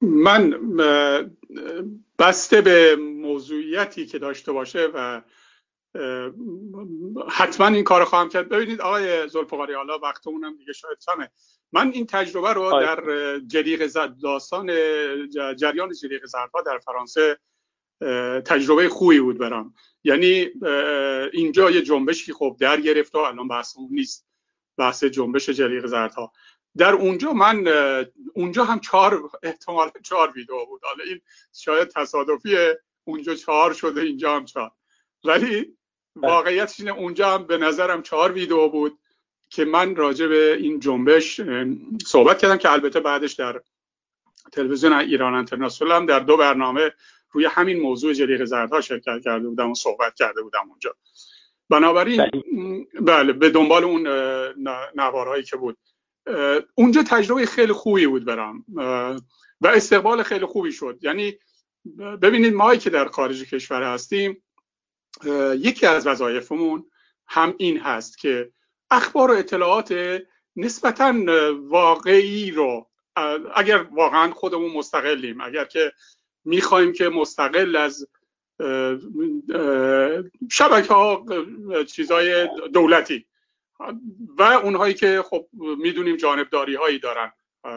من 0.00 0.54
بسته 2.18 2.60
به 2.60 2.96
موضوعیتی 2.96 4.06
که 4.06 4.18
داشته 4.18 4.52
باشه 4.52 4.88
و 4.94 5.22
حتما 7.30 7.66
این 7.66 7.84
کار 7.84 8.04
خواهم 8.04 8.28
کرد. 8.28 8.48
ببینید 8.48 8.80
آقای 8.80 9.28
زلفقاری 9.28 9.74
حالا 9.74 9.98
وقتمون 9.98 10.44
هم 10.44 10.56
دیگه 10.56 10.72
شاید 10.72 10.98
کمه. 11.06 11.30
من 11.74 11.90
این 11.92 12.06
تجربه 12.06 12.52
رو 12.52 12.80
در 12.80 13.38
جلیق 13.38 13.86
داستان 14.22 14.66
جریان 15.56 15.92
جلیق 16.02 16.26
زردها 16.26 16.62
در 16.62 16.78
فرانسه 16.78 17.38
تجربه 18.46 18.88
خوبی 18.88 19.20
بود 19.20 19.38
برام. 19.38 19.74
یعنی 20.04 20.50
اینجا 21.32 21.70
یه 21.70 21.82
جنبشی 21.82 22.32
خب 22.32 22.56
در 22.60 22.80
گرفت 22.80 23.14
و 23.14 23.18
الان 23.18 23.48
بحث 23.48 23.76
نیست. 23.90 24.26
بحث 24.78 25.04
جنبش 25.04 25.48
جلیق 25.50 25.86
زردها 25.86 26.32
در 26.76 26.92
اونجا 26.92 27.32
من 27.32 27.68
اونجا 28.34 28.64
هم 28.64 28.80
چهار 28.80 29.30
احتمال 29.42 29.90
چهار 30.04 30.32
ویدیو 30.32 30.66
بود. 30.66 30.80
حالا 30.84 31.04
این 31.04 31.20
شاید 31.52 31.88
تصادفی 31.88 32.56
اونجا 33.04 33.34
چهار 33.34 33.72
شده 33.72 34.00
اینجا 34.00 34.36
هم 34.36 34.44
چهار. 34.44 34.70
ولی 35.24 35.76
بله. 36.16 36.28
واقعیتش 36.28 36.80
اینه 36.80 36.92
اونجا 36.92 37.34
هم 37.34 37.46
به 37.46 37.58
نظرم 37.58 38.02
چهار 38.02 38.32
ویدیو 38.32 38.68
بود. 38.68 38.98
که 39.54 39.64
من 39.64 39.96
راجع 39.96 40.26
به 40.26 40.56
این 40.60 40.80
جنبش 40.80 41.40
صحبت 42.06 42.38
کردم 42.38 42.56
که 42.56 42.72
البته 42.72 43.00
بعدش 43.00 43.32
در 43.32 43.60
تلویزیون 44.52 44.92
ایران 44.92 45.34
انترناسیونال 45.34 45.96
هم 45.96 46.06
در 46.06 46.20
دو 46.20 46.36
برنامه 46.36 46.92
روی 47.30 47.44
همین 47.44 47.80
موضوع 47.80 48.12
جلیق 48.12 48.44
زردها 48.44 48.80
شرکت 48.80 49.20
کرده 49.24 49.48
بودم 49.48 49.70
و 49.70 49.74
صحبت 49.74 50.14
کرده 50.14 50.42
بودم 50.42 50.70
اونجا. 50.70 50.94
بنابراین 51.68 52.16
بله, 52.20 52.86
بله، 53.00 53.32
به 53.32 53.50
دنبال 53.50 53.84
اون 53.84 54.06
نوارهایی 54.94 55.42
که 55.42 55.56
بود. 55.56 55.78
اونجا 56.74 57.02
تجربه 57.02 57.46
خیلی 57.46 57.72
خوبی 57.72 58.06
بود 58.06 58.24
برام. 58.24 58.64
و 59.60 59.66
استقبال 59.66 60.22
خیلی 60.22 60.46
خوبی 60.46 60.72
شد. 60.72 60.98
یعنی 61.02 61.38
ببینید 62.22 62.54
ما 62.54 62.76
که 62.76 62.90
در 62.90 63.08
خارج 63.08 63.44
کشور 63.44 63.82
هستیم 63.82 64.42
یکی 65.58 65.86
از 65.86 66.06
وظایفمون 66.06 66.90
هم 67.26 67.54
این 67.58 67.80
هست 67.80 68.18
که 68.18 68.50
اخبار 68.90 69.30
و 69.30 69.34
اطلاعات 69.34 70.18
نسبتا 70.56 71.14
واقعی 71.60 72.50
رو 72.50 72.90
اگر 73.54 73.86
واقعا 73.92 74.30
خودمون 74.30 74.70
مستقلیم 74.70 75.40
اگر 75.40 75.64
که 75.64 75.92
می‌خوایم 76.44 76.92
که 76.92 77.08
مستقل 77.08 77.76
از 77.76 78.08
شبکه 80.50 80.94
ها 80.94 81.24
چیزای 81.84 82.48
دولتی 82.72 83.26
و 84.38 84.42
اونهایی 84.42 84.94
که 84.94 85.24
خب 85.30 85.48
می‌دونیم 85.52 86.16
جانبداری 86.16 86.74
هایی 86.74 86.98
دارن. 86.98 87.32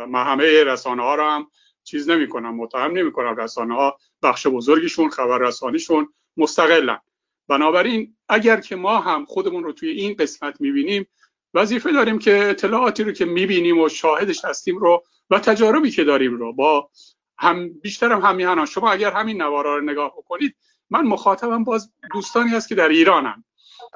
ما 0.07 0.23
همه 0.23 0.63
رسانه 0.63 1.03
ها 1.03 1.15
رو 1.15 1.23
هم 1.23 1.47
چیز 1.83 2.09
نمی 2.09 2.27
کنم 2.29 2.55
متهم 2.55 2.91
نمی 2.91 3.11
کنم 3.11 3.35
رسانه 3.35 3.75
ها 3.75 3.97
بخش 4.23 4.47
بزرگیشون 4.47 5.09
خبر 5.09 5.37
رسانیشون 5.37 6.13
مستقلن. 6.37 6.99
بنابراین 7.47 8.15
اگر 8.29 8.59
که 8.59 8.75
ما 8.75 8.99
هم 8.99 9.25
خودمون 9.25 9.63
رو 9.63 9.71
توی 9.71 9.89
این 9.89 10.15
قسمت 10.19 10.61
می‌بینیم 10.61 11.07
وظیفه 11.53 11.91
داریم 11.91 12.19
که 12.19 12.49
اطلاعاتی 12.49 13.03
رو 13.03 13.11
که 13.11 13.25
می‌بینیم 13.25 13.79
و 13.79 13.89
شاهدش 13.89 14.45
هستیم 14.45 14.77
رو 14.77 15.03
و 15.29 15.39
تجاربی 15.39 15.91
که 15.91 16.03
داریم 16.03 16.37
رو 16.37 16.53
با 16.53 16.89
هم 17.37 17.69
بیشتر 17.69 18.11
هم 18.11 18.21
همیهنان. 18.21 18.65
شما 18.65 18.91
اگر 18.91 19.11
همین 19.11 19.41
نوارا 19.41 19.77
رو 19.77 19.83
نگاه 19.83 20.13
بکنید 20.17 20.55
من 20.89 21.01
مخاطبم 21.01 21.63
باز 21.63 21.91
دوستانی 22.13 22.49
هست 22.49 22.69
که 22.69 22.75
در 22.75 22.89
ایرانن. 22.89 23.43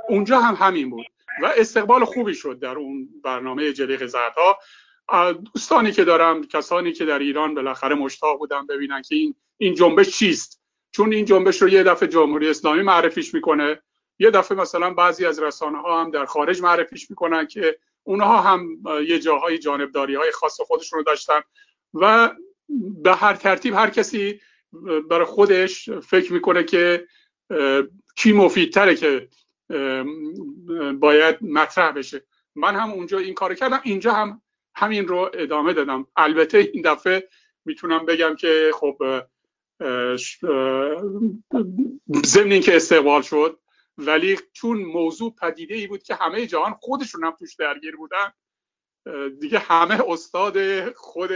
اونجا 0.10 0.40
هم 0.40 0.68
همین 0.68 0.90
بود 0.90 1.06
و 1.42 1.54
استقبال 1.58 2.06
خوبی 2.06 2.34
شد 2.34 2.60
در 2.60 2.76
اون 2.76 3.10
برنامه 3.24 3.74
جلیق 3.74 4.06
زردها 4.06 4.60
دوستانی 5.54 5.92
که 5.92 6.04
دارم 6.04 6.48
کسانی 6.48 6.94
که 6.94 7.06
در 7.06 7.20
ایران 7.20 7.56
بالاخره 7.56 7.96
مشتاق 7.96 8.38
بودن 8.38 8.68
ببینن 8.68 9.02
که 9.02 9.16
این 9.16 9.36
این 9.58 9.76
جنبش 9.76 10.10
چیست. 10.18 10.61
چون 10.92 11.14
این 11.14 11.26
جنبش 11.26 11.62
رو 11.62 11.70
یه 11.70 11.84
دفعه 11.84 12.10
جمهوری 12.10 12.50
اسلامی 12.50 12.82
معرفیش 12.82 13.34
می‌کنه 13.34 13.82
یه 14.20 14.32
دفعه 14.32 14.58
مثلا 14.58 14.94
بعضی 14.94 15.26
از 15.26 15.40
رسانه 15.40 15.82
ها 15.82 16.02
هم 16.02 16.12
در 16.12 16.26
خارج 16.26 16.62
معرفیش 16.62 17.10
می‌کنن 17.10 17.48
که 17.48 17.80
اونها 18.04 18.42
هم 18.42 18.78
یه 19.08 19.20
جاهای 19.20 19.58
جانبداری 19.58 20.16
های 20.16 20.32
خاص 20.32 20.62
خودشون 20.62 21.00
رو 21.00 21.04
داشتن 21.04 21.42
و 21.94 22.32
به 23.04 23.14
هر 23.14 23.36
ترتیب 23.36 23.74
هر 23.74 23.90
کسی 23.90 24.42
برای 25.10 25.26
خودش 25.26 25.90
فکر 25.90 26.34
می‌کنه 26.34 26.64
که 26.64 27.08
کی 28.16 28.34
مفیدتره 28.34 28.96
که 28.96 29.28
باید 31.00 31.38
مطرح 31.42 31.92
بشه. 31.92 32.24
من 32.56 32.76
هم 32.76 32.92
اونجا 32.92 33.18
این 33.18 33.34
کار 33.34 33.56
کردم. 33.56 33.82
اینجا 33.84 34.12
هم 34.12 34.42
همین 34.76 35.08
رو 35.08 35.32
ادامه 35.34 35.74
دادم. 35.74 36.08
البته 36.16 36.58
این 36.74 36.82
دفعه 36.82 37.30
می‌تونم 37.66 38.06
بگم 38.06 38.36
که 38.36 38.72
خب 38.74 38.98
ضمن 42.26 42.52
اینکه 42.52 42.76
استقبال 42.76 43.22
شد 43.22 43.60
ولی 43.98 44.38
چون 44.54 44.78
موضوع 44.78 45.36
پدیده 45.42 45.76
ای 45.76 45.88
بود 45.88 46.04
که 46.04 46.16
همه 46.16 46.46
جهان 46.46 46.74
خودشون 46.74 47.24
هم 47.24 47.36
توش 47.40 47.56
درگیر 47.56 47.96
بودن 47.96 48.34
دیگه 49.40 49.60
همه 49.60 50.02
استاد 50.08 50.90
خود 50.94 51.32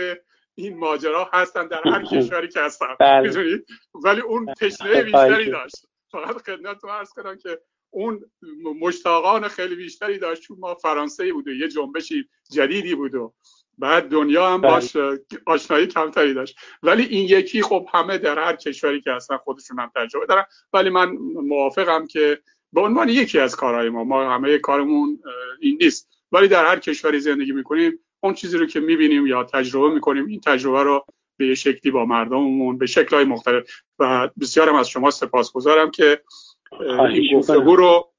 این 0.56 0.78
ماجرا 0.78 1.30
هستن 1.34 1.68
در 1.68 1.82
هر 1.86 2.06
کشوری 2.06 2.48
که 2.48 2.60
هستن 2.60 2.96
بله. 3.00 3.64
ولی 3.94 4.22
اون 4.22 4.54
تشنه 4.54 5.04
بیشتری 5.04 5.52
داشت. 5.52 5.86
فقط 6.12 6.38
خدمت 6.38 6.84
رو 6.84 6.90
عرض 6.90 7.10
کنم 7.10 7.38
که 7.38 7.62
اون 7.90 8.32
مشتاقان 8.82 9.48
خیلی 9.48 9.76
بیشتری 9.76 10.20
داشت 10.20 10.42
چون 10.42 10.58
ما 10.60 10.76
فرانسه 10.76 11.34
بود 11.34 11.48
و 11.48 11.52
یه 11.52 11.68
جنبشی 11.68 12.30
جدیدی 12.52 12.96
بود 12.96 13.16
و 13.16 13.34
بعد 13.78 14.10
دنیا 14.10 14.50
هم 14.50 14.62
بله. 14.62 14.72
باش 14.72 14.98
آشنایی 15.46 15.88
کمتری 15.88 16.34
داشت. 16.34 16.58
ولی 16.84 17.04
این 17.04 17.26
یکی 17.30 17.62
خب 17.62 17.88
همه 17.94 18.18
در 18.18 18.40
هر 18.40 18.56
کشوری 18.56 19.02
که 19.02 19.12
هستن 19.12 19.38
خودشون 19.38 19.80
هم 19.80 19.92
تجربه 19.96 20.26
دارن. 20.26 20.46
ولی 20.74 20.90
من 20.90 21.12
موافقم 21.44 22.08
که 22.08 22.40
به 22.74 22.82
عنوان 22.82 23.10
یکی 23.10 23.40
از 23.40 23.56
کارهای 23.56 23.90
ما 23.90 24.04
ما 24.04 24.32
همه 24.32 24.58
کارمون 24.58 25.20
این 25.60 25.78
نیست. 25.82 26.10
ولی 26.32 26.48
در 26.48 26.66
هر 26.66 26.80
کشوری 26.80 27.20
زندگی 27.20 27.52
می‌کنیم 27.52 28.00
اون 28.20 28.34
چیزی 28.34 28.58
رو 28.58 28.66
که 28.66 28.80
می‌بینیم 28.80 29.28
یا 29.28 29.44
تجربه 29.44 29.94
می‌کنیم 29.94 30.26
این 30.26 30.40
تجربه 30.40 30.84
رو 30.84 31.06
به 31.38 31.56
شکلی 31.56 31.92
با 31.92 32.06
مردممون 32.06 32.78
به 32.78 32.86
شکلهای 32.86 33.26
مختلف. 33.26 33.64
و 34.00 34.30
بسیارم 34.42 34.76
از 34.76 34.90
شما 34.90 35.12
سپاسگزارم 35.12 35.92
که 35.92 36.22
این 37.14 37.40
گفتگو 37.40 37.76
رو 37.76 38.12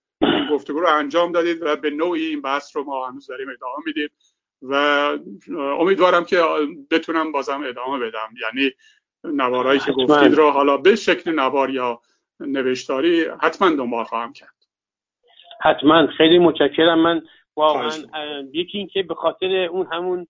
گفتگو 0.51 0.81
رو 0.81 0.89
انجام 0.89 1.33
دادید 1.33 1.63
و 1.63 1.77
به 1.77 1.91
نوعی 1.91 2.27
این 2.27 2.43
بحث 2.43 2.77
رو 2.77 2.85
ما 2.85 3.09
هنوز 3.09 3.27
داریم 3.27 3.49
ادامه 3.49 3.75
میدیم. 3.87 4.09
و 4.63 4.75
امیدوارم 5.59 6.25
که 6.25 6.43
بتونم 6.91 7.33
بازم 7.33 7.63
ادامه 7.67 8.07
بدم. 8.07 8.29
یعنی 8.43 8.71
نوارهایی 9.25 9.81
که 9.81 9.93
گفتید 9.93 10.35
رو 10.35 10.51
حالا 10.51 10.77
به 10.77 10.97
شکل 10.97 11.31
نوار 11.33 11.71
یا 11.71 12.01
نوشتاری 12.41 13.25
حتما 13.43 13.71
دنبال 13.71 14.05
خواهم 14.05 14.33
کرد. 14.33 14.55
حتما. 15.61 16.07
خیلی 16.07 16.39
متشکرم. 16.39 16.99
من 16.99 17.23
واقعا 17.57 17.91
یکی 18.53 18.79
اینکه 18.79 19.03
به 19.03 19.15
خاطر 19.15 19.47
اون 19.47 19.87
همون 19.93 20.27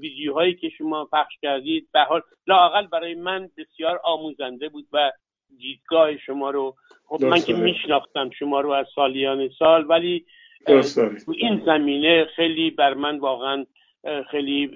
ویدیوهایی 0.00 0.54
که 0.54 0.68
شما 0.68 1.08
پخش 1.12 1.32
کردید 1.42 1.88
به 1.92 2.00
حال 2.00 2.22
لاقل 2.46 2.86
برای 2.86 3.14
من 3.14 3.50
بسیار 3.58 4.00
آموزنده 4.04 4.68
بود 4.68 4.86
و 4.92 5.12
دیدگاه 5.58 6.16
شما 6.16 6.50
رو. 6.50 6.76
خب 7.04 7.24
من 7.24 7.40
که 7.40 7.52
میشناختم 7.52 8.30
شما 8.30 8.60
رو 8.60 8.70
از 8.70 8.86
سالیان 8.94 9.50
سال 9.58 9.86
ولی 9.88 10.26
تو 10.66 11.32
این 11.36 11.62
زمینه 11.66 12.24
خیلی 12.24 12.70
بر 12.70 12.94
من 12.94 13.18
واقعا 13.18 13.66
خیلی 14.30 14.70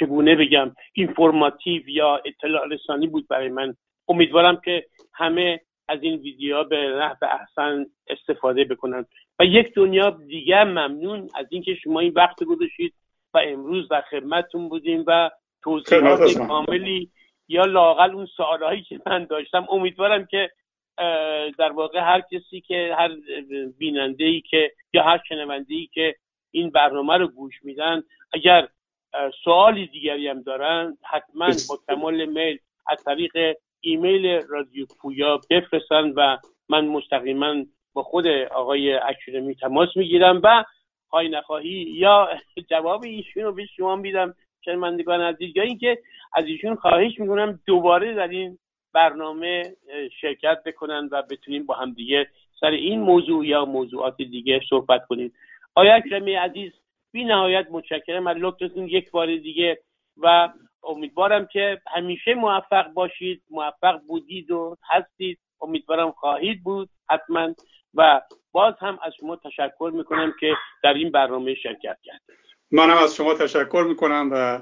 چگونه 0.00 0.36
بگم 0.36 0.74
اینفورماتیو 0.92 1.88
یا 1.88 2.22
اطلاع 2.24 2.68
رسانی 2.68 3.06
بود 3.06 3.28
برای 3.28 3.48
من. 3.48 3.74
امیدوارم 4.08 4.60
که 4.64 4.86
همه 5.14 5.60
از 5.88 6.02
این 6.02 6.20
ویدیوها 6.20 6.64
به 6.64 6.76
نحو 6.76 7.16
احسن 7.22 7.86
استفاده 8.08 8.64
بکنن. 8.64 9.06
و 9.38 9.44
یک 9.44 9.74
دنیا 9.74 10.10
دیگر 10.10 10.64
ممنون 10.64 11.28
از 11.34 11.46
اینکه 11.50 11.74
شما 11.74 12.00
این 12.00 12.12
وقت 12.16 12.44
گذاشتید 12.44 12.94
و 13.34 13.38
امروز 13.38 13.88
در 13.88 14.00
خدمتتون 14.00 14.68
بودیم 14.68 15.04
و 15.06 15.30
توضیحات 15.62 16.38
کاملی 16.48 17.10
یا 17.48 17.64
لاقل 17.64 18.10
اون 18.10 18.26
سوالهایی 18.26 18.82
که 18.82 19.00
من 19.06 19.24
داشتم. 19.24 19.66
امیدوارم 19.70 20.26
که 20.26 20.50
در 21.58 21.72
واقع 21.72 22.00
هر 22.00 22.20
کسی 22.20 22.60
که 22.60 22.94
هر 22.98 23.10
بیننده 23.78 24.24
ای 24.24 24.40
که 24.40 24.72
یا 24.92 25.02
هر 25.02 25.20
شنونده 25.28 25.74
ای 25.74 25.86
که 25.86 26.16
این 26.50 26.70
برنامه 26.70 27.16
رو 27.16 27.28
گوش 27.28 27.54
میدن 27.62 28.02
اگر 28.32 28.68
سوالی 29.44 29.86
دیگری 29.86 30.28
هم 30.28 30.42
دارن 30.42 30.98
حتما 31.02 31.46
با 31.68 31.78
کمال 31.88 32.24
میل 32.24 32.58
از 32.86 33.04
طریق 33.04 33.56
ایمیل 33.80 34.26
رادیو 34.48 34.86
پویا 35.00 35.40
بفرستن 35.50 36.12
و 36.16 36.36
من 36.68 36.86
مستقیما 36.86 37.54
با 37.92 38.02
خود 38.02 38.26
آقای 38.26 38.92
اکرمی 38.92 39.54
تماس 39.54 39.88
می‌گیرم 39.96 40.40
و 40.44 40.64
خواهی 41.08 41.28
نخواهی 41.28 41.94
یا 41.98 42.28
جواب 42.70 43.04
ایشون 43.04 43.42
رو 43.42 43.52
به 43.52 43.66
شما 43.66 43.96
میدم 43.96 44.34
شنوندگان 44.64 45.20
عزیز. 45.20 45.56
یا 45.56 45.62
اینکه 45.62 45.98
از 46.32 46.44
ایشون 46.44 46.74
خواهش 46.74 47.18
می‌کنم 47.18 47.60
دوباره 47.66 48.14
در 48.14 48.28
این 48.28 48.58
برنامه 48.96 49.76
شرکت 50.20 50.62
بکنن 50.66 51.08
و 51.12 51.22
بتونیم 51.30 51.66
با 51.66 51.74
هم 51.74 51.92
دیگه 51.92 52.28
سر 52.60 52.70
این 52.70 53.00
موضوع 53.00 53.46
یا 53.46 53.64
موضوعات 53.64 54.16
دیگه 54.16 54.60
صحبت 54.70 55.06
کنیم. 55.06 55.32
آیا 55.74 55.94
اکرمی 55.94 56.34
عزیز 56.34 56.72
بی 57.12 57.24
نهایت 57.24 57.66
متشکرم. 57.70 58.26
از 58.26 58.36
لطفتون 58.40 58.88
یک 58.88 59.10
بار 59.10 59.26
دیگه 59.26 59.78
و 60.16 60.48
امیدوارم 60.84 61.46
که 61.46 61.80
همیشه 61.96 62.34
موفق 62.34 62.92
باشید 62.92 63.42
موفق 63.50 64.00
بودید 64.08 64.50
و 64.50 64.76
هستید. 64.90 65.38
امیدوارم 65.60 66.10
خواهید 66.10 66.62
بود 66.62 66.88
حتما. 67.10 67.54
و 67.94 68.20
باز 68.52 68.74
هم 68.80 68.98
از 69.02 69.12
شما 69.20 69.36
تشکر 69.36 69.92
می‌کنم 69.94 70.34
که 70.40 70.54
در 70.82 70.94
این 70.94 71.10
برنامه 71.10 71.54
شرکت 71.54 71.98
کردید. 72.02 72.36
منم 72.70 72.96
از 72.96 73.16
شما 73.16 73.34
تشکر 73.34 73.84
می‌کنم 73.88 74.30
و 74.32 74.60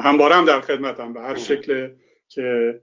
همبارم 0.00 0.44
در 0.44 0.60
خدمتم 0.60 1.12
به 1.12 1.20
هر 1.20 1.36
شکل 1.36 1.90
که 2.28 2.80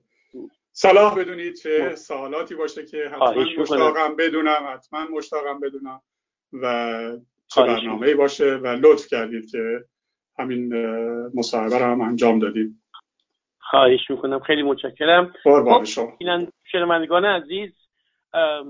صلاح 0.73 1.19
بدونید 1.19 1.55
چه 1.55 1.95
سوالاتی 1.95 2.55
باشه 2.55 2.85
که 2.85 2.97
حتما 2.97 3.45
مشتاقم 3.57 4.15
بدونم 4.15 4.73
حتما 4.73 5.07
مشتاقم 5.17 5.59
بدونم 5.59 6.01
و 6.53 7.17
چه 7.47 7.61
برنامه 7.61 8.15
باشه 8.15 8.55
و 8.55 8.67
لطف 8.67 9.07
کردید 9.07 9.51
که 9.51 9.83
همین 10.39 10.75
مصاحبه 11.35 11.77
رو 11.77 11.85
هم 11.85 12.01
انجام 12.01 12.39
دادید. 12.39 12.75
خواهش 13.59 13.99
می‌کنم. 14.09 14.39
خیلی 14.39 14.63
متشکرم. 14.63 15.33
خب 15.43 15.83
شنوندگان 16.71 17.25
عزیز 17.25 17.71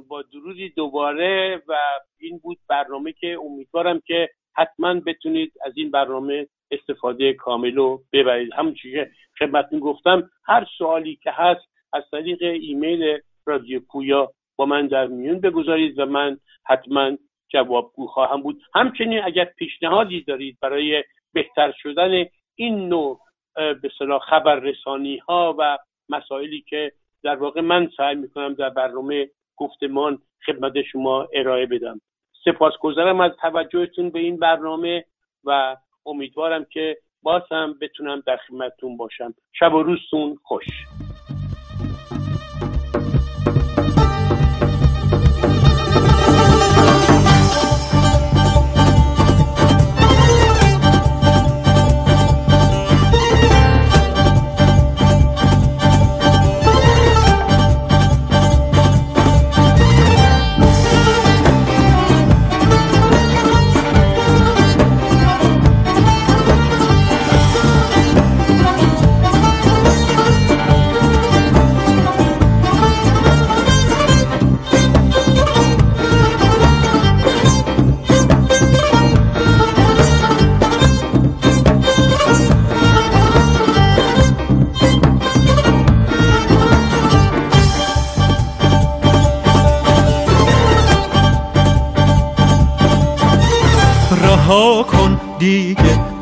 با 0.07 0.21
درودی 0.33 0.69
دوباره 0.69 1.61
و 1.67 1.73
این 2.19 2.39
بود 2.43 2.59
برنامه 2.69 3.13
که 3.13 3.37
امیدوارم 3.45 4.01
که 4.05 4.29
حتما 4.55 4.99
بتونید 4.99 5.53
از 5.65 5.73
این 5.75 5.91
برنامه 5.91 6.47
استفاده 6.71 7.33
کامل 7.33 7.75
رو 7.75 8.03
ببرید. 8.13 8.53
همونچه 8.53 8.91
که 8.91 9.11
خدمتتون 9.39 9.79
گفتم 9.79 10.29
هر 10.45 10.67
سوالی 10.77 11.19
که 11.23 11.31
هست 11.31 11.70
از 11.93 12.03
طریق 12.11 12.41
ایمیل 12.41 13.17
رادیو 13.45 13.79
پویا 13.91 14.31
با 14.55 14.65
من 14.65 14.87
در 14.87 15.07
میون 15.07 15.39
بگذارید 15.39 15.99
و 15.99 16.05
من 16.05 16.37
حتما 16.65 17.11
جوابگو 17.49 18.07
خواهم 18.07 18.41
بود. 18.41 18.61
همچنین 18.75 19.23
اگر 19.23 19.45
پیشنهادی 19.45 20.21
دارید 20.21 20.57
برای 20.61 21.03
بهتر 21.33 21.73
شدن 21.77 22.25
این 22.55 22.89
نوع 22.89 23.19
به 23.55 23.91
صلاح 23.97 24.19
خبررسانی 24.19 25.17
ها 25.17 25.55
و 25.59 25.77
مسائلی 26.09 26.65
که 26.69 26.91
در 27.23 27.35
واقع 27.35 27.61
من 27.61 27.89
سعی 27.97 28.15
می‌کنم 28.15 28.53
در 28.53 28.69
برنامه 28.69 29.29
گفتمان 29.57 30.19
خدمت 30.45 30.81
شما 30.81 31.27
ارائه 31.33 31.65
بدم. 31.65 32.01
سپاسگزارم 32.45 33.21
از 33.21 33.31
توجهتون 33.41 34.09
به 34.09 34.19
این 34.19 34.37
برنامه 34.37 35.05
و 35.43 35.77
امیدوارم 36.05 36.65
که 36.65 36.97
باز 37.21 37.41
هم 37.51 37.75
بتونم 37.81 38.23
در 38.25 38.37
خدمتتون 38.37 38.97
باشم. 38.97 39.33
شب 39.53 39.73
و 39.73 39.83
روزتون 39.83 40.35
خوش. 40.43 40.65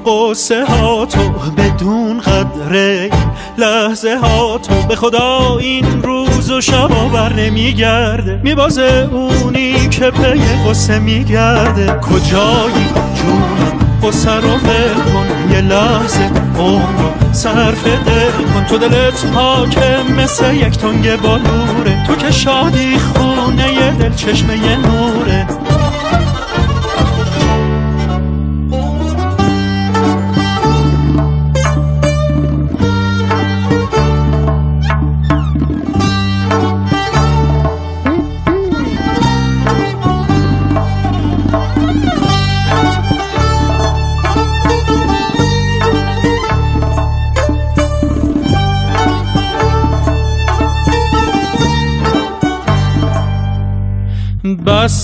قصه 0.06 0.66
ها 0.66 1.06
تو 1.06 1.30
بدون 1.58 2.20
قدره 2.20 3.10
لحظه 3.58 4.18
ها 4.18 4.58
تو. 4.58 4.74
به 4.88 4.96
خدا 4.96 5.58
این 5.60 6.04
روز 6.04 6.52
و 6.52 6.62
شب 6.62 6.90
بر 7.14 7.34
نمیگرده. 7.34 8.40
میبازه 8.44 9.10
اونی 9.12 9.90
که 9.90 10.12
پی 10.12 10.70
قصه 10.70 11.00
میگرده. 11.00 12.00
کجایی 12.00 12.88
جونم؟ 13.16 13.80
قصه 14.04 14.36
رو 14.36 14.58
کن 14.60 15.52
یه 15.52 15.62
لحظه. 15.62 16.30
عمر 16.60 17.32
صرف 17.32 17.84
دل 17.84 18.32
کن. 18.54 18.64
تو 18.70 18.78
دلت 18.78 19.26
پاکه 19.26 19.98
مثل 20.18 20.54
یک 20.54 20.78
تنگ 20.78 21.22
بالوره 21.22 22.04
تو 22.08 22.16
که 22.16 22.32
شادی 22.32 22.98
خونه 22.98 23.92
دل 23.92 24.14
چشمه 24.16 24.76
نوره. 24.76 25.69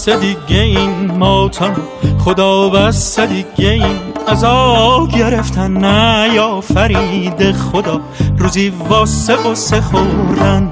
بس 0.05 0.09
دیگه 0.09 0.61
این 0.61 1.11
ماتم 1.11 1.75
خدا 2.19 2.69
بس 2.69 3.19
دیگه 3.19 3.69
این 3.69 3.99
عذاب 4.27 5.11
گرفتن 5.11 5.71
نه 5.71 6.33
یا 6.33 6.61
فرید 6.61 7.51
خدا؟ 7.51 8.01
روزی 8.37 8.73
واسه 8.89 9.35
قصه 9.35 9.81
خوردن 9.81 10.71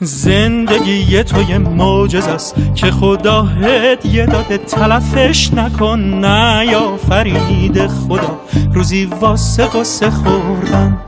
زندگی 0.00 1.22
تو 1.22 1.42
یه 1.42 1.58
معجز 1.58 2.26
است 2.26 2.54
که 2.74 2.90
خدا 2.90 3.42
هدیه 3.42 4.26
داده 4.26 4.58
تلفش 4.58 5.54
نکن 5.54 6.00
نه 6.00 6.66
یا 6.66 6.96
فرید 6.96 7.86
خدا؟ 7.86 8.40
روزی 8.72 9.04
واسه 9.20 9.66
قصه 9.66 10.10
خوردن. 10.10 10.98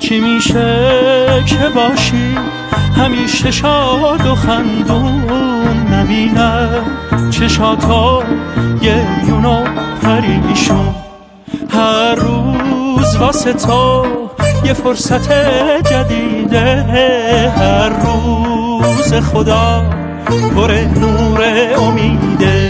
چی 0.00 0.20
میشه 0.20 1.44
که 1.46 1.68
باشی؟ 1.74 2.34
همیشه 2.96 3.50
شاد 3.50 4.26
و 4.26 4.34
خندون. 4.34 5.51
نبینم 5.72 6.84
چشاتا 7.30 8.22
گریون 8.82 9.44
و 9.44 9.64
پریشون 10.02 10.94
هر 11.70 12.14
روز 12.14 13.16
واسه 13.16 13.52
تو 13.52 14.06
یه 14.64 14.72
فرصت 14.72 15.32
جدیده. 15.90 16.84
هر 17.56 17.88
روز 17.88 19.14
خدا 19.14 19.84
پر 20.54 20.70
نور 20.70 21.40
امیده. 21.78 22.61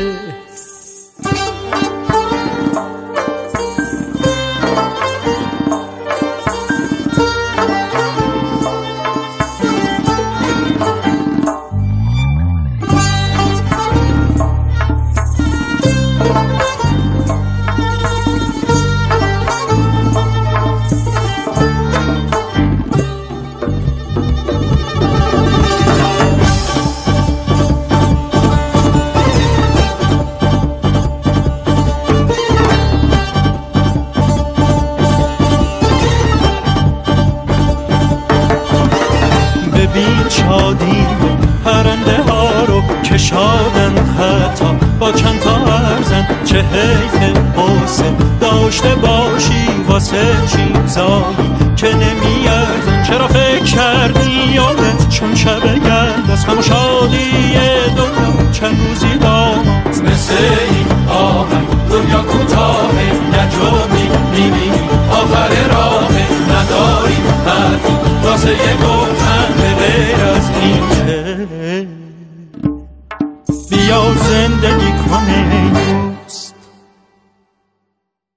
واسه 50.03 50.47
چیزایی 50.47 51.75
که 51.77 51.87
نمیارزن 51.97 53.03
چرا 53.03 53.29
فکر 53.29 53.65
کردی 53.65 54.31
یادت 54.55 55.09
چون 55.09 55.35
شب 55.35 55.75
گرد 55.85 56.31
از 56.33 56.47
خموشا 56.47 56.82